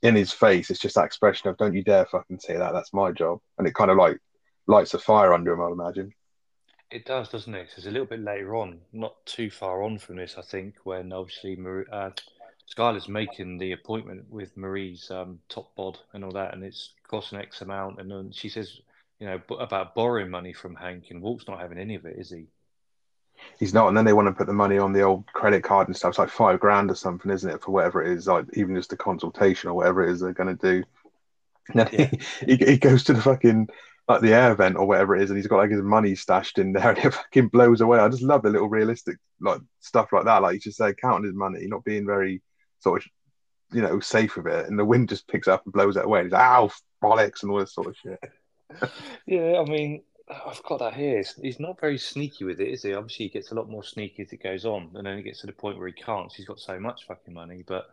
in 0.01 0.15
his 0.15 0.31
face, 0.31 0.69
it's 0.69 0.79
just 0.79 0.95
that 0.95 1.05
expression 1.05 1.49
of 1.49 1.57
"Don't 1.57 1.73
you 1.73 1.83
dare 1.83 2.05
fucking 2.05 2.39
say 2.39 2.55
that. 2.55 2.71
That's 2.71 2.93
my 2.93 3.11
job," 3.11 3.39
and 3.57 3.67
it 3.67 3.73
kind 3.73 3.91
of 3.91 3.97
like 3.97 4.19
lights 4.67 4.93
a 4.93 4.99
fire 4.99 5.33
under 5.33 5.53
him. 5.53 5.61
I'd 5.61 5.71
imagine. 5.71 6.13
It 6.89 7.05
does, 7.05 7.29
doesn't 7.29 7.53
it? 7.53 7.63
Because 7.63 7.79
it's 7.79 7.87
a 7.87 7.91
little 7.91 8.07
bit 8.07 8.21
later 8.21 8.55
on, 8.55 8.79
not 8.93 9.13
too 9.25 9.49
far 9.49 9.83
on 9.83 9.97
from 9.97 10.15
this, 10.15 10.35
I 10.37 10.41
think, 10.41 10.75
when 10.83 11.11
obviously 11.11 11.55
Marie, 11.55 11.85
uh, 11.91 12.11
Skyler's 12.73 13.09
making 13.09 13.57
the 13.57 13.73
appointment 13.73 14.25
with 14.29 14.55
Marie's 14.55 15.11
um, 15.11 15.39
top 15.49 15.75
bod 15.75 15.97
and 16.13 16.23
all 16.23 16.31
that, 16.31 16.53
and 16.53 16.63
it's 16.63 16.93
costing 17.07 17.39
X 17.39 17.61
amount. 17.61 17.99
And 17.99 18.09
then 18.09 18.31
she 18.31 18.47
says, 18.49 18.79
you 19.19 19.27
know, 19.27 19.41
about 19.57 19.95
borrowing 19.95 20.29
money 20.29 20.53
from 20.53 20.75
Hank, 20.75 21.05
and 21.09 21.21
Walt's 21.21 21.47
not 21.47 21.59
having 21.59 21.77
any 21.77 21.95
of 21.95 22.05
it, 22.05 22.17
is 22.17 22.29
he? 22.29 22.45
He's 23.59 23.73
not. 23.73 23.87
And 23.87 23.97
then 23.97 24.05
they 24.05 24.13
want 24.13 24.27
to 24.27 24.33
put 24.33 24.47
the 24.47 24.53
money 24.53 24.77
on 24.77 24.93
the 24.93 25.01
old 25.01 25.25
credit 25.27 25.63
card 25.63 25.87
and 25.87 25.95
stuff. 25.95 26.09
It's 26.11 26.19
like 26.19 26.29
five 26.29 26.59
grand 26.59 26.89
or 26.89 26.95
something, 26.95 27.31
isn't 27.31 27.49
it, 27.49 27.61
for 27.61 27.71
whatever 27.71 28.03
it 28.03 28.17
is, 28.17 28.27
like 28.27 28.45
even 28.53 28.75
just 28.75 28.93
a 28.93 28.97
consultation 28.97 29.69
or 29.69 29.73
whatever 29.73 30.03
it 30.03 30.11
is 30.11 30.21
they're 30.21 30.33
going 30.33 30.57
to 30.57 30.73
do. 30.73 30.83
And 31.69 31.79
then 31.79 31.89
yeah. 31.91 32.09
he, 32.45 32.55
he 32.55 32.77
goes 32.77 33.03
to 33.05 33.13
the 33.13 33.21
fucking 33.21 33.69
like 34.07 34.21
the 34.21 34.33
air 34.33 34.55
vent 34.55 34.77
or 34.77 34.85
whatever 34.85 35.15
it 35.15 35.21
is, 35.21 35.29
and 35.29 35.37
he's 35.37 35.47
got 35.47 35.57
like 35.57 35.71
his 35.71 35.81
money 35.81 36.15
stashed 36.15 36.59
in 36.59 36.73
there, 36.73 36.89
and 36.95 36.97
it 36.97 37.13
fucking 37.13 37.49
blows 37.49 37.81
away. 37.81 37.99
I 37.99 38.09
just 38.09 38.23
love 38.23 38.43
the 38.43 38.49
little 38.49 38.69
realistic 38.69 39.17
like 39.41 39.61
stuff 39.79 40.13
like 40.13 40.25
that. 40.25 40.41
Like 40.41 40.53
you 40.55 40.59
just 40.59 40.77
say, 40.77 40.93
counting 40.93 41.25
his 41.25 41.35
money, 41.35 41.67
not 41.67 41.83
being 41.83 42.05
very 42.05 42.41
sort 42.79 43.03
of 43.03 43.09
you 43.75 43.81
know 43.81 43.99
safe 43.99 44.37
with 44.37 44.47
it, 44.47 44.67
and 44.67 44.79
the 44.79 44.85
wind 44.85 45.09
just 45.09 45.27
picks 45.27 45.47
up 45.47 45.63
and 45.65 45.73
blows 45.73 45.97
it 45.97 46.05
away. 46.05 46.19
And 46.19 46.27
he's 46.27 46.33
like, 46.33 46.41
ow, 46.41 46.71
bollocks, 47.03 47.43
and 47.43 47.51
all 47.51 47.59
this 47.59 47.73
sort 47.73 47.87
of 47.87 47.95
shit. 47.97 48.19
yeah, 49.25 49.59
I 49.59 49.69
mean, 49.69 50.03
I've 50.29 50.63
got 50.63 50.79
that 50.79 50.93
here. 50.93 51.23
He's 51.41 51.59
not 51.59 51.79
very 51.79 51.97
sneaky 51.97 52.45
with 52.45 52.59
it, 52.59 52.69
is 52.69 52.83
he? 52.83 52.93
Obviously, 52.93 53.25
he 53.25 53.31
gets 53.31 53.51
a 53.51 53.55
lot 53.55 53.69
more 53.69 53.83
sneaky 53.83 54.23
as 54.23 54.31
it 54.31 54.43
goes 54.43 54.65
on, 54.65 54.91
and 54.95 55.05
then 55.05 55.17
he 55.17 55.23
gets 55.23 55.41
to 55.41 55.47
the 55.47 55.53
point 55.53 55.77
where 55.77 55.87
he 55.87 55.93
can't. 55.93 56.31
he's 56.31 56.45
got 56.45 56.59
so 56.59 56.79
much 56.79 57.05
fucking 57.07 57.33
money, 57.33 57.63
but 57.65 57.89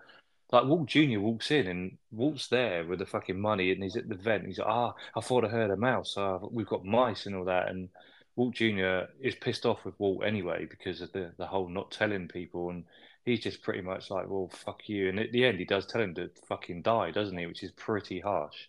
like 0.55 0.67
Walt 0.67 0.87
Junior 0.87 1.21
walks 1.21 1.51
in 1.51 1.67
and 1.67 1.99
Walt's 2.13 2.47
there 2.47 2.85
with 2.85 3.01
the 3.01 3.07
fucking 3.07 3.41
money, 3.41 3.73
and 3.73 3.83
he's 3.83 3.97
at 3.97 4.09
the 4.09 4.15
vent. 4.15 4.47
He's 4.47 4.59
like, 4.59 4.69
"Ah, 4.69 4.95
I 5.17 5.21
thought 5.21 5.45
I 5.45 5.49
heard 5.49 5.71
a 5.71 5.77
mouse. 5.77 6.17
Uh, 6.17 6.39
we've 6.51 6.69
got 6.69 6.85
mice 6.85 7.27
and 7.27 7.35
all 7.35 7.45
that." 7.47 7.69
And 7.69 7.89
Walt 8.37 8.55
Junior 8.55 9.09
is 9.21 9.35
pissed 9.35 9.67
off 9.67 9.85
with 9.85 9.99
Walt 9.99 10.25
anyway 10.25 10.67
because 10.67 11.01
of 11.01 11.13
the 11.13 11.33
the 11.39 11.47
whole 11.47 11.69
not 11.69 11.91
telling 11.91 12.29
people, 12.29 12.71
and 12.71 12.85
he's 13.25 13.41
just 13.41 13.63
pretty 13.63 13.81
much 13.81 14.11
like, 14.11 14.29
"Well, 14.29 14.49
fuck 14.53 14.89
you." 14.89 15.09
And 15.09 15.19
at 15.19 15.33
the 15.33 15.45
end, 15.45 15.59
he 15.59 15.65
does 15.65 15.87
tell 15.87 16.01
him 16.01 16.15
to 16.15 16.31
fucking 16.49 16.83
die, 16.83 17.11
doesn't 17.11 17.37
he? 17.37 17.47
Which 17.47 17.65
is 17.65 17.73
pretty 17.73 18.21
harsh. 18.21 18.69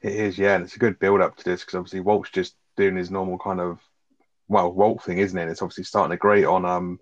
It 0.00 0.14
is, 0.14 0.38
yeah, 0.38 0.54
and 0.54 0.64
it's 0.64 0.76
a 0.76 0.78
good 0.78 0.98
build 0.98 1.20
up 1.20 1.36
to 1.36 1.44
this 1.44 1.60
because 1.60 1.74
obviously 1.74 2.00
Walt's 2.00 2.30
just 2.30 2.56
doing 2.76 2.96
his 2.96 3.10
normal 3.10 3.38
kind 3.38 3.60
of 3.60 3.80
well 4.48 4.72
Walt 4.72 5.04
thing, 5.04 5.18
isn't 5.18 5.38
it? 5.38 5.48
It's 5.48 5.62
obviously 5.62 5.84
starting 5.84 6.12
to 6.12 6.16
grate 6.16 6.46
on 6.46 6.64
um 6.64 7.00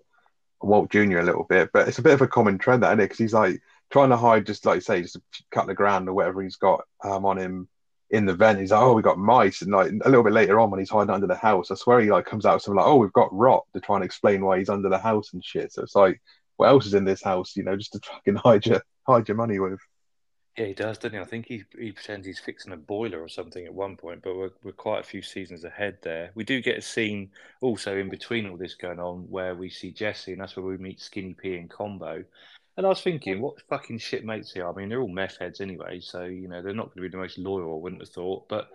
Walt 0.61 0.91
Junior 0.91 1.19
a 1.19 1.23
little 1.23 1.45
bit, 1.45 1.71
but 1.71 1.87
it's 1.87 1.99
a 1.99 2.03
bit 2.03 2.13
of 2.13 2.21
a 2.21 2.27
common 2.27 2.57
trend, 2.57 2.83
that 2.83 2.89
isn't 2.89 2.99
it? 2.99 3.03
Because 3.05 3.17
he's 3.19 3.33
like 3.33 3.61
trying 3.91 4.09
to 4.09 4.17
hide, 4.17 4.45
just 4.45 4.65
like 4.65 4.75
you 4.75 4.81
say, 4.81 5.01
just 5.01 5.17
a 5.17 5.21
couple 5.51 5.71
of 5.71 5.77
grand 5.77 6.07
or 6.07 6.13
whatever 6.13 6.41
he's 6.41 6.55
got 6.55 6.81
um, 7.03 7.25
on 7.25 7.37
him 7.37 7.67
in 8.09 8.25
the 8.25 8.33
vent. 8.33 8.59
He's 8.59 8.71
like, 8.71 8.81
oh, 8.81 8.93
we 8.93 9.01
got 9.01 9.17
mice, 9.17 9.61
and 9.61 9.71
like 9.71 9.91
a 9.91 10.09
little 10.09 10.23
bit 10.23 10.33
later 10.33 10.59
on 10.59 10.71
when 10.71 10.79
he's 10.79 10.89
hiding 10.89 11.13
under 11.13 11.27
the 11.27 11.35
house, 11.35 11.71
I 11.71 11.75
swear 11.75 11.99
he 12.01 12.11
like 12.11 12.25
comes 12.25 12.45
out 12.45 12.55
with 12.55 12.63
something 12.63 12.77
like, 12.77 12.87
oh, 12.87 12.97
we've 12.97 13.13
got 13.13 13.33
rot 13.33 13.65
to 13.73 13.79
try 13.79 13.97
and 13.97 14.05
explain 14.05 14.43
why 14.43 14.59
he's 14.59 14.69
under 14.69 14.89
the 14.89 14.97
house 14.97 15.33
and 15.33 15.43
shit. 15.43 15.73
So 15.73 15.83
it's 15.83 15.95
like, 15.95 16.21
what 16.57 16.67
else 16.67 16.85
is 16.85 16.93
in 16.93 17.05
this 17.05 17.23
house? 17.23 17.55
You 17.55 17.63
know, 17.63 17.75
just 17.75 17.93
to 17.93 17.99
fucking 17.99 18.35
hide 18.35 18.65
your 18.65 18.81
hide 19.07 19.27
your 19.27 19.37
money 19.37 19.59
with. 19.59 19.79
Yeah, 20.57 20.65
he 20.65 20.73
does, 20.73 20.97
doesn't 20.97 21.13
he? 21.13 21.19
I 21.19 21.25
think 21.25 21.47
he 21.47 21.63
he 21.79 21.93
pretends 21.93 22.27
he's 22.27 22.39
fixing 22.39 22.73
a 22.73 22.77
boiler 22.77 23.21
or 23.21 23.29
something 23.29 23.65
at 23.65 23.73
one 23.73 23.95
point, 23.95 24.21
but 24.21 24.35
we're 24.35 24.51
we're 24.63 24.73
quite 24.73 24.99
a 24.99 25.03
few 25.03 25.21
seasons 25.21 25.63
ahead 25.63 25.97
there. 26.01 26.31
We 26.35 26.43
do 26.43 26.61
get 26.61 26.77
a 26.77 26.81
scene 26.81 27.31
also 27.61 27.97
in 27.97 28.09
between 28.09 28.49
all 28.49 28.57
this 28.57 28.75
going 28.75 28.99
on 28.99 29.29
where 29.29 29.55
we 29.55 29.69
see 29.69 29.91
Jesse, 29.91 30.33
and 30.33 30.41
that's 30.41 30.57
where 30.57 30.65
we 30.65 30.77
meet 30.77 30.99
Skinny 30.99 31.33
P 31.33 31.55
and 31.55 31.69
Combo. 31.69 32.25
And 32.77 32.85
I 32.85 32.89
was 32.89 33.01
thinking, 33.01 33.41
what 33.41 33.61
fucking 33.69 33.99
shit 33.99 34.25
mates 34.25 34.53
they 34.53 34.61
are. 34.61 34.71
I 34.71 34.75
mean, 34.75 34.89
they're 34.89 35.01
all 35.01 35.07
meth 35.07 35.37
heads 35.37 35.59
anyway, 35.61 35.99
so 35.99 36.23
you 36.23 36.47
know 36.47 36.61
they're 36.61 36.73
not 36.73 36.87
going 36.87 36.97
to 36.97 37.01
be 37.01 37.09
the 37.09 37.17
most 37.17 37.37
loyal. 37.37 37.75
I 37.75 37.81
wouldn't 37.81 38.01
have 38.01 38.09
thought. 38.09 38.47
But 38.47 38.69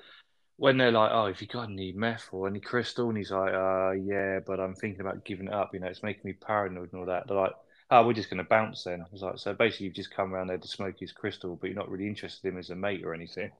when 0.58 0.76
they're 0.78 0.92
like, 0.92 1.10
"Oh, 1.12 1.26
if 1.26 1.40
you 1.40 1.48
got 1.48 1.70
any 1.70 1.92
meth 1.92 2.28
or 2.32 2.46
any 2.46 2.60
crystal," 2.60 3.08
and 3.08 3.16
he's 3.18 3.30
like, 3.30 3.52
"Uh, 3.54 3.92
yeah, 3.92 4.40
but 4.46 4.60
I'm 4.60 4.74
thinking 4.74 5.00
about 5.00 5.24
giving 5.24 5.48
it 5.48 5.52
up. 5.54 5.70
You 5.72 5.80
know, 5.80 5.88
it's 5.88 6.02
making 6.02 6.22
me 6.24 6.34
paranoid 6.34 6.92
and 6.92 7.00
all 7.00 7.06
that." 7.06 7.26
They're 7.26 7.36
like, 7.36 7.54
"Oh, 7.90 8.06
we're 8.06 8.12
just 8.12 8.30
going 8.30 8.42
to 8.42 8.48
bounce 8.48 8.84
then." 8.84 9.00
I 9.00 9.06
was 9.10 9.22
like, 9.22 9.38
"So 9.38 9.54
basically, 9.54 9.86
you've 9.86 9.94
just 9.94 10.14
come 10.14 10.34
around 10.34 10.48
there 10.48 10.58
to 10.58 10.68
smoke 10.68 10.98
his 10.98 11.12
crystal, 11.12 11.56
but 11.56 11.68
you're 11.68 11.78
not 11.78 11.90
really 11.90 12.06
interested 12.06 12.46
in 12.48 12.54
him 12.54 12.58
as 12.58 12.70
a 12.70 12.76
mate 12.76 13.04
or 13.04 13.14
anything." 13.14 13.50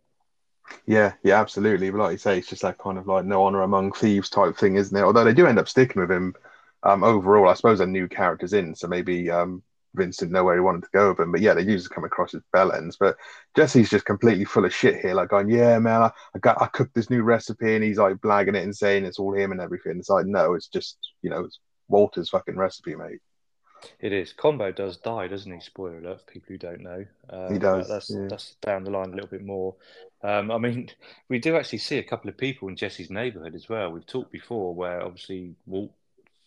Yeah, 0.86 1.14
yeah, 1.22 1.40
absolutely. 1.40 1.90
But 1.90 1.98
like 1.98 2.12
you 2.12 2.18
say, 2.18 2.38
it's 2.38 2.48
just 2.48 2.62
that 2.62 2.78
kind 2.78 2.98
of 2.98 3.06
like 3.06 3.24
no 3.24 3.44
honor 3.44 3.62
among 3.62 3.92
thieves 3.92 4.28
type 4.30 4.56
thing, 4.56 4.76
isn't 4.76 4.96
it? 4.96 5.02
Although 5.02 5.24
they 5.24 5.34
do 5.34 5.46
end 5.46 5.58
up 5.58 5.68
sticking 5.68 6.00
with 6.00 6.10
him 6.10 6.34
um, 6.82 7.04
overall. 7.04 7.48
I 7.48 7.54
suppose 7.54 7.78
they're 7.78 7.86
new 7.86 8.08
characters 8.08 8.52
in, 8.52 8.74
so 8.74 8.86
maybe 8.88 9.30
um, 9.30 9.62
Vince 9.96 10.16
didn't 10.18 10.32
know 10.32 10.44
where 10.44 10.54
he 10.54 10.60
wanted 10.60 10.84
to 10.84 10.90
go 10.92 11.10
with 11.10 11.20
him. 11.20 11.32
But 11.32 11.40
yeah, 11.40 11.54
they 11.54 11.62
usually 11.62 11.94
come 11.94 12.04
across 12.04 12.34
as 12.34 12.42
bell 12.52 12.72
ends. 12.72 12.96
But 12.98 13.16
Jesse's 13.56 13.90
just 13.90 14.04
completely 14.04 14.44
full 14.44 14.64
of 14.64 14.74
shit 14.74 15.00
here, 15.00 15.14
like 15.14 15.30
going, 15.30 15.50
Yeah, 15.50 15.78
man, 15.78 16.02
I, 16.02 16.10
I 16.34 16.38
got 16.38 16.60
I 16.60 16.66
cooked 16.66 16.94
this 16.94 17.10
new 17.10 17.22
recipe 17.22 17.74
and 17.74 17.84
he's 17.84 17.98
like 17.98 18.16
blagging 18.16 18.56
it 18.56 18.64
and 18.64 18.76
saying 18.76 19.04
it's 19.04 19.18
all 19.18 19.34
him 19.34 19.52
and 19.52 19.60
everything. 19.60 19.98
It's 19.98 20.10
like, 20.10 20.26
no, 20.26 20.54
it's 20.54 20.68
just, 20.68 20.98
you 21.22 21.30
know, 21.30 21.44
it's 21.44 21.58
Walter's 21.88 22.30
fucking 22.30 22.56
recipe, 22.56 22.94
mate. 22.94 23.20
It 24.00 24.12
is. 24.12 24.32
Combo 24.32 24.72
does 24.72 24.96
die, 24.96 25.28
doesn't 25.28 25.52
he? 25.52 25.60
Spoiler 25.60 25.98
alert 25.98 26.20
for 26.20 26.32
people 26.32 26.46
who 26.48 26.58
don't 26.58 26.80
know. 26.80 27.04
Um, 27.30 27.52
he 27.52 27.58
does. 27.58 27.88
That's 27.88 28.10
yeah. 28.10 28.26
that's 28.28 28.56
down 28.62 28.84
the 28.84 28.90
line 28.90 29.12
a 29.12 29.14
little 29.14 29.28
bit 29.28 29.44
more. 29.44 29.74
Um, 30.22 30.50
I 30.50 30.58
mean, 30.58 30.90
we 31.28 31.38
do 31.38 31.56
actually 31.56 31.78
see 31.78 31.98
a 31.98 32.02
couple 32.02 32.28
of 32.28 32.36
people 32.36 32.68
in 32.68 32.76
Jesse's 32.76 33.10
neighbourhood 33.10 33.54
as 33.54 33.68
well. 33.68 33.90
We've 33.90 34.06
talked 34.06 34.32
before 34.32 34.74
where 34.74 35.02
obviously 35.02 35.54
Walt 35.66 35.92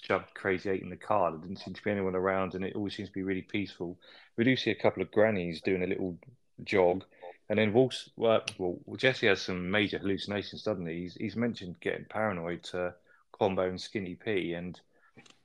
shoved 0.01 0.33
Crazy 0.33 0.69
Eight 0.69 0.81
in 0.81 0.89
the 0.89 0.95
car. 0.95 1.31
There 1.31 1.39
didn't 1.39 1.59
seem 1.59 1.73
to 1.73 1.83
be 1.83 1.91
anyone 1.91 2.15
around, 2.15 2.55
and 2.55 2.63
it 2.63 2.75
always 2.75 2.95
seems 2.95 3.09
to 3.09 3.13
be 3.13 3.23
really 3.23 3.41
peaceful. 3.41 3.97
We 4.37 4.43
do 4.43 4.55
see 4.55 4.71
a 4.71 4.75
couple 4.75 5.01
of 5.01 5.11
grannies 5.11 5.61
doing 5.61 5.83
a 5.83 5.87
little 5.87 6.17
jog, 6.63 7.03
And 7.49 7.57
then 7.57 7.73
Wolf's, 7.73 8.09
well, 8.15 8.43
well, 8.57 8.77
Jesse 8.97 9.27
has 9.27 9.41
some 9.41 9.71
major 9.71 9.97
hallucinations, 9.97 10.63
he? 10.87 11.01
He's, 11.01 11.15
he's 11.15 11.35
mentioned 11.35 11.79
getting 11.79 12.05
paranoid 12.05 12.63
to 12.65 12.93
Combo 13.31 13.67
and 13.67 13.79
Skinny 13.79 14.15
P, 14.15 14.53
and 14.53 14.79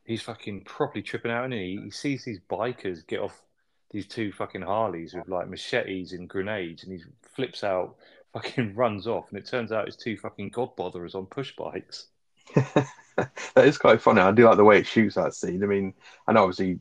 he's 0.04 0.22
fucking 0.22 0.64
properly 0.64 1.02
tripping 1.02 1.30
out, 1.30 1.44
and 1.44 1.54
he? 1.54 1.80
he 1.84 1.90
sees 1.90 2.24
these 2.24 2.40
bikers 2.50 3.06
get 3.06 3.20
off 3.20 3.42
these 3.90 4.06
two 4.06 4.32
fucking 4.32 4.62
Harleys 4.62 5.14
with 5.14 5.28
like 5.28 5.48
machetes 5.48 6.12
and 6.12 6.28
grenades, 6.28 6.84
and 6.84 6.92
he 6.92 7.02
flips 7.34 7.64
out, 7.64 7.96
fucking 8.32 8.74
runs 8.76 9.06
off, 9.06 9.26
and 9.30 9.38
it 9.38 9.46
turns 9.46 9.72
out 9.72 9.86
it's 9.86 9.96
two 9.96 10.16
fucking 10.16 10.50
god 10.50 10.74
botherers 10.76 11.14
on 11.14 11.26
push 11.26 11.54
bikes. 11.56 12.08
that 13.16 13.64
is 13.64 13.78
quite 13.78 14.00
funny. 14.00 14.20
I 14.20 14.32
do 14.32 14.44
like 14.44 14.56
the 14.56 14.64
way 14.64 14.78
it 14.78 14.86
shoots 14.86 15.14
that 15.16 15.34
scene. 15.34 15.62
I 15.62 15.66
mean, 15.66 15.94
I 16.26 16.32
know 16.32 16.42
obviously, 16.42 16.80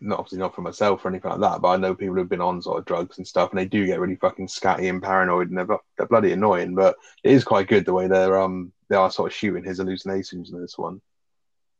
not 0.00 0.18
obviously 0.18 0.38
not 0.38 0.54
for 0.54 0.60
myself 0.60 1.04
or 1.04 1.08
anything 1.08 1.30
like 1.30 1.40
that, 1.40 1.60
but 1.60 1.68
I 1.68 1.76
know 1.76 1.94
people 1.94 2.16
who've 2.16 2.28
been 2.28 2.40
on 2.40 2.62
sort 2.62 2.78
of 2.78 2.84
drugs 2.84 3.18
and 3.18 3.26
stuff, 3.26 3.50
and 3.50 3.58
they 3.58 3.66
do 3.66 3.86
get 3.86 4.00
really 4.00 4.16
fucking 4.16 4.48
scatty 4.48 4.88
and 4.88 5.02
paranoid, 5.02 5.48
and 5.48 5.58
they're, 5.58 5.78
they're 5.96 6.06
bloody 6.06 6.32
annoying. 6.32 6.74
But 6.74 6.96
it 7.22 7.32
is 7.32 7.44
quite 7.44 7.68
good 7.68 7.84
the 7.84 7.94
way 7.94 8.06
they're 8.06 8.40
um 8.40 8.72
they 8.88 8.96
are 8.96 9.10
sort 9.10 9.32
of 9.32 9.36
shooting 9.36 9.64
his 9.64 9.78
hallucinations 9.78 10.52
in 10.52 10.60
this 10.60 10.78
one. 10.78 11.00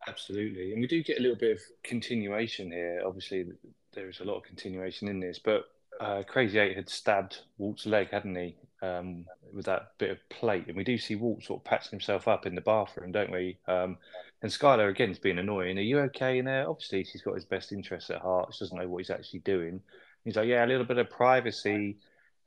Absolutely, 0.08 0.73
and 0.73 0.80
we 0.80 0.87
do 0.87 1.02
get 1.02 1.18
a 1.18 1.23
little 1.23 1.37
bit 1.37 1.56
of 1.56 1.62
continuation 1.82 2.70
here. 2.70 3.02
Obviously, 3.04 3.46
there 3.92 4.08
is 4.08 4.20
a 4.20 4.25
lot 4.25 4.37
of 4.37 4.44
continuation 4.44 5.08
in 5.08 5.20
this, 5.20 5.38
but 5.38 5.64
uh, 6.00 6.23
Crazy 6.26 6.58
Eight 6.58 6.76
had 6.76 6.88
stabbed 6.88 7.38
Walt's 7.58 7.87
leg, 7.87 8.11
hadn't 8.11 8.37
he, 8.37 8.56
um, 8.83 9.25
with 9.52 9.66
that 9.66 9.92
bit 9.99 10.11
of 10.11 10.28
plate? 10.28 10.66
And 10.68 10.76
we 10.76 10.85
do 10.85 10.99
see 10.99 11.16
Walt 11.16 11.42
sort 11.45 11.61
of 11.61 11.64
patching 11.64 11.90
himself 11.90 12.28
up 12.28 12.47
in 12.47 12.54
the 12.54 12.61
bathroom, 12.61 13.12
don't 13.12 13.33
we? 13.33 13.59
Um, 13.66 13.99
and 14.42 14.54
again 14.62 15.11
is 15.11 15.18
being 15.18 15.38
annoying. 15.38 15.78
Are 15.78 15.83
you 15.83 15.99
okay 16.00 16.38
in 16.38 16.45
there? 16.45 16.68
Obviously, 16.68 17.04
she's 17.04 17.23
got 17.23 17.35
his 17.35 17.45
best 17.45 17.73
interests 17.73 18.11
at 18.11 18.21
heart. 18.21 18.54
She 18.54 18.64
doesn't 18.64 18.78
know 18.78 18.88
what 18.88 18.99
he's 18.99 19.11
actually 19.11 19.40
doing. 19.40 19.80
He's 20.25 20.37
like, 20.37 20.49
yeah, 20.49 20.64
a 20.64 20.66
little 20.66 20.85
bit 20.85 20.99
of 20.99 21.11
privacy. 21.11 21.97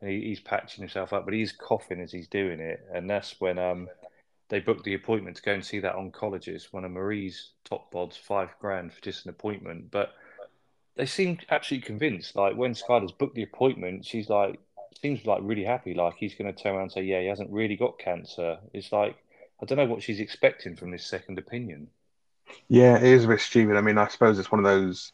And 0.02 0.10
he, 0.10 0.22
he's 0.22 0.40
patching 0.40 0.82
himself 0.82 1.14
up, 1.14 1.26
but 1.26 1.34
he's 1.34 1.52
coughing 1.52 2.02
as 2.02 2.12
he's 2.12 2.28
doing 2.28 2.60
it. 2.60 2.86
And 2.94 3.10
that's 3.10 3.40
when 3.40 3.58
um, 3.58 3.88
they 4.50 4.60
booked 4.60 4.84
the 4.84 4.94
appointment 4.94 5.38
to 5.38 5.44
go 5.44 5.54
and 5.54 5.66
see 5.66 5.80
that 5.80 5.96
oncologist. 5.96 6.72
One 6.72 6.86
of 6.86 6.92
Marie's 6.92 7.52
top 7.66 7.92
bods, 7.92 8.18
five 8.18 8.50
grand 8.60 8.94
for 8.94 9.02
just 9.02 9.26
an 9.26 9.32
appointment. 9.32 9.92
But 9.92 10.14
they 10.96 11.06
seem 11.06 11.40
absolutely 11.50 11.88
convinced. 11.88 12.36
Like 12.36 12.56
when 12.56 12.74
Skyler's 12.74 13.12
booked 13.12 13.36
the 13.36 13.44
appointment, 13.44 14.06
she's 14.06 14.30
like, 14.30 14.60
seems 14.98 15.26
like 15.26 15.40
really 15.42 15.64
happy. 15.64 15.94
Like 15.94 16.16
he's 16.18 16.36
going 16.36 16.54
to 16.54 16.64
turn 16.64 16.74
around 16.74 16.84
and 16.84 16.92
say, 16.92 17.04
yeah, 17.04 17.22
he 17.22 17.28
hasn't 17.28 17.52
really 17.52 17.76
got 17.76 18.00
cancer. 18.00 18.58
It's 18.74 18.92
like, 18.92 19.16
I 19.62 19.66
don't 19.66 19.78
know 19.78 19.86
what 19.86 20.04
she's 20.04 20.20
expecting 20.20 20.76
from 20.76 20.92
this 20.92 21.06
second 21.06 21.38
opinion. 21.38 21.88
Yeah, 22.68 22.98
it 22.98 23.04
is 23.04 23.26
a 23.26 23.28
bit 23.28 23.42
stupid. 23.42 23.78
I 23.78 23.82
mean, 23.82 23.98
I 23.98 24.08
suppose 24.08 24.40
it's 24.40 24.52
one 24.52 24.60
of 24.60 24.66
those 24.66 25.12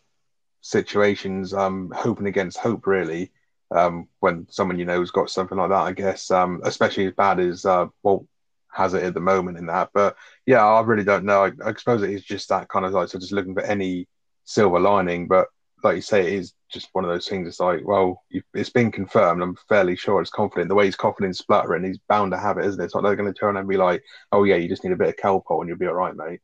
situations, 0.61 1.53
um, 1.53 1.91
hoping 1.95 2.27
against 2.27 2.57
hope, 2.57 2.87
really. 2.87 3.31
Um, 3.71 4.07
when 4.19 4.47
someone 4.49 4.77
you 4.77 4.85
know 4.85 4.99
has 4.99 5.11
got 5.11 5.29
something 5.29 5.57
like 5.57 5.69
that, 5.69 5.75
I 5.75 5.91
guess, 5.91 6.29
um, 6.31 6.61
especially 6.63 7.07
as 7.07 7.13
bad 7.13 7.39
as 7.39 7.65
uh, 7.65 7.87
Walt 8.03 8.27
has 8.71 8.93
it 8.93 9.03
at 9.03 9.13
the 9.13 9.19
moment 9.19 9.57
in 9.57 9.65
that. 9.67 9.89
But 9.93 10.15
yeah, 10.45 10.63
I 10.63 10.81
really 10.81 11.03
don't 11.03 11.25
know. 11.25 11.45
I, 11.45 11.51
I 11.65 11.73
suppose 11.73 12.03
it 12.03 12.11
is 12.11 12.23
just 12.23 12.49
that 12.49 12.69
kind 12.69 12.85
of 12.85 12.91
like 12.91 13.09
so 13.09 13.19
just 13.19 13.31
looking 13.31 13.55
for 13.55 13.63
any 13.63 14.07
silver 14.43 14.79
lining. 14.79 15.27
But 15.27 15.47
like 15.85 15.95
you 15.95 16.01
say, 16.01 16.21
it 16.21 16.33
is 16.33 16.53
just 16.71 16.89
one 16.93 17.05
of 17.05 17.09
those 17.09 17.27
things. 17.27 17.47
It's 17.47 17.59
like, 17.59 17.81
well, 17.85 18.23
it's 18.53 18.69
been 18.69 18.91
confirmed. 18.91 19.41
I'm 19.41 19.55
fairly 19.69 19.95
sure 19.95 20.19
it's 20.19 20.29
confident. 20.29 20.67
The 20.69 20.75
way 20.75 20.85
he's 20.85 20.95
coughing 20.95 21.25
and 21.25 21.35
spluttering, 21.35 21.85
he's 21.85 21.99
bound 22.09 22.31
to 22.33 22.37
have 22.37 22.57
it, 22.57 22.65
isn't 22.65 22.81
it? 22.81 22.85
It's 22.85 22.95
not 22.95 23.03
they're 23.03 23.15
going 23.15 23.33
to 23.33 23.39
turn 23.39 23.55
and 23.55 23.67
be 23.67 23.77
like, 23.77 24.03
oh 24.31 24.43
yeah, 24.43 24.55
you 24.55 24.67
just 24.67 24.83
need 24.83 24.93
a 24.93 24.97
bit 24.97 25.07
of 25.09 25.15
Calpol 25.15 25.61
and 25.61 25.69
you'll 25.69 25.77
be 25.77 25.87
all 25.87 25.93
right, 25.93 26.15
mate. 26.15 26.41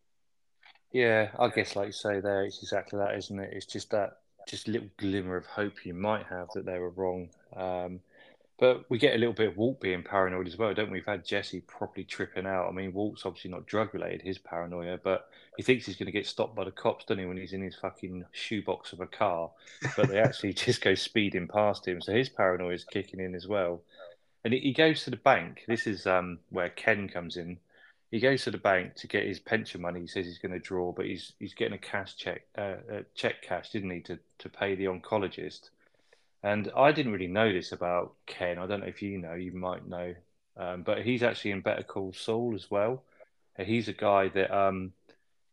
Yeah, 0.93 1.29
I 1.39 1.49
guess 1.49 1.75
like 1.75 1.87
you 1.87 1.93
say 1.93 2.19
there, 2.19 2.45
it's 2.45 2.61
exactly 2.61 2.99
that, 2.99 3.17
isn't 3.17 3.39
it? 3.39 3.53
It's 3.53 3.65
just 3.65 3.91
that 3.91 4.17
just 4.47 4.67
little 4.67 4.89
glimmer 4.97 5.37
of 5.37 5.45
hope 5.45 5.85
you 5.85 5.93
might 5.93 6.25
have 6.27 6.47
that 6.53 6.65
they 6.65 6.79
were 6.79 6.89
wrong. 6.89 7.29
Um, 7.55 8.01
but 8.61 8.85
we 8.91 8.99
get 8.99 9.15
a 9.15 9.17
little 9.17 9.33
bit 9.33 9.47
of 9.47 9.57
Walt 9.57 9.81
being 9.81 10.03
paranoid 10.03 10.45
as 10.45 10.55
well, 10.55 10.71
don't 10.71 10.91
we? 10.91 10.99
We've 10.99 11.05
had 11.07 11.25
Jesse 11.25 11.61
properly 11.61 12.03
tripping 12.03 12.45
out. 12.45 12.69
I 12.69 12.71
mean, 12.71 12.93
Walt's 12.93 13.25
obviously 13.25 13.49
not 13.49 13.65
drug 13.65 13.91
related, 13.91 14.21
his 14.21 14.37
paranoia, 14.37 14.99
but 15.03 15.29
he 15.57 15.63
thinks 15.63 15.87
he's 15.87 15.95
going 15.95 16.05
to 16.05 16.11
get 16.11 16.27
stopped 16.27 16.55
by 16.55 16.65
the 16.65 16.71
cops, 16.71 17.05
doesn't 17.05 17.19
he, 17.19 17.25
when 17.25 17.37
he's 17.37 17.53
in 17.53 17.63
his 17.63 17.75
fucking 17.75 18.23
shoebox 18.33 18.93
of 18.93 18.99
a 18.99 19.07
car? 19.07 19.49
But 19.97 20.09
they 20.09 20.19
actually 20.21 20.53
just 20.53 20.79
go 20.79 20.93
speeding 20.93 21.47
past 21.47 21.87
him. 21.87 22.01
So 22.01 22.13
his 22.13 22.29
paranoia 22.29 22.75
is 22.75 22.83
kicking 22.83 23.19
in 23.19 23.33
as 23.33 23.47
well. 23.47 23.81
And 24.43 24.53
he 24.53 24.73
goes 24.73 25.05
to 25.05 25.09
the 25.09 25.17
bank. 25.17 25.63
This 25.67 25.87
is 25.87 26.05
um, 26.05 26.37
where 26.51 26.69
Ken 26.69 27.09
comes 27.09 27.37
in. 27.37 27.57
He 28.11 28.19
goes 28.19 28.43
to 28.43 28.51
the 28.51 28.59
bank 28.59 28.93
to 28.97 29.07
get 29.07 29.25
his 29.25 29.39
pension 29.39 29.81
money. 29.81 30.01
He 30.01 30.07
says 30.07 30.27
he's 30.27 30.37
going 30.37 30.51
to 30.51 30.59
draw, 30.59 30.91
but 30.91 31.07
he's 31.07 31.33
he's 31.39 31.55
getting 31.55 31.73
a 31.73 31.79
cash 31.79 32.15
check, 32.15 32.43
uh, 32.55 32.75
a 32.91 33.03
check 33.15 33.41
cash, 33.41 33.71
didn't 33.71 33.89
he, 33.89 34.01
to, 34.01 34.19
to 34.37 34.49
pay 34.49 34.75
the 34.75 34.85
oncologist. 34.85 35.71
And 36.43 36.71
I 36.75 36.91
didn't 36.91 37.11
really 37.11 37.27
know 37.27 37.51
this 37.51 37.71
about 37.71 38.13
Ken. 38.25 38.57
I 38.57 38.65
don't 38.65 38.81
know 38.81 38.87
if 38.87 39.01
you 39.01 39.17
know, 39.17 39.33
you 39.33 39.51
might 39.51 39.87
know. 39.87 40.15
Um, 40.57 40.83
but 40.83 41.03
he's 41.03 41.23
actually 41.23 41.51
in 41.51 41.61
Better 41.61 41.83
Call 41.83 42.13
Saul 42.13 42.53
as 42.55 42.69
well. 42.69 43.03
He's 43.57 43.87
a 43.87 43.93
guy 43.93 44.29
that 44.29 44.55
um, 44.55 44.93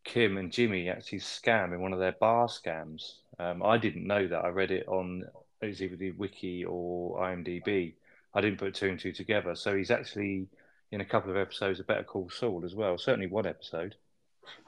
Kim 0.04 0.38
and 0.38 0.50
Jimmy 0.50 0.88
actually 0.88 1.20
scam 1.20 1.74
in 1.74 1.80
one 1.80 1.92
of 1.92 1.98
their 1.98 2.12
bar 2.12 2.46
scams. 2.46 3.16
Um, 3.38 3.62
I 3.62 3.76
didn't 3.76 4.06
know 4.06 4.26
that. 4.26 4.44
I 4.44 4.48
read 4.48 4.70
it 4.70 4.88
on 4.88 5.24
it 5.60 5.66
was 5.66 5.82
either 5.82 5.96
the 5.96 6.12
wiki 6.12 6.64
or 6.64 7.18
IMDb. 7.20 7.94
I 8.34 8.40
didn't 8.40 8.58
put 8.58 8.74
two 8.74 8.88
and 8.88 8.98
two 8.98 9.12
together. 9.12 9.54
So 9.54 9.76
he's 9.76 9.90
actually 9.90 10.46
in 10.90 11.00
a 11.00 11.04
couple 11.04 11.30
of 11.30 11.36
episodes 11.36 11.80
of 11.80 11.86
Better 11.86 12.04
Call 12.04 12.30
Saul 12.30 12.64
as 12.64 12.74
well. 12.74 12.96
Certainly 12.98 13.26
one 13.26 13.46
episode. 13.46 13.96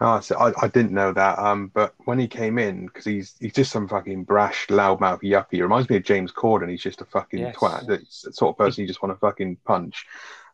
Oh, 0.00 0.20
so 0.20 0.36
I, 0.38 0.52
I 0.64 0.68
didn't 0.68 0.92
know 0.92 1.12
that. 1.12 1.38
Um, 1.38 1.70
but 1.74 1.94
when 2.04 2.18
he 2.18 2.26
came 2.26 2.58
in, 2.58 2.86
because 2.86 3.04
he's 3.04 3.34
he's 3.38 3.52
just 3.52 3.70
some 3.70 3.88
fucking 3.88 4.24
brash, 4.24 4.66
loudmouth 4.68 5.22
yuppie. 5.22 5.46
He 5.52 5.62
reminds 5.62 5.90
me 5.90 5.96
of 5.96 6.04
James 6.04 6.32
Corden. 6.32 6.70
He's 6.70 6.82
just 6.82 7.02
a 7.02 7.04
fucking 7.04 7.40
yes. 7.40 7.56
twat. 7.56 7.86
the 7.86 8.04
sort 8.08 8.54
of 8.54 8.58
person 8.58 8.82
you 8.82 8.88
just 8.88 9.02
want 9.02 9.14
to 9.14 9.20
fucking 9.20 9.58
punch. 9.64 10.06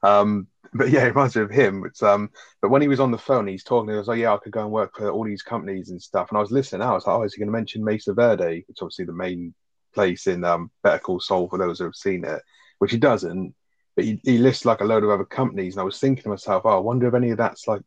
Um, 0.02 0.48
but 0.74 0.90
yeah, 0.90 1.04
it 1.04 1.08
reminds 1.08 1.36
me 1.36 1.42
of 1.42 1.50
him. 1.50 1.84
It's 1.86 2.02
um, 2.02 2.30
but 2.60 2.70
when 2.70 2.82
he 2.82 2.88
was 2.88 3.00
on 3.00 3.10
the 3.10 3.18
phone, 3.18 3.46
he's 3.46 3.64
talking. 3.64 3.90
He 3.90 3.96
was 3.96 4.08
like, 4.08 4.18
"Yeah, 4.18 4.34
I 4.34 4.38
could 4.38 4.52
go 4.52 4.62
and 4.62 4.70
work 4.70 4.96
for 4.96 5.10
all 5.10 5.24
these 5.24 5.42
companies 5.42 5.90
and 5.90 6.00
stuff." 6.00 6.30
And 6.30 6.38
I 6.38 6.40
was 6.40 6.50
listening. 6.50 6.82
I 6.82 6.92
was 6.92 7.06
like, 7.06 7.16
"Oh, 7.16 7.22
is 7.22 7.34
he 7.34 7.38
going 7.38 7.48
to 7.48 7.52
mention 7.52 7.84
Mesa 7.84 8.14
Verde?" 8.14 8.64
Which 8.66 8.78
obviously 8.82 9.04
the 9.04 9.12
main 9.12 9.54
place 9.94 10.26
in 10.26 10.44
um, 10.44 10.70
Better 10.82 10.98
Call 10.98 11.20
Saul 11.20 11.48
for 11.48 11.58
those 11.58 11.78
who 11.78 11.84
have 11.84 11.94
seen 11.94 12.24
it, 12.24 12.42
which 12.78 12.92
he 12.92 12.98
doesn't. 12.98 13.54
But 13.94 14.04
he, 14.04 14.20
he 14.24 14.38
lists 14.38 14.66
like 14.66 14.82
a 14.82 14.84
load 14.84 15.04
of 15.04 15.10
other 15.10 15.24
companies, 15.24 15.74
and 15.74 15.80
I 15.80 15.84
was 15.84 15.98
thinking 15.98 16.24
to 16.24 16.28
myself, 16.28 16.62
"Oh, 16.64 16.76
I 16.76 16.80
wonder 16.80 17.06
if 17.06 17.14
any 17.14 17.30
of 17.30 17.38
that's 17.38 17.66
like 17.66 17.82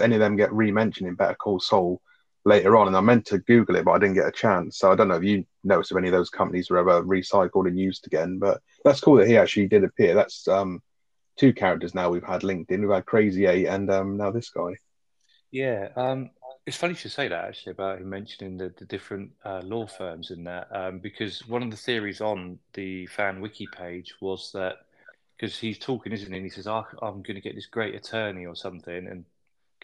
any 0.00 0.14
of 0.14 0.20
them 0.20 0.36
get 0.36 0.52
re-mentioned 0.52 1.08
in 1.08 1.14
Better 1.14 1.34
Call 1.34 1.60
Saul 1.60 2.00
later 2.44 2.76
on. 2.76 2.86
And 2.86 2.96
I 2.96 3.00
meant 3.00 3.26
to 3.26 3.38
Google 3.38 3.76
it, 3.76 3.84
but 3.84 3.92
I 3.92 3.98
didn't 3.98 4.14
get 4.14 4.28
a 4.28 4.32
chance. 4.32 4.78
So 4.78 4.90
I 4.90 4.94
don't 4.94 5.08
know 5.08 5.16
if 5.16 5.24
you 5.24 5.44
noticed 5.64 5.90
if 5.90 5.98
any 5.98 6.08
of 6.08 6.12
those 6.12 6.30
companies 6.30 6.70
were 6.70 6.78
ever 6.78 7.02
recycled 7.02 7.66
and 7.66 7.78
used 7.78 8.06
again. 8.06 8.38
But 8.38 8.60
that's 8.84 9.00
cool 9.00 9.16
that 9.16 9.28
he 9.28 9.36
actually 9.36 9.68
did 9.68 9.84
appear. 9.84 10.14
That's 10.14 10.46
um, 10.48 10.82
two 11.36 11.52
characters 11.52 11.94
now 11.94 12.10
we've 12.10 12.24
had 12.24 12.44
linked 12.44 12.70
in. 12.70 12.82
We've 12.82 12.94
had 12.94 13.06
Crazy 13.06 13.46
Eight 13.46 13.66
and 13.66 13.90
um, 13.90 14.16
now 14.16 14.30
this 14.30 14.50
guy. 14.50 14.76
Yeah, 15.50 15.88
um, 15.96 16.30
it's 16.66 16.76
funny 16.76 16.94
to 16.94 17.08
say 17.08 17.28
that 17.28 17.44
actually 17.44 17.72
about 17.72 18.00
him 18.00 18.10
mentioning 18.10 18.56
the, 18.56 18.72
the 18.76 18.84
different 18.84 19.30
uh, 19.44 19.60
law 19.62 19.86
firms 19.86 20.30
in 20.30 20.44
that 20.44 20.68
um, 20.72 20.98
because 20.98 21.46
one 21.46 21.62
of 21.62 21.70
the 21.70 21.76
theories 21.76 22.20
on 22.20 22.58
the 22.74 23.06
fan 23.06 23.40
wiki 23.40 23.66
page 23.66 24.14
was 24.20 24.50
that 24.52 24.78
because 25.36 25.58
he's 25.58 25.78
talking, 25.78 26.12
isn't 26.12 26.30
he? 26.30 26.36
And 26.36 26.44
he 26.44 26.50
says, 26.50 26.66
oh, 26.66 26.84
"I'm 27.02 27.22
going 27.22 27.34
to 27.34 27.40
get 27.40 27.54
this 27.54 27.66
great 27.66 27.94
attorney 27.94 28.46
or 28.46 28.56
something," 28.56 29.06
and 29.06 29.24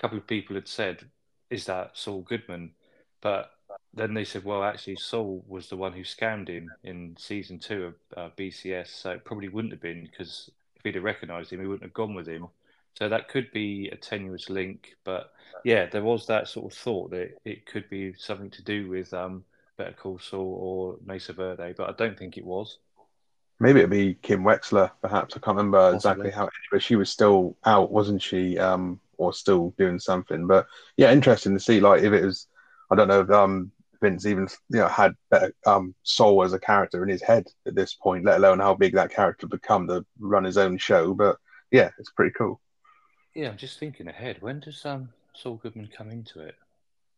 couple 0.03 0.19
of 0.19 0.27
people 0.27 0.55
had 0.55 0.69
said, 0.69 1.09
"Is 1.49 1.65
that 1.67 1.97
Saul 1.97 2.23
Goodman?" 2.23 2.73
But 3.21 3.53
then 3.95 4.15
they 4.15 4.25
said, 4.25 4.45
"Well, 4.45 4.65
actually, 4.65 4.97
Saul 4.97 5.45
was 5.47 5.69
the 5.69 5.77
one 5.77 5.93
who 5.93 6.03
scammed 6.03 6.49
him 6.49 6.71
in 6.83 7.17
season 7.19 7.59
two 7.59 7.85
of 7.85 7.95
uh, 8.17 8.31
BCS, 8.37 8.88
so 8.88 9.12
it 9.12 9.25
probably 9.25 9.49
wouldn't 9.49 9.73
have 9.73 9.81
been 9.81 10.03
because 10.03 10.51
if 10.77 10.83
he'd 10.83 10.97
have 10.97 11.05
recognised 11.05 11.53
him, 11.53 11.61
he 11.61 11.67
wouldn't 11.67 11.85
have 11.85 11.95
gone 11.95 12.15
with 12.15 12.27
him." 12.27 12.49
So 12.99 13.09
that 13.09 13.29
could 13.29 13.51
be 13.53 13.88
a 13.88 13.97
tenuous 13.97 14.51
link, 14.51 14.97
but 15.03 15.33
yeah, 15.65 15.87
there 15.87 16.03
was 16.03 16.27
that 16.27 16.49
sort 16.49 16.73
of 16.73 16.79
thought 16.79 17.11
that 17.12 17.38
it 17.45 17.65
could 17.65 17.88
be 17.88 18.12
something 18.15 18.51
to 18.51 18.62
do 18.62 18.88
with 18.88 19.15
um, 19.15 19.45
Better 19.79 19.93
Call 19.93 20.19
Saul 20.19 20.59
or 20.61 20.97
Mesa 21.05 21.33
Verde, 21.33 21.75
but 21.77 21.88
I 21.88 21.93
don't 21.93 22.19
think 22.19 22.37
it 22.37 22.45
was. 22.45 22.79
Maybe 23.61 23.79
it'd 23.79 23.91
be 23.91 24.15
Kim 24.23 24.43
Wexler, 24.43 24.91
perhaps. 25.01 25.37
I 25.37 25.41
can't 25.41 25.57
remember 25.57 25.93
Possibly. 25.93 25.97
exactly 25.97 26.31
how, 26.33 26.49
but 26.71 26.83
she 26.83 26.97
was 26.97 27.11
still 27.11 27.57
out, 27.65 27.91
wasn't 27.93 28.21
she? 28.21 28.59
Um, 28.59 29.01
or 29.18 29.33
still 29.33 29.75
doing 29.79 29.98
something. 29.98 30.46
But 30.46 30.66
yeah, 30.96 31.12
interesting 31.12 31.55
to 31.55 31.61
see 31.61 31.81
like 31.81 32.03
if 32.03 32.12
it 32.12 32.25
was 32.25 32.46
I 32.90 32.96
don't 32.96 33.09
know 33.09 33.20
if 33.20 33.31
um 33.31 33.70
Vince 34.01 34.27
even 34.27 34.48
you 34.68 34.81
know 34.81 34.88
had 34.88 35.14
better 35.31 35.55
um 35.66 35.94
Saul 36.03 36.42
as 36.42 36.53
a 36.53 36.59
character 36.59 37.03
in 37.03 37.09
his 37.09 37.22
head 37.22 37.46
at 37.66 37.75
this 37.75 37.94
point, 37.94 38.25
let 38.25 38.38
alone 38.38 38.59
how 38.59 38.75
big 38.75 38.94
that 38.94 39.12
character 39.12 39.46
become 39.46 39.87
to 39.88 40.05
run 40.18 40.44
his 40.44 40.59
own 40.59 40.79
show. 40.79 41.14
But 41.14 41.37
yeah, 41.70 41.90
it's 41.98 42.11
pretty 42.11 42.33
cool. 42.37 42.61
Yeah, 43.35 43.48
I'm 43.48 43.57
just 43.57 43.79
thinking 43.79 44.09
ahead. 44.09 44.38
When 44.40 44.61
does 44.61 44.85
um 44.85 45.11
Saul 45.35 45.57
Goodman 45.57 45.88
come 45.96 46.11
into 46.11 46.40
it? 46.40 46.57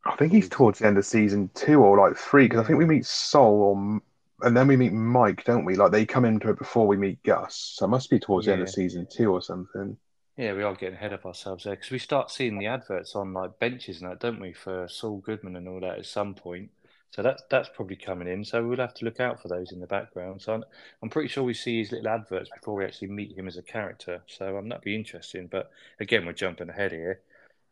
I 0.06 0.16
think 0.16 0.32
he's 0.32 0.50
towards 0.50 0.80
the 0.80 0.86
end 0.86 0.98
of 0.98 1.06
season 1.06 1.50
two 1.54 1.82
or 1.82 1.96
like 1.98 2.16
three 2.16 2.44
because 2.44 2.62
I 2.62 2.66
think 2.66 2.78
we 2.78 2.84
meet 2.84 3.06
Saul 3.06 3.62
or 3.62 4.00
and 4.42 4.56
then 4.56 4.66
we 4.66 4.76
meet 4.76 4.92
Mike, 4.92 5.44
don't 5.44 5.64
we? 5.64 5.76
Like 5.76 5.92
they 5.92 6.04
come 6.04 6.24
into 6.24 6.50
it 6.50 6.58
before 6.58 6.86
we 6.86 6.96
meet 6.96 7.22
Gus, 7.22 7.74
so 7.76 7.86
it 7.86 7.88
must 7.88 8.10
be 8.10 8.18
towards 8.18 8.46
yeah. 8.46 8.52
the 8.52 8.60
end 8.60 8.68
of 8.68 8.74
season 8.74 9.06
two 9.10 9.32
or 9.32 9.40
something. 9.40 9.96
Yeah, 10.36 10.52
we 10.54 10.62
are 10.62 10.74
getting 10.74 10.96
ahead 10.96 11.12
of 11.12 11.26
ourselves 11.26 11.64
there 11.64 11.74
because 11.74 11.90
we 11.90 11.98
start 11.98 12.30
seeing 12.30 12.58
the 12.58 12.66
adverts 12.66 13.14
on 13.14 13.32
like 13.32 13.58
benches 13.58 14.00
and 14.00 14.10
that, 14.10 14.20
don't 14.20 14.40
we, 14.40 14.52
for 14.52 14.88
Saul 14.88 15.18
Goodman 15.18 15.56
and 15.56 15.68
all 15.68 15.80
that 15.80 15.98
at 15.98 16.06
some 16.06 16.34
point. 16.34 16.70
So 17.10 17.22
that's 17.22 17.42
that's 17.50 17.68
probably 17.68 17.96
coming 17.96 18.26
in. 18.26 18.44
So 18.44 18.66
we'll 18.66 18.78
have 18.78 18.94
to 18.94 19.04
look 19.04 19.20
out 19.20 19.40
for 19.40 19.46
those 19.48 19.70
in 19.70 19.78
the 19.80 19.86
background. 19.86 20.42
So 20.42 20.54
I'm, 20.54 20.64
I'm 21.02 21.10
pretty 21.10 21.28
sure 21.28 21.44
we 21.44 21.54
see 21.54 21.78
his 21.78 21.92
little 21.92 22.08
adverts 22.08 22.50
before 22.50 22.74
we 22.74 22.84
actually 22.84 23.08
meet 23.08 23.38
him 23.38 23.46
as 23.46 23.56
a 23.56 23.62
character. 23.62 24.22
So 24.26 24.58
um, 24.58 24.68
that'd 24.68 24.84
be 24.84 24.96
interesting. 24.96 25.46
But 25.46 25.70
again, 26.00 26.26
we're 26.26 26.32
jumping 26.32 26.68
ahead 26.68 26.90
here. 26.90 27.20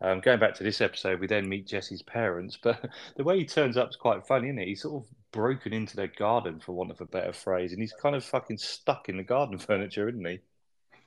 Um, 0.00 0.20
going 0.20 0.38
back 0.40 0.54
to 0.54 0.64
this 0.64 0.80
episode, 0.80 1.20
we 1.20 1.26
then 1.26 1.48
meet 1.48 1.66
Jesse's 1.66 2.02
parents, 2.02 2.58
but 2.60 2.90
the 3.16 3.24
way 3.24 3.38
he 3.38 3.44
turns 3.44 3.76
up 3.76 3.90
is 3.90 3.96
quite 3.96 4.26
funny, 4.26 4.48
isn't 4.48 4.58
it? 4.58 4.68
He's 4.68 4.82
sort 4.82 5.04
of 5.04 5.10
broken 5.32 5.72
into 5.72 5.96
their 5.96 6.08
garden, 6.08 6.60
for 6.60 6.72
want 6.72 6.90
of 6.90 7.00
a 7.00 7.06
better 7.06 7.32
phrase, 7.32 7.72
and 7.72 7.80
he's 7.80 7.92
kind 7.92 8.16
of 8.16 8.24
fucking 8.24 8.58
stuck 8.58 9.08
in 9.08 9.16
the 9.16 9.22
garden 9.22 9.58
furniture, 9.60 10.08
isn't 10.08 10.24
he? 10.26 10.40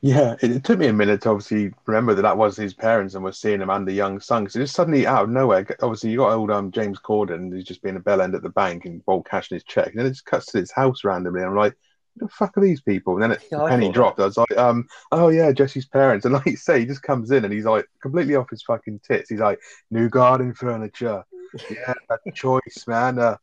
Yeah, 0.02 0.36
it, 0.42 0.52
it 0.52 0.64
took 0.64 0.78
me 0.78 0.88
a 0.88 0.94
minute 0.94 1.22
to 1.22 1.30
obviously 1.30 1.74
remember 1.86 2.14
that 2.14 2.22
that 2.22 2.38
was 2.38 2.56
his 2.56 2.74
parents 2.74 3.16
and 3.16 3.24
we're 3.24 3.32
seeing 3.32 3.62
him 3.62 3.70
and 3.70 3.88
the 3.88 3.94
young 3.94 4.20
son. 4.20 4.44
Because 4.44 4.54
just 4.54 4.76
suddenly 4.76 5.08
out 5.08 5.24
of 5.24 5.30
nowhere, 5.30 5.66
obviously 5.82 6.12
you 6.12 6.18
got 6.18 6.34
old 6.34 6.52
um, 6.52 6.72
James 6.72 7.00
Corden, 7.00 7.52
who's 7.52 7.64
just 7.64 7.82
being 7.82 7.96
a 7.96 8.00
bell 8.00 8.22
end 8.22 8.36
at 8.36 8.44
the 8.44 8.50
bank 8.50 8.86
and 8.86 9.02
Walt 9.06 9.26
cashing 9.26 9.56
his 9.56 9.64
check. 9.64 9.88
And 9.88 10.00
then 10.00 10.06
it 10.06 10.12
just 10.12 10.26
cuts 10.26 10.48
to 10.48 10.60
his 10.60 10.72
house 10.72 11.04
randomly. 11.04 11.42
And 11.42 11.50
I'm 11.50 11.56
like, 11.56 11.76
Who 12.20 12.26
the 12.28 12.32
fuck 12.32 12.58
are 12.58 12.62
these 12.62 12.82
people? 12.82 13.16
And 13.16 13.24
then 13.24 13.32
it, 13.32 13.44
Yeah, 13.52 13.68
penny 13.68 13.92
dropped. 13.92 14.20
I 14.20 14.26
was 14.26 14.38
like, 14.38 14.56
um, 14.58 14.88
oh 15.12 15.30
yeah, 15.30 15.52
Jesse's 15.52 15.88
parents. 15.88 16.26
And 16.26 16.34
like 16.36 16.46
you 16.46 16.58
say, 16.58 16.82
he 16.82 16.86
just 16.86 17.04
comes 17.04 17.32
in 17.32 17.44
and 17.44 17.54
he's 17.54 17.66
like 17.66 17.88
completely 18.02 18.36
off 18.36 18.50
his 18.50 18.64
fucking 18.64 19.02
tits. 19.08 19.30
He's 19.30 19.40
like, 19.40 19.60
new 19.90 20.10
garden 20.10 20.54
furniture. 20.54 21.24
Yeah, 21.70 21.94
bad 22.10 22.20
choice, 22.36 22.86
man. 22.88 23.18
Uh, 23.18 23.38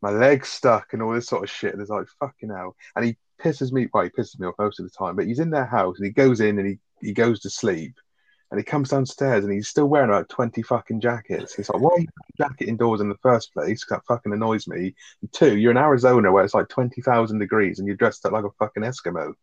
my 0.00 0.10
leg's 0.10 0.48
stuck 0.48 0.92
and 0.92 1.02
all 1.02 1.12
this 1.12 1.26
sort 1.26 1.42
of 1.42 1.50
shit. 1.50 1.72
And 1.72 1.82
it's 1.82 1.90
like, 1.90 2.06
fucking 2.20 2.50
hell. 2.50 2.76
And 2.94 3.04
he 3.04 3.16
pisses 3.42 3.72
me, 3.72 3.88
well, 3.92 4.04
he 4.04 4.10
pisses 4.10 4.38
me 4.38 4.46
off 4.46 4.54
most 4.58 4.80
of 4.80 4.86
the 4.86 4.90
time, 4.90 5.16
but 5.16 5.26
he's 5.26 5.38
in 5.40 5.50
their 5.50 5.66
house 5.66 5.96
and 5.98 6.06
he 6.06 6.12
goes 6.12 6.40
in 6.40 6.58
and 6.58 6.66
he, 6.68 6.78
he 7.00 7.12
goes 7.12 7.40
to 7.40 7.50
sleep. 7.50 7.94
And 8.50 8.58
he 8.58 8.64
comes 8.64 8.88
downstairs 8.88 9.44
and 9.44 9.52
he's 9.52 9.68
still 9.68 9.86
wearing 9.88 10.08
about 10.08 10.30
20 10.30 10.62
fucking 10.62 11.02
jackets. 11.02 11.58
It's 11.58 11.68
like, 11.68 11.82
why 11.82 11.90
are 11.96 12.00
you 12.00 12.06
jacket 12.38 12.66
indoors 12.66 13.02
in 13.02 13.10
the 13.10 13.18
first 13.22 13.52
place? 13.52 13.84
'Cause 13.84 13.98
that 13.98 14.06
fucking 14.06 14.32
annoys 14.32 14.66
me. 14.66 14.94
And 15.20 15.32
two, 15.34 15.58
you're 15.58 15.70
in 15.70 15.76
Arizona 15.76 16.32
where 16.32 16.44
it's 16.44 16.54
like 16.54 16.68
20,000 16.70 17.38
degrees 17.38 17.78
and 17.78 17.86
you're 17.86 17.96
dressed 17.96 18.24
up 18.24 18.32
like 18.32 18.46
a 18.46 18.50
fucking 18.58 18.82
Eskimo. 18.84 19.34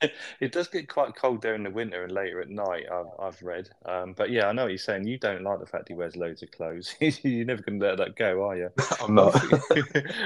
It 0.40 0.52
does 0.52 0.68
get 0.68 0.88
quite 0.88 1.16
cold 1.16 1.42
there 1.42 1.54
in 1.54 1.64
the 1.64 1.70
winter 1.70 2.04
and 2.04 2.12
later 2.12 2.40
at 2.40 2.48
night. 2.48 2.84
I've, 2.92 3.06
I've 3.18 3.42
read, 3.42 3.68
um, 3.84 4.12
but 4.12 4.30
yeah, 4.30 4.46
I 4.46 4.52
know 4.52 4.62
what 4.62 4.70
you're 4.70 4.78
saying. 4.78 5.06
You 5.06 5.18
don't 5.18 5.42
like 5.42 5.58
the 5.58 5.66
fact 5.66 5.88
he 5.88 5.94
wears 5.94 6.16
loads 6.16 6.42
of 6.42 6.52
clothes. 6.52 6.94
you're 7.00 7.44
never 7.44 7.62
going 7.62 7.80
to 7.80 7.86
let 7.86 7.98
that 7.98 8.16
go, 8.16 8.48
are 8.48 8.56
you? 8.56 8.70
I'm 9.02 9.14
not. 9.14 9.34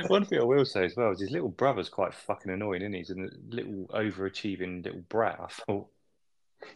One 0.08 0.24
thing 0.26 0.40
I 0.40 0.44
will 0.44 0.66
say 0.66 0.84
as 0.84 0.96
well 0.96 1.12
is 1.12 1.20
his 1.20 1.30
little 1.30 1.48
brother's 1.48 1.88
quite 1.88 2.12
fucking 2.12 2.52
annoying, 2.52 2.82
isn't 2.82 2.92
he? 2.92 2.98
He's 2.98 3.10
a 3.10 3.28
little 3.48 3.86
overachieving 3.94 4.84
little 4.84 5.02
brat. 5.08 5.38
I 5.40 5.46
thought. 5.46 5.88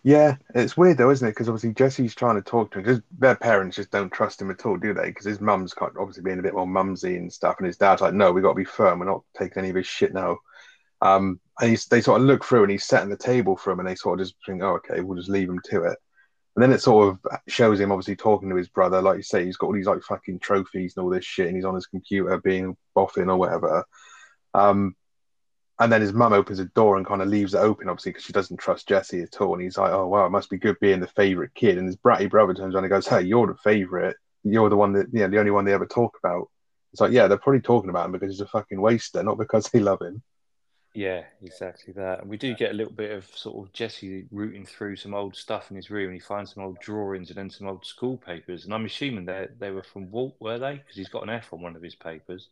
Yeah, 0.03 0.37
it's 0.55 0.77
weird 0.77 0.99
though, 0.99 1.11
isn't 1.11 1.27
it? 1.27 1.33
Because 1.33 1.49
obviously 1.49 1.75
Jesse's 1.75 2.15
trying 2.15 2.37
to 2.37 2.43
talk 2.43 2.71
to 2.73 2.79
him 2.79 2.85
because 2.85 3.03
their 3.19 3.37
parents 3.37 3.77
just 3.77 3.91
don't 3.91 4.13
trust 4.13 4.41
him 4.41 4.51
at 4.51 4.65
all, 4.65 4.77
do 4.77 4.95
they? 4.95 5.07
Because 5.07 5.27
his 5.27 5.41
mum's 5.41 5.75
quite 5.75 5.93
obviously 5.99 6.23
being 6.23 6.39
a 6.39 6.43
bit 6.43 6.55
more 6.55 6.67
mumsy 6.67 7.17
and 7.17 7.33
stuff, 7.33 7.57
and 7.59 7.67
his 7.67 7.77
dad's 7.77 8.03
like, 8.03 8.15
"No, 8.15 8.33
we 8.33 8.41
got 8.41 8.51
to 8.51 8.55
be 8.55 8.65
firm. 8.65 8.99
We're 8.99 9.07
not 9.07 9.25
taking 9.39 9.59
any 9.59 9.71
of 9.71 9.77
his 9.77 9.87
shit 9.87 10.15
now." 10.15 10.39
Um, 11.03 11.41
and 11.61 11.71
he's, 11.71 11.87
they 11.87 12.01
sort 12.01 12.21
of 12.21 12.27
look 12.27 12.45
through 12.45 12.63
and 12.63 12.71
he's 12.71 12.85
setting 12.85 13.09
the 13.09 13.17
table 13.17 13.57
for 13.57 13.73
him, 13.73 13.81
and 13.81 13.89
they 13.89 13.95
sort 13.95 14.21
of 14.21 14.27
just 14.27 14.37
think, 14.45 14.63
"Oh, 14.63 14.77
okay, 14.77 15.01
we'll 15.01 15.17
just 15.17 15.31
leave 15.31 15.49
him 15.49 15.61
to 15.71 15.85
it." 15.85 15.99
And 16.55 16.63
then 16.63 16.73
it 16.73 16.81
sort 16.81 17.09
of 17.09 17.41
shows 17.49 17.79
him 17.81 17.93
obviously 17.93 18.17
talking 18.17 18.49
to 18.49 18.57
his 18.57 18.69
brother, 18.69 19.03
like 19.03 19.19
you 19.19 19.23
say, 19.23 19.45
he's 19.45 19.59
got 19.59 19.67
all 19.69 19.75
these 19.75 19.87
like 19.87 20.03
fucking 20.03 20.39
trophies 20.41 20.95
and 20.97 21.05
all 21.05 21.11
this 21.11 21.25
shit, 21.25 21.47
and 21.47 21.57
he's 21.57 21.65
on 21.67 21.75
his 21.75 21.87
computer 21.87 22.39
being 22.39 22.77
boffin 22.95 23.29
or 23.29 23.37
whatever. 23.37 23.85
Um, 24.55 24.97
and 25.79 25.93
then 25.93 26.01
his 26.01 26.15
mum 26.15 26.33
opens 26.33 26.59
a 26.59 26.65
door 26.67 26.97
and 26.97 27.07
kind 27.07 27.21
of 27.21 27.29
leaves 27.29 27.53
it 27.53 27.59
open, 27.59 27.89
obviously, 27.91 28.13
because 28.13 28.25
she 28.25 28.33
doesn't 28.33 28.57
trust 28.57 28.89
Jesse 28.89 29.21
at 29.21 29.41
all. 29.41 29.55
And 29.55 29.63
he's 29.63 29.77
like, 29.79 29.93
"Oh 29.93 30.07
wow, 30.07 30.27
it 30.27 30.31
must 30.31 30.51
be 30.51 30.59
good 30.59 30.77
being 30.81 31.01
the 31.01 31.07
favorite 31.09 31.55
kid." 31.55 31.79
And 31.79 31.87
his 31.87 31.97
bratty 31.97 32.31
brother 32.31 32.55
turns 32.55 32.75
around 32.75 32.85
and 32.85 32.91
goes, 32.91 33.07
"Hey, 33.07 33.23
you're 33.23 33.47
the 33.47 33.57
favorite. 33.57 34.17
You're 34.43 34.71
the 34.71 34.77
one 34.77 34.93
that, 34.95 35.09
yeah, 35.13 35.27
the 35.27 35.39
only 35.39 35.51
one 35.51 35.65
they 35.65 35.75
ever 35.75 35.87
talk 35.87 36.19
about." 36.23 36.49
It's 36.93 37.01
like, 37.03 37.13
yeah, 37.13 37.29
they're 37.29 37.37
probably 37.37 37.61
talking 37.61 37.91
about 37.91 38.07
him 38.07 38.13
because 38.13 38.31
he's 38.31 38.41
a 38.41 38.47
fucking 38.47 38.81
waster, 38.81 39.23
not 39.23 39.37
because 39.37 39.69
they 39.69 39.81
love 39.81 40.01
him. 40.01 40.23
Yeah, 40.97 41.25
exactly 41.43 41.93
that. 41.93 42.23
And 42.23 42.31
we 42.31 42.39
do 42.39 42.55
get 42.55 42.71
a 42.71 42.75
little 42.75 42.93
bit 42.93 43.11
of 43.11 43.27
sort 43.37 43.63
of 43.63 43.71
Jesse 43.75 44.25
rooting 44.31 44.65
through 44.65 44.97
some 44.97 45.13
old 45.13 45.37
stuff 45.37 45.71
in 45.71 45.77
his 45.77 45.91
room, 45.91 46.07
and 46.07 46.15
he 46.15 46.21
finds 46.21 46.55
some 46.55 46.65
old 46.65 46.81
drawings 46.81 47.29
and 47.29 47.37
then 47.37 47.51
some 47.51 47.69
old 47.69 47.85
school 47.85 48.17
papers. 48.17 48.65
And 48.65 48.73
I'm 48.73 48.87
assuming 48.87 49.27
they 49.27 49.47
they 49.59 49.71
were 49.71 49.83
from 49.83 50.11
Walt, 50.11 50.37
were 50.41 50.59
they? 50.59 50.77
Because 50.77 50.97
he's 50.97 51.11
got 51.11 51.23
an 51.23 51.29
F 51.29 51.53
on 51.53 51.61
one 51.61 51.77
of 51.77 51.83
his 51.83 51.95
papers. 51.95 52.49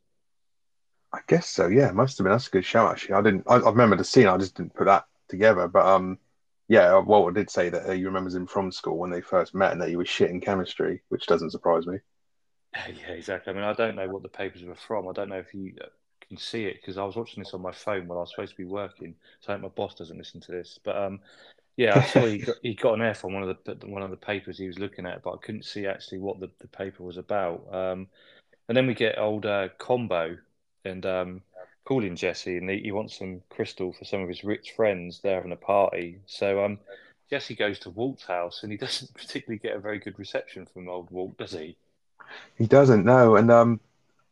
I 1.10 1.20
guess 1.26 1.48
so. 1.48 1.68
Yeah, 1.68 1.90
must 1.92 2.18
have 2.18 2.26
been. 2.26 2.32
That's 2.32 2.48
a 2.48 2.50
good 2.50 2.66
show, 2.66 2.86
actually. 2.86 3.14
I 3.14 3.22
didn't. 3.22 3.44
I, 3.48 3.54
I 3.54 3.70
remember 3.70 3.96
the 3.96 4.04
scene. 4.04 4.26
I 4.26 4.36
just 4.36 4.56
didn't 4.56 4.74
put 4.74 4.84
that 4.84 5.06
together. 5.28 5.66
But 5.66 5.86
um, 5.86 6.18
yeah, 6.68 6.98
Walter 6.98 7.32
did 7.32 7.48
say 7.48 7.70
that 7.70 7.88
uh, 7.88 7.92
he 7.92 8.04
remembers 8.04 8.34
him 8.34 8.46
from 8.46 8.70
school 8.70 8.98
when 8.98 9.10
they 9.10 9.22
first 9.22 9.54
met, 9.54 9.72
and 9.72 9.80
that 9.80 9.88
he 9.88 9.96
was 9.96 10.10
shit 10.10 10.28
in 10.28 10.42
chemistry, 10.42 11.00
which 11.08 11.24
doesn't 11.26 11.50
surprise 11.50 11.86
me. 11.86 11.96
Yeah, 12.74 13.12
exactly. 13.12 13.52
I 13.52 13.56
mean, 13.56 13.64
I 13.64 13.72
don't 13.72 13.94
know 13.94 14.08
what 14.08 14.22
the 14.22 14.28
papers 14.28 14.64
were 14.64 14.74
from. 14.74 15.08
I 15.08 15.12
don't 15.12 15.30
know 15.30 15.38
if 15.38 15.54
you 15.54 15.74
uh, 15.80 15.86
can 16.28 16.36
see 16.36 16.64
it 16.66 16.80
because 16.80 16.98
I 16.98 17.04
was 17.04 17.16
watching 17.16 17.42
this 17.42 17.54
on 17.54 17.62
my 17.62 17.72
phone 17.72 18.06
while 18.06 18.18
I 18.18 18.22
was 18.22 18.30
supposed 18.30 18.52
to 18.52 18.56
be 18.56 18.64
working. 18.64 19.14
So 19.40 19.52
I 19.52 19.56
hope 19.56 19.62
my 19.62 19.68
boss 19.68 19.94
doesn't 19.94 20.18
listen 20.18 20.40
to 20.42 20.52
this. 20.52 20.78
But 20.82 20.96
um, 20.96 21.20
yeah, 21.76 21.98
I 21.98 22.04
saw 22.04 22.26
he 22.26 22.38
got, 22.38 22.56
he 22.62 22.74
got 22.74 22.94
an 22.94 23.02
F 23.02 23.24
on 23.24 23.34
one 23.34 23.42
of 23.42 23.56
the 23.64 23.86
one 23.86 24.02
of 24.02 24.10
the 24.10 24.16
papers 24.16 24.58
he 24.58 24.66
was 24.66 24.78
looking 24.78 25.06
at, 25.06 25.22
but 25.22 25.34
I 25.34 25.38
couldn't 25.38 25.64
see 25.64 25.86
actually 25.86 26.18
what 26.18 26.40
the, 26.40 26.50
the 26.60 26.68
paper 26.68 27.02
was 27.02 27.16
about. 27.16 27.66
Um, 27.72 28.08
and 28.68 28.76
then 28.76 28.86
we 28.86 28.94
get 28.94 29.18
old 29.18 29.44
uh, 29.44 29.68
Combo 29.78 30.36
and 30.84 31.04
um, 31.04 31.42
calling 31.84 32.16
Jesse, 32.16 32.56
and 32.56 32.70
he, 32.70 32.80
he 32.80 32.92
wants 32.92 33.18
some 33.18 33.42
crystal 33.50 33.92
for 33.92 34.04
some 34.04 34.22
of 34.22 34.28
his 34.28 34.44
rich 34.44 34.72
friends. 34.76 35.20
They're 35.20 35.34
having 35.34 35.52
a 35.52 35.56
party, 35.56 36.20
so 36.26 36.64
um, 36.64 36.78
Jesse 37.30 37.54
goes 37.54 37.78
to 37.80 37.90
Walt's 37.90 38.24
house, 38.24 38.62
and 38.62 38.72
he 38.72 38.78
doesn't 38.84 39.12
particularly 39.14 39.58
get 39.58 39.76
a 39.76 39.80
very 39.80 39.98
good 39.98 40.18
reception 40.18 40.66
from 40.66 40.88
old 40.88 41.10
Walt, 41.10 41.36
does 41.38 41.52
he? 41.52 41.76
He 42.56 42.66
doesn't 42.66 43.04
know, 43.04 43.36
and 43.36 43.50
um, 43.50 43.80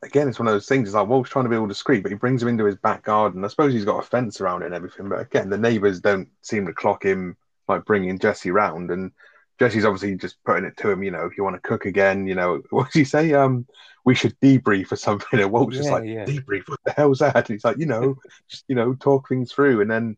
again, 0.02 0.28
it's 0.28 0.38
one 0.38 0.48
of 0.48 0.54
those 0.54 0.66
things. 0.66 0.88
It's 0.88 0.94
like 0.94 1.08
Walt's 1.08 1.30
trying 1.30 1.44
to 1.44 1.50
be 1.50 1.56
all 1.56 1.66
discreet, 1.66 2.02
but 2.02 2.12
he 2.12 2.18
brings 2.18 2.42
him 2.42 2.48
into 2.48 2.64
his 2.64 2.76
back 2.76 3.04
garden. 3.04 3.44
I 3.44 3.48
suppose 3.48 3.72
he's 3.72 3.84
got 3.84 4.02
a 4.04 4.06
fence 4.06 4.40
around 4.40 4.62
it 4.62 4.66
and 4.66 4.74
everything, 4.74 5.08
but 5.08 5.20
again, 5.20 5.50
the 5.50 5.58
neighbours 5.58 6.00
don't 6.00 6.28
seem 6.42 6.66
to 6.66 6.72
clock 6.72 7.04
him 7.04 7.36
like 7.68 7.84
bringing 7.84 8.18
Jesse 8.18 8.50
round, 8.50 8.90
and 8.90 9.12
Jesse's 9.58 9.84
obviously 9.84 10.16
just 10.16 10.42
putting 10.44 10.64
it 10.64 10.76
to 10.78 10.90
him. 10.90 11.02
You 11.02 11.12
know, 11.12 11.26
if 11.26 11.36
you 11.36 11.44
want 11.44 11.56
to 11.56 11.68
cook 11.68 11.86
again, 11.86 12.26
you 12.26 12.34
know, 12.34 12.62
what 12.70 12.90
did 12.90 12.98
he 12.98 13.04
say? 13.04 13.32
Um, 13.32 13.66
we 14.04 14.14
should 14.14 14.38
debrief 14.40 14.90
or 14.90 14.96
something. 14.96 15.40
And 15.40 15.70
just 15.70 15.84
Yeah, 15.84 15.94
like 15.94 16.04
yeah. 16.04 16.24
debrief. 16.24 16.68
What 16.68 16.80
the 16.84 16.92
hell's 16.92 17.20
that? 17.20 17.36
And 17.36 17.48
he's 17.48 17.64
like, 17.64 17.78
you 17.78 17.86
know, 17.86 18.16
just 18.50 18.64
you 18.68 18.74
know, 18.74 18.94
talk 18.94 19.28
things 19.28 19.52
through. 19.52 19.80
And 19.80 19.90
then 19.90 20.16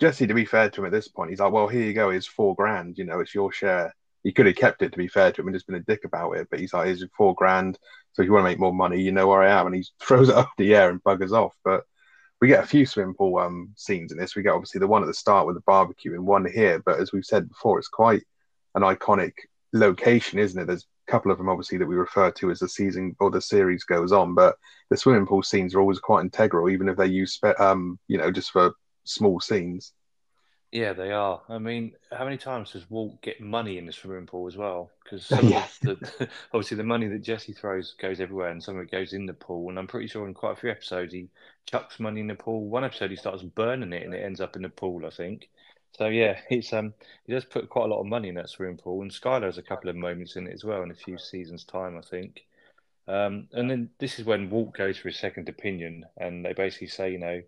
Jesse, 0.00 0.26
to 0.26 0.34
be 0.34 0.44
fair 0.44 0.70
to 0.70 0.80
him 0.80 0.86
at 0.86 0.92
this 0.92 1.08
point, 1.08 1.30
he's 1.30 1.40
like, 1.40 1.52
well, 1.52 1.66
here 1.68 1.82
you 1.82 1.92
go. 1.92 2.10
Here's 2.10 2.26
four 2.26 2.54
grand. 2.54 2.96
You 2.98 3.04
know, 3.04 3.20
it's 3.20 3.34
your 3.34 3.52
share. 3.52 3.94
He 4.22 4.32
could 4.32 4.46
have 4.46 4.56
kept 4.56 4.82
it 4.82 4.92
to 4.92 4.98
be 4.98 5.08
fair 5.08 5.32
to 5.32 5.40
him 5.40 5.48
and 5.48 5.56
just 5.56 5.66
been 5.66 5.76
a 5.76 5.80
dick 5.80 6.04
about 6.04 6.32
it. 6.32 6.48
But 6.50 6.60
he's 6.60 6.72
like, 6.72 6.86
here's 6.86 7.04
four 7.16 7.34
grand. 7.34 7.78
So 8.14 8.22
if 8.22 8.26
you 8.26 8.32
want 8.32 8.44
to 8.44 8.48
make 8.50 8.60
more 8.60 8.72
money, 8.72 9.00
you 9.00 9.12
know 9.12 9.26
where 9.26 9.42
I 9.42 9.58
am. 9.58 9.66
And 9.66 9.74
he 9.74 9.84
throws 10.00 10.28
it 10.28 10.34
up 10.36 10.50
the 10.56 10.74
air 10.74 10.90
and 10.90 11.02
buggers 11.02 11.32
off. 11.32 11.54
But 11.64 11.84
we 12.40 12.48
get 12.48 12.64
a 12.64 12.66
few 12.66 12.86
swimming 12.86 13.14
pool 13.14 13.38
um, 13.38 13.72
scenes 13.76 14.12
in 14.12 14.18
this. 14.18 14.36
We 14.36 14.42
get 14.42 14.52
obviously 14.52 14.78
the 14.78 14.86
one 14.86 15.02
at 15.02 15.06
the 15.06 15.14
start 15.14 15.46
with 15.46 15.56
the 15.56 15.62
barbecue 15.66 16.14
and 16.14 16.26
one 16.26 16.44
here. 16.50 16.82
But 16.84 17.00
as 17.00 17.12
we've 17.12 17.24
said 17.24 17.48
before, 17.48 17.78
it's 17.78 17.88
quite 17.88 18.22
an 18.74 18.82
iconic 18.82 19.32
location, 19.72 20.38
isn't 20.38 20.60
it? 20.60 20.66
There's 20.66 20.86
a 21.08 21.10
couple 21.10 21.32
of 21.32 21.38
them 21.38 21.48
obviously 21.48 21.78
that 21.78 21.86
we 21.86 21.96
refer 21.96 22.30
to 22.30 22.50
as 22.50 22.60
the 22.60 22.68
season 22.68 23.16
or 23.18 23.30
the 23.30 23.40
series 23.40 23.84
goes 23.84 24.12
on, 24.12 24.34
but 24.34 24.56
the 24.90 24.96
swimming 24.96 25.26
pool 25.26 25.42
scenes 25.42 25.74
are 25.74 25.80
always 25.80 25.98
quite 25.98 26.22
integral, 26.22 26.70
even 26.70 26.88
if 26.88 26.96
they 26.96 27.06
use 27.06 27.38
um, 27.58 27.98
you 28.08 28.18
know, 28.18 28.30
just 28.30 28.52
for 28.52 28.72
small 29.04 29.40
scenes. 29.40 29.92
Yeah, 30.74 30.92
they 30.92 31.10
are. 31.12 31.40
I 31.48 31.56
mean, 31.58 31.94
how 32.12 32.24
many 32.24 32.36
times 32.36 32.72
does 32.72 32.90
Walt 32.90 33.22
get 33.22 33.40
money 33.40 33.78
in 33.78 33.86
the 33.86 33.92
swimming 33.92 34.26
pool 34.26 34.46
as 34.48 34.56
well? 34.58 34.90
Because 35.02 35.24
some 35.30 35.46
Yeah. 35.50 35.64
of 35.64 35.72
the, 35.82 36.28
obviously 36.52 36.76
the 36.76 36.82
money 36.84 37.06
that 37.08 37.22
Jesse 37.22 37.52
throws 37.54 37.94
goes 37.94 38.20
everywhere, 38.20 38.48
and 38.50 38.62
some 38.62 38.76
of 38.76 38.82
it 38.82 38.90
goes 38.90 39.12
in 39.14 39.24
the 39.26 39.32
pool. 39.34 39.68
And 39.70 39.78
I'm 39.78 39.86
pretty 39.86 40.08
sure 40.08 40.26
in 40.26 40.34
quite 40.34 40.52
a 40.52 40.56
few 40.56 40.70
episodes 40.70 41.12
he 41.14 41.28
chucks 41.66 41.98
money 42.00 42.20
in 42.20 42.26
the 42.26 42.34
pool. 42.34 42.68
One 42.68 42.84
episode 42.84 43.10
he 43.10 43.16
starts 43.16 43.42
burning 43.42 43.92
it, 43.94 44.02
and 44.02 44.12
it 44.14 44.24
ends 44.24 44.40
up 44.40 44.56
in 44.56 44.62
the 44.62 44.68
pool. 44.68 45.06
I 45.06 45.10
think. 45.10 45.48
So 45.96 46.08
yeah, 46.08 46.40
it's 46.50 46.72
um 46.74 46.92
he 47.24 47.32
does 47.32 47.44
put 47.46 47.70
quite 47.70 47.84
a 47.84 47.94
lot 47.94 48.00
of 48.00 48.06
money 48.06 48.28
in 48.28 48.34
that 48.34 48.50
swimming 48.50 48.76
pool, 48.78 49.00
and 49.02 49.10
Skyler 49.12 49.44
has 49.44 49.58
a 49.58 49.62
couple 49.62 49.88
of 49.90 49.96
moments 49.96 50.34
in 50.36 50.46
it 50.48 50.52
as 50.54 50.64
well 50.64 50.82
in 50.82 50.90
a 50.90 50.94
few 50.94 51.18
seasons' 51.18 51.64
time, 51.64 51.96
I 51.96 52.02
think. 52.02 52.44
Um, 53.08 53.48
and 53.52 53.70
then 53.70 53.90
this 53.98 54.18
is 54.18 54.24
when 54.26 54.50
Walt 54.50 54.74
goes 54.74 54.98
for 54.98 55.08
his 55.08 55.18
second 55.18 55.48
opinion, 55.48 56.04
and 56.18 56.44
they 56.44 56.52
basically 56.52 56.88
say, 56.88 57.12
you 57.12 57.18
know, 57.18 57.42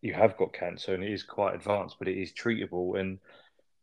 you 0.00 0.14
have 0.14 0.36
got 0.36 0.52
cancer 0.52 0.94
and 0.94 1.02
it 1.02 1.12
is 1.12 1.22
quite 1.22 1.54
advanced, 1.54 1.96
but 1.98 2.08
it 2.08 2.20
is 2.20 2.32
treatable. 2.32 2.98
And 2.98 3.18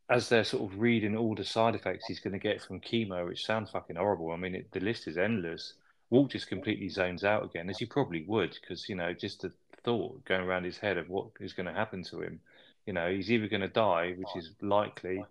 as 0.10 0.30
they're 0.30 0.44
sort 0.44 0.72
of 0.72 0.80
reading 0.80 1.18
all 1.18 1.36
the 1.36 1.44
side 1.44 1.76
effects 1.76 2.06
he's 2.06 2.20
going 2.20 2.34
to 2.34 2.40
get 2.40 2.62
from 2.62 2.80
chemo, 2.80 3.28
which 3.28 3.46
sounds 3.46 3.72
fucking 3.72 3.96
horrible. 3.96 4.32
I 4.32 4.38
mean, 4.38 4.56
it, 4.56 4.72
the 4.72 4.80
list 4.80 5.08
is 5.08 5.18
endless. 5.18 5.74
Walt 6.10 6.32
just 6.32 6.48
completely 6.48 6.90
zones 6.90 7.24
out 7.24 7.44
again, 7.44 7.70
as 7.70 7.80
he 7.80 7.86
probably 7.86 8.24
would, 8.28 8.56
because, 8.62 8.88
you 8.88 8.96
know, 8.96 9.12
just 9.14 9.42
the 9.42 9.52
thought 9.84 10.24
going 10.26 10.42
around 10.42 10.64
his 10.64 10.78
head 10.78 10.98
of 10.98 11.10
what 11.10 11.28
is 11.40 11.54
going 11.54 11.66
to 11.66 11.74
happen 11.74 12.04
to 12.04 12.22
him. 12.22 12.40
You 12.86 12.94
know, 12.94 13.12
he's 13.12 13.32
either 13.32 13.48
going 13.48 13.62
to 13.62 13.68
die, 13.68 14.14
which 14.16 14.30
is 14.36 14.52
likely, 14.62 15.26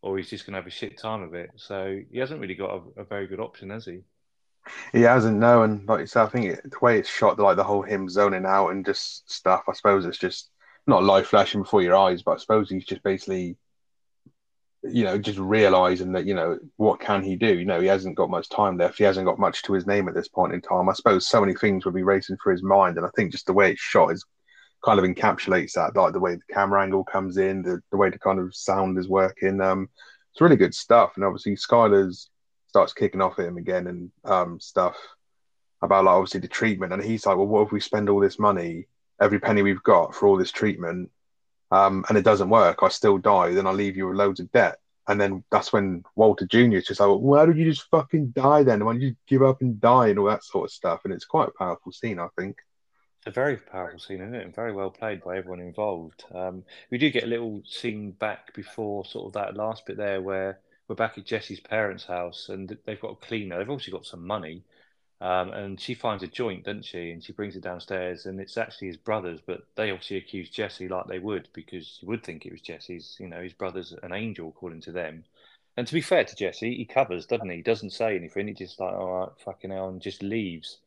or 0.00 0.16
he's 0.16 0.30
just 0.30 0.46
going 0.46 0.52
to 0.52 0.60
have 0.60 0.66
a 0.66 0.70
shit 0.70 0.96
time 0.96 1.22
of 1.22 1.34
it. 1.34 1.50
So 1.56 2.00
he 2.10 2.18
hasn't 2.18 2.40
really 2.40 2.54
got 2.54 2.82
a, 2.96 3.00
a 3.00 3.04
very 3.04 3.26
good 3.26 3.40
option, 3.40 3.70
has 3.70 3.84
he? 3.84 4.02
He 4.92 5.02
hasn't 5.02 5.38
no, 5.38 5.62
and 5.62 5.86
like 5.88 6.14
I 6.16 6.26
think 6.26 6.46
it, 6.46 6.70
the 6.70 6.78
way 6.80 6.98
it's 6.98 7.08
shot, 7.08 7.38
like 7.38 7.56
the 7.56 7.64
whole 7.64 7.82
him 7.82 8.08
zoning 8.08 8.46
out 8.46 8.68
and 8.68 8.84
just 8.84 9.30
stuff. 9.30 9.64
I 9.68 9.72
suppose 9.72 10.06
it's 10.06 10.18
just 10.18 10.50
not 10.86 11.04
life 11.04 11.26
flashing 11.26 11.62
before 11.62 11.82
your 11.82 11.96
eyes, 11.96 12.22
but 12.22 12.32
I 12.32 12.36
suppose 12.38 12.70
he's 12.70 12.84
just 12.84 13.02
basically 13.02 13.56
you 14.84 15.04
know, 15.04 15.16
just 15.16 15.38
realizing 15.38 16.12
that, 16.12 16.26
you 16.26 16.34
know, 16.34 16.58
what 16.76 17.00
can 17.00 17.22
he 17.22 17.36
do? 17.36 17.56
You 17.56 17.64
know, 17.64 17.80
he 17.80 17.86
hasn't 17.86 18.16
got 18.16 18.30
much 18.30 18.48
time 18.48 18.76
left. 18.78 18.98
He 18.98 19.04
hasn't 19.04 19.26
got 19.26 19.38
much 19.38 19.62
to 19.62 19.72
his 19.72 19.86
name 19.86 20.08
at 20.08 20.14
this 20.14 20.28
point 20.28 20.52
in 20.52 20.60
time. 20.60 20.88
I 20.88 20.92
suppose 20.92 21.28
so 21.28 21.40
many 21.40 21.54
things 21.54 21.84
would 21.84 21.94
be 21.94 22.02
racing 22.02 22.36
through 22.42 22.54
his 22.54 22.64
mind. 22.64 22.96
And 22.96 23.06
I 23.06 23.10
think 23.14 23.30
just 23.30 23.46
the 23.46 23.52
way 23.52 23.70
it's 23.70 23.80
shot 23.80 24.10
is 24.10 24.24
kind 24.84 24.98
of 24.98 25.04
encapsulates 25.04 25.72
that, 25.74 25.94
like 25.94 26.12
the 26.12 26.20
way 26.20 26.34
the 26.34 26.54
camera 26.54 26.82
angle 26.82 27.04
comes 27.04 27.36
in, 27.36 27.62
the, 27.62 27.80
the 27.92 27.96
way 27.96 28.10
the 28.10 28.18
kind 28.18 28.40
of 28.40 28.54
sound 28.54 28.98
is 28.98 29.08
working. 29.08 29.60
Um, 29.60 29.88
it's 30.32 30.40
really 30.40 30.56
good 30.56 30.74
stuff. 30.74 31.12
And 31.14 31.24
obviously, 31.24 31.54
Skyler's 31.54 32.28
starts 32.72 32.94
kicking 32.94 33.20
off 33.20 33.38
at 33.38 33.44
him 33.44 33.58
again 33.58 33.86
and 33.86 34.10
um, 34.24 34.58
stuff 34.58 34.96
about 35.82 36.06
like 36.06 36.14
obviously 36.14 36.40
the 36.40 36.48
treatment. 36.48 36.94
And 36.94 37.04
he's 37.04 37.26
like, 37.26 37.36
well, 37.36 37.46
what 37.46 37.66
if 37.66 37.72
we 37.72 37.80
spend 37.80 38.08
all 38.08 38.18
this 38.18 38.38
money, 38.38 38.86
every 39.20 39.38
penny 39.38 39.60
we've 39.60 39.82
got 39.82 40.14
for 40.14 40.26
all 40.26 40.38
this 40.38 40.50
treatment, 40.50 41.10
um, 41.70 42.02
and 42.08 42.16
it 42.16 42.24
doesn't 42.24 42.48
work? 42.48 42.78
I 42.82 42.88
still 42.88 43.18
die. 43.18 43.52
Then 43.52 43.66
I 43.66 43.72
leave 43.72 43.94
you 43.94 44.08
with 44.08 44.16
loads 44.16 44.40
of 44.40 44.50
debt. 44.52 44.78
And 45.06 45.20
then 45.20 45.44
that's 45.50 45.70
when 45.70 46.02
Walter 46.16 46.46
Jr. 46.46 46.76
is 46.76 46.86
just 46.86 47.00
like, 47.00 47.08
well, 47.08 47.20
why 47.20 47.44
don't 47.44 47.58
you 47.58 47.70
just 47.70 47.90
fucking 47.90 48.28
die 48.28 48.62
then? 48.62 48.82
Why 48.82 48.94
don't 48.94 49.02
you 49.02 49.16
give 49.26 49.42
up 49.42 49.60
and 49.60 49.78
die 49.78 50.08
and 50.08 50.18
all 50.18 50.28
that 50.28 50.44
sort 50.44 50.64
of 50.64 50.72
stuff? 50.72 51.02
And 51.04 51.12
it's 51.12 51.26
quite 51.26 51.48
a 51.48 51.58
powerful 51.58 51.92
scene, 51.92 52.18
I 52.18 52.28
think. 52.38 52.56
It's 53.18 53.26
a 53.26 53.30
very 53.32 53.58
powerful 53.58 53.98
scene, 53.98 54.22
isn't 54.22 54.34
it? 54.34 54.46
And 54.46 54.54
very 54.54 54.72
well 54.72 54.90
played 54.90 55.22
by 55.22 55.36
everyone 55.36 55.60
involved. 55.60 56.24
Um, 56.34 56.64
we 56.90 56.96
do 56.96 57.10
get 57.10 57.24
a 57.24 57.26
little 57.26 57.62
scene 57.66 58.12
back 58.12 58.54
before 58.54 59.04
sort 59.04 59.26
of 59.26 59.32
that 59.34 59.56
last 59.56 59.84
bit 59.84 59.98
there 59.98 60.22
where 60.22 60.60
we're 60.92 60.96
back 60.96 61.16
at 61.16 61.24
Jesse's 61.24 61.58
parents' 61.58 62.04
house 62.04 62.50
and 62.50 62.76
they've 62.84 63.00
got 63.00 63.12
a 63.12 63.26
cleaner. 63.26 63.56
They've 63.56 63.70
obviously 63.70 63.94
got 63.94 64.04
some 64.04 64.26
money. 64.26 64.62
Um, 65.22 65.50
and 65.52 65.80
she 65.80 65.94
finds 65.94 66.22
a 66.22 66.26
joint, 66.26 66.64
doesn't 66.64 66.84
she? 66.84 67.12
And 67.12 67.24
she 67.24 67.32
brings 67.32 67.56
it 67.56 67.62
downstairs, 67.62 68.26
and 68.26 68.38
it's 68.38 68.58
actually 68.58 68.88
his 68.88 68.98
brother's. 68.98 69.40
But 69.40 69.62
they 69.74 69.90
obviously 69.90 70.18
accuse 70.18 70.50
Jesse 70.50 70.88
like 70.88 71.06
they 71.06 71.18
would 71.18 71.48
because 71.54 71.98
you 72.02 72.08
would 72.08 72.22
think 72.22 72.44
it 72.44 72.52
was 72.52 72.60
Jesse's. 72.60 73.16
You 73.18 73.28
know, 73.28 73.40
his 73.40 73.54
brother's 73.54 73.94
an 74.02 74.12
angel, 74.12 74.50
according 74.50 74.82
to 74.82 74.92
them. 74.92 75.24
And 75.78 75.86
to 75.86 75.94
be 75.94 76.02
fair 76.02 76.24
to 76.24 76.36
Jesse, 76.36 76.74
he 76.74 76.84
covers, 76.84 77.24
doesn't 77.24 77.48
he? 77.48 77.56
He 77.56 77.62
doesn't 77.62 77.90
say 77.90 78.14
anything. 78.14 78.48
He 78.48 78.52
just 78.52 78.78
like, 78.78 78.92
all 78.92 79.20
right, 79.20 79.28
fucking 79.42 79.70
hell, 79.70 79.88
and 79.88 80.02
just 80.02 80.22
leaves. 80.22 80.78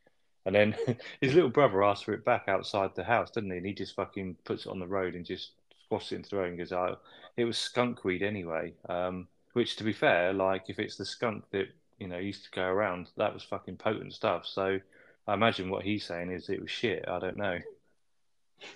And 0.46 0.54
then 0.54 0.76
his 1.20 1.34
little 1.34 1.50
brother 1.50 1.84
asks 1.84 2.04
for 2.04 2.14
it 2.14 2.24
back 2.24 2.44
outside 2.48 2.92
the 2.94 3.06
house, 3.06 3.32
doesn't 3.32 3.50
he? 3.50 3.58
And 3.58 3.66
he 3.66 3.74
just 3.74 3.96
fucking 3.96 4.36
puts 4.44 4.68
it 4.68 4.70
on 4.70 4.80
the 4.80 4.86
road 4.86 5.16
and 5.16 5.26
just 5.26 5.52
squashes 5.86 6.12
it 6.12 6.18
into 6.18 6.30
the 6.30 6.38
road 6.38 6.50
and 6.50 6.60
goes, 6.60 6.74
oh, 6.74 6.98
it 7.38 7.46
was 7.46 7.58
skunk 7.58 8.04
weed 8.04 8.22
anyway. 8.22 8.74
Um, 8.88 9.30
which, 9.56 9.78
to 9.78 9.86
be 9.86 9.94
fair, 9.94 10.34
like 10.34 10.70
if 10.70 10.80
it's 10.80 10.98
the 10.98 11.06
skunk 11.06 11.46
that 11.52 11.68
you 11.98 12.08
know 12.08 12.18
used 12.18 12.44
to 12.44 12.52
go 12.52 12.64
around, 12.64 13.10
that 13.16 13.34
was 13.34 13.42
fucking 13.42 13.78
potent 13.78 14.14
stuff. 14.14 14.46
So 14.46 14.80
I 15.26 15.34
imagine 15.34 15.70
what 15.70 15.86
he's 15.86 16.04
saying 16.04 16.30
is 16.30 16.50
it 16.50 16.62
was 16.62 16.70
shit. 16.70 17.06
I 17.08 17.20
don't 17.20 17.38
know. 17.38 17.60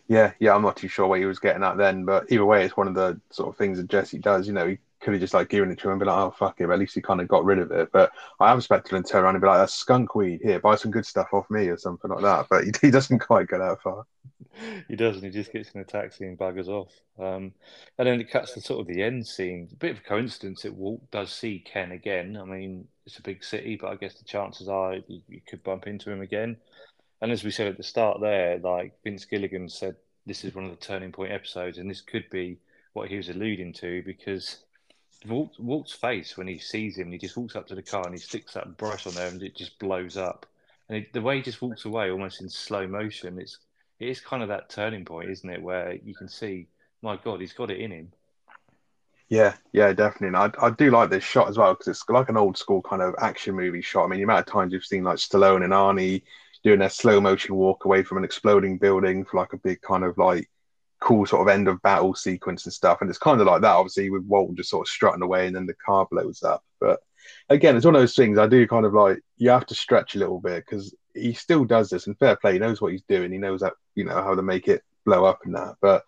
Yeah, 0.07 0.31
yeah, 0.39 0.55
I'm 0.55 0.61
not 0.61 0.77
too 0.77 0.87
sure 0.87 1.05
what 1.05 1.19
he 1.19 1.25
was 1.25 1.39
getting 1.39 1.63
at 1.63 1.75
then, 1.75 2.05
but 2.05 2.31
either 2.31 2.45
way, 2.45 2.63
it's 2.63 2.77
one 2.77 2.87
of 2.87 2.93
the 2.93 3.19
sort 3.29 3.49
of 3.49 3.57
things 3.57 3.77
that 3.77 3.89
Jesse 3.89 4.19
does. 4.19 4.47
You 4.47 4.53
know, 4.53 4.67
he 4.67 4.77
could 5.01 5.13
have 5.13 5.21
just 5.21 5.33
like 5.33 5.49
given 5.49 5.71
it 5.71 5.79
to 5.79 5.87
him 5.87 5.93
and 5.93 5.99
be 5.99 6.05
like, 6.05 6.17
"Oh 6.17 6.31
fuck 6.31 6.59
it," 6.59 6.67
but 6.67 6.73
at 6.73 6.79
least 6.79 6.95
he 6.95 7.01
kind 7.01 7.21
of 7.21 7.27
got 7.27 7.45
rid 7.45 7.59
of 7.59 7.71
it. 7.71 7.89
But 7.91 8.11
I 8.39 8.49
have 8.49 8.57
expected 8.57 8.95
him 8.95 9.03
to 9.03 9.09
turn 9.09 9.23
around 9.23 9.35
and 9.35 9.41
be 9.41 9.47
like, 9.47 9.59
"That's 9.59 9.73
skunk 9.73 10.15
weed. 10.15 10.41
Here, 10.43 10.59
buy 10.59 10.75
some 10.75 10.91
good 10.91 11.05
stuff 11.05 11.29
off 11.33 11.49
me 11.49 11.67
or 11.67 11.77
something 11.77 12.09
like 12.11 12.21
that." 12.21 12.47
But 12.49 12.63
he, 12.65 12.71
he 12.81 12.91
doesn't 12.91 13.19
quite 13.19 13.47
go 13.47 13.59
that 13.59 13.81
far 13.81 14.05
he 14.87 14.95
doesn't. 14.95 15.23
He 15.23 15.29
just 15.29 15.53
gets 15.53 15.71
in 15.71 15.81
a 15.81 15.85
taxi 15.85 16.25
and 16.25 16.37
buggers 16.37 16.67
off. 16.67 16.91
Um, 17.17 17.53
and 17.97 18.07
then 18.07 18.19
it 18.19 18.31
cuts 18.31 18.53
to 18.53 18.61
sort 18.61 18.81
of 18.81 18.87
the 18.87 19.03
end 19.03 19.25
scene. 19.25 19.69
A 19.71 19.75
bit 19.75 19.91
of 19.91 19.99
a 19.99 20.07
coincidence 20.07 20.63
that 20.63 20.73
Walt 20.73 21.09
does 21.11 21.31
see 21.31 21.59
Ken 21.59 21.91
again. 21.91 22.37
I 22.39 22.45
mean, 22.45 22.87
it's 23.05 23.19
a 23.19 23.23
big 23.23 23.43
city, 23.43 23.77
but 23.79 23.91
I 23.91 23.95
guess 23.95 24.15
the 24.15 24.25
chances 24.25 24.67
are 24.67 24.95
you, 25.07 25.21
you 25.27 25.41
could 25.47 25.63
bump 25.63 25.87
into 25.87 26.11
him 26.11 26.21
again. 26.21 26.57
And 27.21 27.31
as 27.31 27.43
we 27.43 27.51
said 27.51 27.67
at 27.67 27.77
the 27.77 27.83
start 27.83 28.21
there, 28.21 28.59
like 28.59 28.93
Vince 29.03 29.25
Gilligan 29.25 29.69
said, 29.69 29.95
this 30.25 30.43
is 30.43 30.55
one 30.55 30.65
of 30.65 30.71
the 30.71 30.77
turning 30.77 31.11
point 31.11 31.31
episodes, 31.31 31.77
and 31.77 31.89
this 31.89 32.01
could 32.01 32.29
be 32.29 32.59
what 32.93 33.09
he 33.09 33.17
was 33.17 33.29
alluding 33.29 33.73
to 33.73 34.01
because 34.03 34.59
Walt, 35.27 35.59
Walt's 35.59 35.93
face 35.93 36.37
when 36.37 36.47
he 36.47 36.57
sees 36.57 36.97
him, 36.97 37.11
he 37.11 37.17
just 37.17 37.37
walks 37.37 37.55
up 37.55 37.67
to 37.67 37.75
the 37.75 37.83
car 37.83 38.05
and 38.05 38.13
he 38.13 38.19
sticks 38.19 38.53
that 38.53 38.77
brush 38.77 39.05
on 39.05 39.13
there 39.13 39.27
and 39.27 39.41
it 39.43 39.55
just 39.55 39.77
blows 39.79 40.17
up. 40.17 40.45
And 40.87 40.99
it, 40.99 41.13
the 41.13 41.21
way 41.21 41.37
he 41.37 41.41
just 41.41 41.61
walks 41.61 41.85
away 41.85 42.09
almost 42.09 42.41
in 42.41 42.49
slow 42.49 42.87
motion, 42.87 43.39
it's 43.39 43.59
it 43.99 44.07
is 44.07 44.21
kind 44.21 44.41
of 44.41 44.49
that 44.49 44.69
turning 44.69 45.03
point, 45.03 45.29
isn't 45.29 45.49
it, 45.49 45.61
where 45.61 45.93
you 46.03 46.15
can 46.15 46.29
see, 46.29 46.67
my 47.01 47.17
God, 47.17 47.41
he's 47.41 47.53
got 47.53 47.69
it 47.69 47.81
in 47.81 47.91
him. 47.91 48.11
Yeah, 49.27 49.55
yeah, 49.73 49.93
definitely. 49.93 50.29
And 50.29 50.37
I, 50.37 50.51
I 50.61 50.69
do 50.71 50.89
like 50.89 51.09
this 51.09 51.23
shot 51.23 51.49
as 51.49 51.57
well 51.57 51.73
because 51.73 51.89
it's 51.89 52.09
like 52.09 52.29
an 52.29 52.37
old 52.37 52.57
school 52.57 52.81
kind 52.81 53.01
of 53.01 53.13
action 53.19 53.55
movie 53.55 53.81
shot. 53.81 54.05
I 54.05 54.07
mean, 54.07 54.19
the 54.19 54.23
amount 54.23 54.47
of 54.47 54.53
times 54.53 54.73
you've 54.73 54.85
seen 54.85 55.03
like 55.03 55.17
Stallone 55.17 55.63
and 55.63 55.73
Arnie 55.73 56.23
doing 56.63 56.79
their 56.79 56.89
slow 56.89 57.21
motion 57.21 57.55
walk 57.55 57.85
away 57.85 58.03
from 58.03 58.17
an 58.17 58.23
exploding 58.23 58.77
building 58.77 59.25
for 59.25 59.37
like 59.37 59.53
a 59.53 59.57
big 59.57 59.81
kind 59.81 60.03
of 60.03 60.17
like 60.17 60.49
cool 60.99 61.25
sort 61.25 61.41
of 61.41 61.53
end 61.53 61.67
of 61.67 61.81
battle 61.81 62.13
sequence 62.13 62.65
and 62.65 62.73
stuff. 62.73 62.99
And 63.01 63.09
it's 63.09 63.19
kind 63.19 63.39
of 63.39 63.47
like 63.47 63.61
that, 63.61 63.75
obviously, 63.75 64.09
with 64.09 64.23
Walt 64.23 64.55
just 64.55 64.69
sort 64.69 64.87
of 64.87 64.89
strutting 64.89 65.21
away 65.21 65.47
and 65.47 65.55
then 65.55 65.65
the 65.65 65.73
car 65.73 66.07
blows 66.09 66.43
up. 66.43 66.63
But 66.79 66.99
again, 67.49 67.75
it's 67.75 67.85
one 67.85 67.95
of 67.95 68.01
those 68.01 68.15
things 68.15 68.37
I 68.37 68.47
do 68.47 68.67
kind 68.67 68.85
of 68.85 68.93
like, 68.93 69.19
you 69.37 69.49
have 69.49 69.65
to 69.67 69.75
stretch 69.75 70.15
a 70.15 70.19
little 70.19 70.39
bit 70.39 70.65
because 70.65 70.95
he 71.13 71.33
still 71.33 71.65
does 71.65 71.89
this 71.89 72.07
and 72.07 72.17
fair 72.17 72.35
play. 72.35 72.53
He 72.53 72.59
knows 72.59 72.81
what 72.81 72.91
he's 72.91 73.03
doing. 73.07 73.31
He 73.31 73.37
knows 73.37 73.61
that, 73.61 73.73
you 73.95 74.05
know, 74.05 74.21
how 74.21 74.35
to 74.35 74.41
make 74.41 74.67
it 74.67 74.83
blow 75.05 75.25
up 75.25 75.39
and 75.45 75.55
that. 75.55 75.75
But 75.81 76.03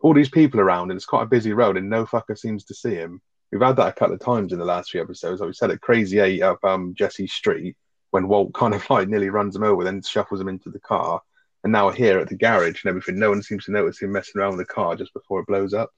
all 0.00 0.14
these 0.14 0.28
people 0.28 0.60
around 0.60 0.90
and 0.90 0.96
it's 0.96 1.06
quite 1.06 1.22
a 1.22 1.26
busy 1.26 1.52
road 1.52 1.76
and 1.76 1.88
no 1.88 2.04
fucker 2.04 2.38
seems 2.38 2.64
to 2.64 2.74
see 2.74 2.94
him. 2.94 3.20
We've 3.50 3.62
had 3.62 3.76
that 3.76 3.88
a 3.88 3.92
couple 3.92 4.14
of 4.14 4.20
times 4.20 4.52
in 4.52 4.58
the 4.58 4.64
last 4.64 4.90
few 4.90 5.00
episodes. 5.00 5.40
Like 5.40 5.46
we 5.48 5.54
said 5.54 5.70
at 5.70 5.80
Crazy 5.80 6.18
Eight 6.18 6.42
up 6.42 6.62
um, 6.64 6.94
Jesse 6.96 7.26
Street 7.26 7.76
when 8.10 8.28
Walt 8.28 8.52
kind 8.52 8.74
of 8.74 8.88
like 8.90 9.08
nearly 9.08 9.30
runs 9.30 9.56
him 9.56 9.62
over, 9.62 9.82
then 9.82 10.02
shuffles 10.02 10.40
him 10.40 10.48
into 10.48 10.70
the 10.70 10.80
car. 10.80 11.22
And 11.64 11.72
now 11.72 11.88
here 11.88 12.18
at 12.18 12.28
the 12.28 12.36
garage 12.36 12.84
and 12.84 12.90
everything, 12.90 13.18
no 13.18 13.30
one 13.30 13.42
seems 13.42 13.64
to 13.64 13.72
notice 13.72 14.00
him 14.00 14.12
messing 14.12 14.40
around 14.40 14.56
with 14.56 14.66
the 14.66 14.72
car 14.72 14.94
just 14.96 15.14
before 15.14 15.40
it 15.40 15.46
blows 15.46 15.72
up. 15.72 15.90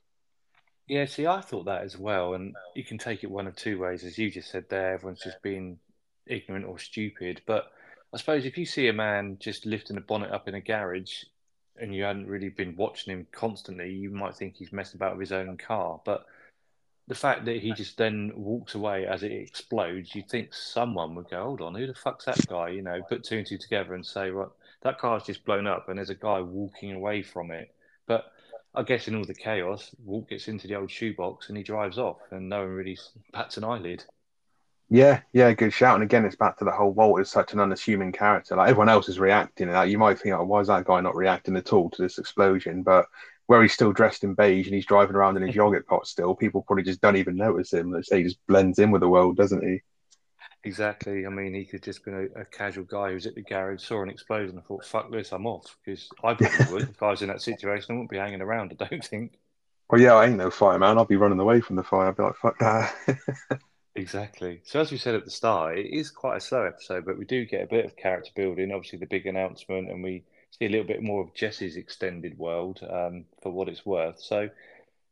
Yeah, 0.87 1.07
see, 1.07 1.27
I 1.27 1.41
thought 1.41 1.65
that 1.65 1.83
as 1.83 1.99
well. 1.99 2.35
And 2.35 2.55
you 2.77 2.85
can 2.85 2.99
take 2.99 3.25
it 3.25 3.31
one 3.31 3.49
of 3.49 3.57
two 3.57 3.81
ways. 3.81 4.05
As 4.05 4.17
you 4.17 4.31
just 4.31 4.51
said 4.51 4.67
there, 4.69 4.95
everyone's 4.95 5.25
just 5.25 5.43
being 5.43 5.79
ignorant 6.29 6.67
or 6.67 6.79
stupid. 6.79 7.43
But 7.47 7.67
I 8.15 8.17
suppose 8.17 8.45
if 8.45 8.57
you 8.57 8.65
see 8.65 8.87
a 8.87 8.93
man 8.93 9.39
just 9.41 9.67
lifting 9.67 9.97
a 9.97 10.01
bonnet 10.01 10.31
up 10.31 10.47
in 10.47 10.55
a 10.55 10.61
garage 10.61 11.25
and 11.77 11.93
you 11.93 12.05
hadn't 12.05 12.29
really 12.29 12.49
been 12.49 12.77
watching 12.77 13.13
him 13.13 13.27
constantly, 13.33 13.93
you 13.93 14.11
might 14.11 14.37
think 14.37 14.55
he's 14.55 14.73
messing 14.73 14.99
about 14.99 15.19
with 15.19 15.29
his 15.29 15.33
own 15.33 15.57
car. 15.57 16.01
But 16.05 16.27
the 17.09 17.17
fact 17.17 17.45
that 17.47 17.61
he 17.61 17.73
just 17.73 17.99
then 17.99 18.31
walks 18.37 18.77
away 18.77 19.05
as 19.05 19.25
it 19.25 19.33
explodes, 19.33 20.15
you'd 20.15 20.29
think 20.29 20.55
someone 20.55 21.17
would 21.17 21.29
go, 21.29 21.43
Hold 21.43 21.61
on, 21.61 21.75
who 21.75 21.89
the 21.89 21.95
fuck's 21.95 22.27
that 22.27 22.47
guy? 22.47 22.69
You 22.69 22.83
know, 22.83 23.03
put 23.09 23.25
two 23.25 23.39
and 23.39 23.47
two 23.47 23.59
together 23.59 23.95
and 23.95 24.07
say, 24.07 24.31
Right, 24.31 24.49
that 24.83 24.99
car's 24.99 25.25
just 25.25 25.45
blown 25.45 25.67
up 25.67 25.89
and 25.89 25.99
there's 25.99 26.11
a 26.11 26.15
guy 26.15 26.41
walking 26.41 26.93
away 26.93 27.23
from 27.23 27.51
it. 27.51 27.75
But 28.07 28.27
I 28.75 28.83
guess 28.83 29.09
in 29.09 29.17
all 29.17 29.25
the 29.25 29.35
chaos, 29.35 29.91
Walt 30.05 30.29
gets 30.29 30.49
into 30.49 30.69
the 30.69 30.77
old 30.77 30.91
shoebox 30.91 31.49
and 31.49 31.57
he 31.57 31.65
drives 31.65 31.99
off 31.99 32.19
and 32.31 32.49
no 32.49 32.61
one 32.61 32.69
really 32.69 32.99
bats 33.33 33.57
an 33.57 33.65
eyelid. 33.65 34.05
Yeah, 34.89 35.21
yeah, 35.33 35.53
good 35.53 35.73
shout. 35.73 35.95
And 35.95 36.05
again, 36.05 36.25
it's 36.25 36.37
back 36.37 36.59
to 36.59 36.65
the 36.65 36.71
whole 36.71 36.93
Walt 36.93 37.21
is 37.21 37.31
such 37.31 37.53
an 37.53 37.61
unassuming 37.61 38.13
character. 38.13 38.55
Like 38.55 38.71
everyone 38.71 38.89
else 38.89 39.09
is 39.09 39.19
reacting. 39.19 39.71
Like 39.71 39.91
you 39.91 39.99
might 39.99 40.19
think, 40.19 40.35
oh, 40.35 40.45
why 40.45 40.61
is 40.61 40.69
that 40.69 40.85
guy 40.85 41.01
not 41.01 41.17
reacting 41.17 41.57
at 41.57 41.73
all 41.73 41.91
to 41.91 42.03
this 42.03 42.19
explosion? 42.19 42.83
But 42.83 43.07
where 43.47 43.63
he's 43.63 43.73
still 43.73 43.93
dressed 43.93 44.25
in 44.25 44.35
beige 44.35 44.67
and 44.67 44.75
he's 44.75 44.87
driving 44.87 45.17
around 45.17 45.37
in 45.37 45.43
his 45.43 45.55
yogurt 45.57 45.87
pot 45.87 46.07
still, 46.07 46.35
people 46.35 46.63
probably 46.63 46.85
just 46.85 47.01
don't 47.01 47.17
even 47.17 47.37
notice 47.37 47.73
him. 47.73 47.91
Let's 47.91 48.09
say 48.09 48.19
he 48.19 48.25
just 48.25 48.47
blends 48.47 48.79
in 48.79 48.91
with 48.91 49.01
the 49.01 49.09
world, 49.09 49.37
doesn't 49.37 49.65
he? 49.65 49.83
Exactly. 50.67 51.27
I 51.27 51.29
mean, 51.29 51.55
he 51.55 51.65
could 51.65 51.83
just 51.83 52.05
been 52.05 52.31
a, 52.37 52.41
a 52.41 52.45
casual 52.45 52.85
guy 52.85 53.09
who 53.09 53.15
was 53.15 53.27
at 53.27 53.35
the 53.37 53.43
garage, 53.43 53.83
saw 53.83 54.03
an 54.03 54.11
explosion, 54.11 54.57
and 54.57 54.67
thought, 54.67 54.85
"Fuck 54.85 55.11
this, 55.11 55.33
I'm 55.33 55.47
off." 55.47 55.77
Because 55.85 56.09
I 56.25 56.35
probably 56.39 56.73
would 56.73 56.83
if 56.91 57.03
I 57.03 57.11
was 57.11 57.23
in 57.23 57.29
that 57.29 57.41
situation. 57.41 57.87
I 57.91 57.95
wouldn't 57.95 58.11
be 58.11 58.17
hanging 58.19 58.43
around. 58.43 58.77
I 58.79 58.85
don't 58.85 59.05
think. 59.05 59.39
Well, 59.89 60.01
yeah, 60.01 60.15
I 60.15 60.27
ain't 60.27 60.37
no 60.37 60.51
fireman. 60.51 60.99
I'd 60.99 61.09
be 61.09 61.17
running 61.17 61.39
away 61.39 61.61
from 61.61 61.77
the 61.77 61.85
fire. 61.85 62.09
I'd 62.09 62.17
be 62.17 62.23
like, 62.25 62.37
"Fuck 62.37 62.59
that." 62.59 62.95
Exactly. 63.97 64.61
So 64.65 64.79
as 64.81 64.93
we 64.93 64.99
said 64.99 65.15
at 65.15 65.25
the 65.25 65.31
start, 65.31 65.79
it 65.79 65.87
is 65.87 66.11
quite 66.11 66.37
a 66.37 66.41
slow 66.41 66.65
episode, 66.67 67.07
but 67.07 67.17
we 67.19 67.25
do 67.25 67.47
get 67.47 67.63
a 67.63 67.67
bit 67.67 67.87
of 67.87 67.97
character 67.97 68.31
building. 68.37 68.71
Obviously, 68.71 68.99
the 68.99 69.07
big 69.07 69.27
announcement, 69.27 69.91
and 69.91 70.03
we 70.03 70.23
see 70.51 70.67
a 70.67 70.69
little 70.69 70.87
bit 70.87 71.03
more 71.03 71.23
of 71.23 71.35
Jesse's 71.35 71.77
extended 71.77 72.37
world 72.39 72.81
um, 72.89 73.25
for 73.43 73.51
what 73.51 73.69
it's 73.71 73.87
worth. 73.87 74.21
So 74.21 74.51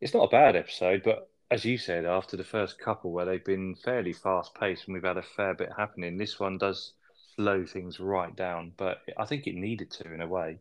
it's 0.02 0.12
not 0.12 0.24
a 0.24 0.28
bad 0.28 0.54
episode, 0.54 1.02
but 1.02 1.30
as 1.54 1.64
you 1.64 1.78
said, 1.78 2.04
after 2.04 2.36
the 2.36 2.42
first 2.42 2.80
couple 2.80 3.12
where 3.12 3.24
they've 3.24 3.44
been 3.44 3.76
fairly 3.76 4.12
fast 4.12 4.52
paced 4.56 4.86
and 4.86 4.94
we've 4.94 5.04
had 5.04 5.16
a 5.16 5.22
fair 5.22 5.54
bit 5.54 5.70
happening, 5.76 6.16
this 6.16 6.40
one 6.40 6.58
does 6.58 6.94
slow 7.36 7.64
things 7.64 8.00
right 8.00 8.34
down. 8.34 8.72
But 8.76 8.98
I 9.16 9.24
think 9.24 9.46
it 9.46 9.54
needed 9.54 9.92
to 9.92 10.12
in 10.12 10.20
a 10.20 10.26
way. 10.26 10.58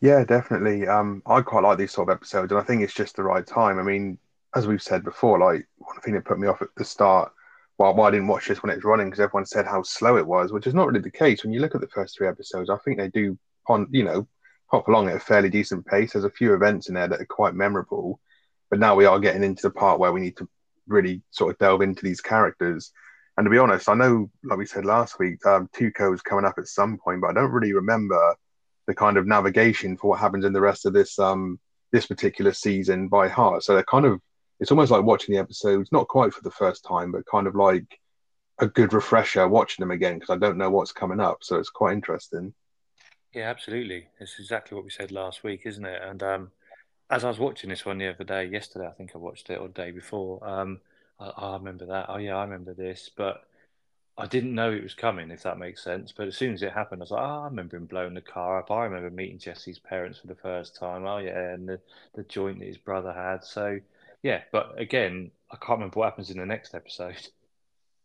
Yeah, 0.00 0.22
definitely. 0.22 0.86
Um, 0.86 1.24
I 1.26 1.40
quite 1.40 1.64
like 1.64 1.76
these 1.76 1.90
sort 1.90 2.08
of 2.08 2.14
episodes, 2.14 2.52
and 2.52 2.60
I 2.60 2.64
think 2.64 2.82
it's 2.82 2.94
just 2.94 3.16
the 3.16 3.24
right 3.24 3.44
time. 3.44 3.80
I 3.80 3.82
mean, 3.82 4.16
as 4.54 4.68
we've 4.68 4.80
said 4.80 5.02
before, 5.02 5.40
like 5.40 5.66
one 5.78 6.00
thing 6.02 6.14
that 6.14 6.24
put 6.24 6.38
me 6.38 6.46
off 6.46 6.62
at 6.62 6.68
the 6.76 6.84
start, 6.84 7.32
why 7.76 7.90
I 7.90 8.10
didn't 8.12 8.28
watch 8.28 8.46
this 8.46 8.62
when 8.62 8.70
it 8.70 8.76
was 8.76 8.84
running, 8.84 9.08
because 9.08 9.20
everyone 9.20 9.46
said 9.46 9.66
how 9.66 9.82
slow 9.82 10.16
it 10.16 10.26
was, 10.26 10.52
which 10.52 10.68
is 10.68 10.74
not 10.74 10.86
really 10.86 11.00
the 11.00 11.10
case. 11.10 11.42
When 11.42 11.52
you 11.52 11.60
look 11.60 11.74
at 11.74 11.80
the 11.80 11.88
first 11.88 12.16
three 12.16 12.28
episodes, 12.28 12.70
I 12.70 12.76
think 12.84 12.96
they 12.96 13.08
do, 13.08 13.36
on 13.66 13.88
you 13.90 14.04
know, 14.04 14.28
hop 14.66 14.86
along 14.86 15.08
at 15.08 15.16
a 15.16 15.20
fairly 15.20 15.50
decent 15.50 15.84
pace. 15.84 16.12
There's 16.12 16.24
a 16.24 16.30
few 16.30 16.54
events 16.54 16.88
in 16.88 16.94
there 16.94 17.08
that 17.08 17.20
are 17.20 17.26
quite 17.26 17.54
memorable, 17.54 18.20
but 18.70 18.78
now 18.78 18.94
we 18.94 19.04
are 19.04 19.18
getting 19.18 19.44
into 19.44 19.62
the 19.62 19.70
part 19.70 19.98
where 19.98 20.12
we 20.12 20.20
need 20.20 20.36
to 20.38 20.48
really 20.86 21.22
sort 21.30 21.52
of 21.52 21.58
delve 21.58 21.82
into 21.82 22.02
these 22.02 22.20
characters. 22.20 22.92
And 23.36 23.44
to 23.44 23.50
be 23.50 23.58
honest, 23.58 23.88
I 23.88 23.94
know, 23.94 24.30
like 24.44 24.58
we 24.58 24.66
said 24.66 24.84
last 24.84 25.18
week, 25.18 25.44
um, 25.46 25.68
Tuco's 25.74 26.22
coming 26.22 26.44
up 26.44 26.58
at 26.58 26.66
some 26.66 26.98
point, 26.98 27.20
but 27.20 27.30
I 27.30 27.32
don't 27.32 27.52
really 27.52 27.72
remember 27.72 28.36
the 28.86 28.94
kind 28.94 29.16
of 29.16 29.26
navigation 29.26 29.96
for 29.96 30.10
what 30.10 30.20
happens 30.20 30.44
in 30.44 30.52
the 30.52 30.60
rest 30.60 30.86
of 30.86 30.92
this 30.92 31.18
um, 31.18 31.58
this 31.92 32.06
particular 32.06 32.52
season 32.52 33.08
by 33.08 33.28
heart. 33.28 33.62
So 33.64 33.74
they're 33.74 33.84
kind 33.84 34.06
of 34.06 34.20
it's 34.58 34.70
almost 34.70 34.90
like 34.90 35.04
watching 35.04 35.34
the 35.34 35.40
episodes, 35.40 35.90
not 35.90 36.08
quite 36.08 36.34
for 36.34 36.42
the 36.42 36.50
first 36.50 36.84
time, 36.84 37.12
but 37.12 37.26
kind 37.26 37.46
of 37.46 37.54
like 37.54 37.98
a 38.58 38.66
good 38.66 38.92
refresher 38.92 39.48
watching 39.48 39.82
them 39.82 39.90
again 39.90 40.18
because 40.18 40.34
I 40.34 40.38
don't 40.38 40.58
know 40.58 40.70
what's 40.70 40.92
coming 40.92 41.20
up. 41.20 41.38
So 41.40 41.56
it's 41.56 41.70
quite 41.70 41.94
interesting. 41.94 42.52
Yeah, 43.32 43.48
absolutely. 43.48 44.08
It's 44.18 44.38
exactly 44.38 44.74
what 44.74 44.84
we 44.84 44.90
said 44.90 45.12
last 45.12 45.44
week, 45.44 45.62
isn't 45.64 45.84
it? 45.84 46.02
And 46.02 46.22
um, 46.22 46.50
as 47.10 47.24
I 47.24 47.28
was 47.28 47.38
watching 47.38 47.70
this 47.70 47.84
one 47.84 47.98
the 47.98 48.08
other 48.08 48.24
day, 48.24 48.46
yesterday, 48.46 48.86
I 48.86 48.92
think 48.92 49.12
I 49.14 49.18
watched 49.18 49.50
it 49.50 49.58
or 49.58 49.68
the 49.68 49.74
day 49.74 49.90
before. 49.90 50.46
Um, 50.46 50.80
I, 51.18 51.28
I 51.36 51.52
remember 51.54 51.86
that. 51.86 52.06
Oh 52.08 52.18
yeah, 52.18 52.36
I 52.36 52.44
remember 52.44 52.72
this, 52.72 53.10
but 53.14 53.44
I 54.16 54.26
didn't 54.26 54.54
know 54.54 54.70
it 54.70 54.82
was 54.82 54.94
coming, 54.94 55.30
if 55.30 55.42
that 55.42 55.58
makes 55.58 55.82
sense. 55.82 56.12
But 56.12 56.28
as 56.28 56.36
soon 56.36 56.54
as 56.54 56.62
it 56.62 56.72
happened, 56.72 57.02
I 57.02 57.04
was 57.04 57.10
like, 57.10 57.22
oh, 57.22 57.42
I 57.42 57.44
remember 57.46 57.76
him 57.76 57.86
blowing 57.86 58.14
the 58.14 58.20
car 58.20 58.58
up. 58.58 58.70
I 58.70 58.84
remember 58.84 59.10
meeting 59.10 59.38
Jesse's 59.38 59.78
parents 59.78 60.18
for 60.18 60.28
the 60.28 60.34
first 60.36 60.76
time. 60.76 61.04
Oh 61.06 61.18
yeah, 61.18 61.52
and 61.52 61.68
the 61.68 61.80
the 62.14 62.22
joint 62.24 62.60
that 62.60 62.68
his 62.68 62.78
brother 62.78 63.12
had. 63.12 63.44
So 63.44 63.80
yeah, 64.22 64.42
but 64.52 64.78
again, 64.78 65.30
I 65.50 65.56
can't 65.56 65.78
remember 65.78 65.98
what 65.98 66.10
happens 66.10 66.30
in 66.30 66.38
the 66.38 66.46
next 66.46 66.74
episode. 66.74 67.16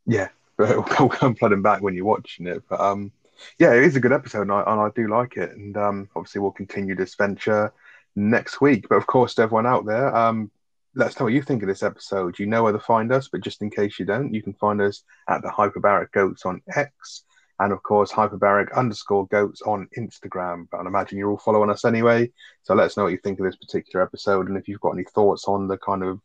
Yeah, 0.08 0.28
but 0.56 0.70
we'll 1.00 1.10
come 1.10 1.34
flooding 1.34 1.64
back 1.64 1.82
when 1.82 1.96
you're 1.96 2.06
watching 2.06 2.46
it. 2.46 2.62
But 2.70 2.80
um, 2.80 3.12
yeah, 3.58 3.74
it 3.74 3.84
is 3.84 3.96
a 3.96 4.00
good 4.00 4.12
episode, 4.12 4.44
and 4.44 4.52
I, 4.52 4.62
and 4.68 4.80
I 4.80 4.90
do 4.96 5.08
like 5.08 5.36
it. 5.36 5.58
And 5.58 5.76
um, 5.76 6.10
obviously, 6.16 6.42
we'll 6.42 6.52
continue 6.52 6.94
this 6.94 7.16
venture 7.16 7.74
next 8.16 8.62
week. 8.62 8.88
But 8.90 8.96
of 8.96 9.08
course, 9.08 9.36
to 9.36 9.44
everyone 9.44 9.66
out 9.66 9.86
there, 9.86 10.16
um, 10.16 10.52
let 10.96 11.10
us 11.10 11.20
know 11.20 11.26
what 11.26 11.34
you 11.34 11.42
think 11.42 11.62
of 11.62 11.68
this 11.68 11.84
episode. 11.84 12.40
You 12.40 12.46
know 12.46 12.64
where 12.64 12.74
to 12.74 12.80
find 12.80 13.12
us, 13.12 13.28
but 13.28 13.42
just 13.42 13.62
in 13.62 13.70
case 13.70 14.00
you 14.00 14.06
don't, 14.06 14.34
you 14.34 14.42
can 14.42 14.54
find 14.54 14.82
us 14.82 15.04
at 15.28 15.42
the 15.42 15.50
Hyperbaric 15.50 16.12
Goats 16.12 16.46
on 16.46 16.62
X, 16.74 17.24
and 17.60 17.74
of 17.74 17.84
course, 17.84 18.12
Hyperbaric 18.12 18.74
underscore 18.76 19.28
Goats 19.28 19.62
on 19.62 19.90
Instagram. 19.98 20.68
But 20.72 20.82
I 20.82 20.88
imagine 20.88 21.18
you're 21.18 21.32
all 21.32 21.38
following 21.38 21.70
us 21.70 21.86
anyway. 21.86 22.32
So 22.64 22.74
let 22.76 22.86
us 22.86 22.98
know 22.98 23.04
what 23.04 23.12
you 23.12 23.20
think 23.24 23.40
of 23.40 23.46
this 23.46 23.58
particular 23.58 24.06
episode, 24.06 24.48
and 24.48 24.58
if 24.58 24.68
you've 24.68 24.82
got 24.82 24.92
any 24.92 25.04
thoughts 25.04 25.46
on 25.48 25.68
the 25.68 25.78
kind 25.78 26.04
of 26.04 26.20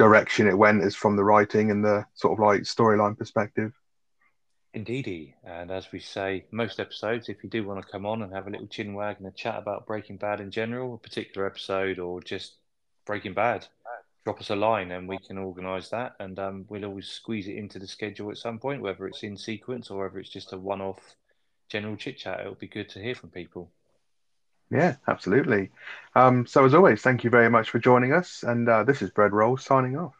direction 0.00 0.48
it 0.48 0.56
went 0.56 0.82
as 0.82 0.94
from 0.94 1.14
the 1.14 1.22
writing 1.22 1.70
and 1.70 1.84
the 1.84 2.02
sort 2.14 2.32
of 2.32 2.38
like 2.42 2.62
storyline 2.62 3.18
perspective. 3.18 3.70
Indeedy. 4.72 5.34
And 5.44 5.70
as 5.70 5.90
we 5.92 5.98
say, 5.98 6.44
most 6.50 6.78
episodes, 6.78 7.28
if 7.28 7.42
you 7.42 7.50
do 7.50 7.66
want 7.66 7.84
to 7.84 7.90
come 7.90 8.06
on 8.06 8.22
and 8.22 8.32
have 8.32 8.46
a 8.46 8.50
little 8.50 8.66
chin 8.66 8.94
wag 8.94 9.16
and 9.18 9.26
a 9.26 9.32
chat 9.32 9.58
about 9.58 9.86
Breaking 9.86 10.16
Bad 10.16 10.40
in 10.40 10.50
general, 10.50 10.94
a 10.94 10.98
particular 10.98 11.46
episode, 11.46 11.98
or 11.98 12.20
just 12.20 12.54
Breaking 13.04 13.34
Bad, 13.34 13.66
drop 14.24 14.40
us 14.40 14.50
a 14.50 14.56
line 14.56 14.92
and 14.92 15.08
we 15.08 15.18
can 15.18 15.38
organise 15.38 15.88
that. 15.88 16.14
And 16.20 16.38
um, 16.38 16.64
we'll 16.68 16.84
always 16.84 17.08
squeeze 17.08 17.48
it 17.48 17.56
into 17.56 17.78
the 17.78 17.88
schedule 17.88 18.30
at 18.30 18.38
some 18.38 18.58
point, 18.58 18.82
whether 18.82 19.06
it's 19.06 19.22
in 19.22 19.36
sequence 19.36 19.90
or 19.90 20.04
whether 20.04 20.18
it's 20.18 20.30
just 20.30 20.52
a 20.52 20.58
one 20.58 20.80
off 20.80 21.16
general 21.68 21.96
chit 21.96 22.18
chat. 22.18 22.40
It'll 22.40 22.54
be 22.54 22.68
good 22.68 22.88
to 22.90 23.02
hear 23.02 23.14
from 23.14 23.30
people. 23.30 23.70
Yeah, 24.70 24.96
absolutely. 25.08 25.70
Um, 26.14 26.46
so, 26.46 26.64
as 26.64 26.74
always, 26.74 27.02
thank 27.02 27.24
you 27.24 27.30
very 27.30 27.50
much 27.50 27.70
for 27.70 27.80
joining 27.80 28.12
us. 28.12 28.44
And 28.44 28.68
uh, 28.68 28.84
this 28.84 29.02
is 29.02 29.10
Bread 29.10 29.32
Roll 29.32 29.56
signing 29.56 29.96
off. 29.96 30.14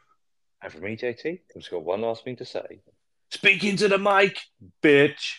And 0.60 0.72
for 0.72 0.80
me, 0.80 0.96
JT, 0.96 1.24
I've 1.24 1.54
just 1.54 1.70
got 1.70 1.84
one 1.84 2.00
last 2.00 2.24
thing 2.24 2.34
to 2.36 2.44
say. 2.44 2.80
Speak 3.30 3.62
to 3.78 3.88
the 3.88 3.98
mic, 3.98 4.38
bitch. 4.82 5.36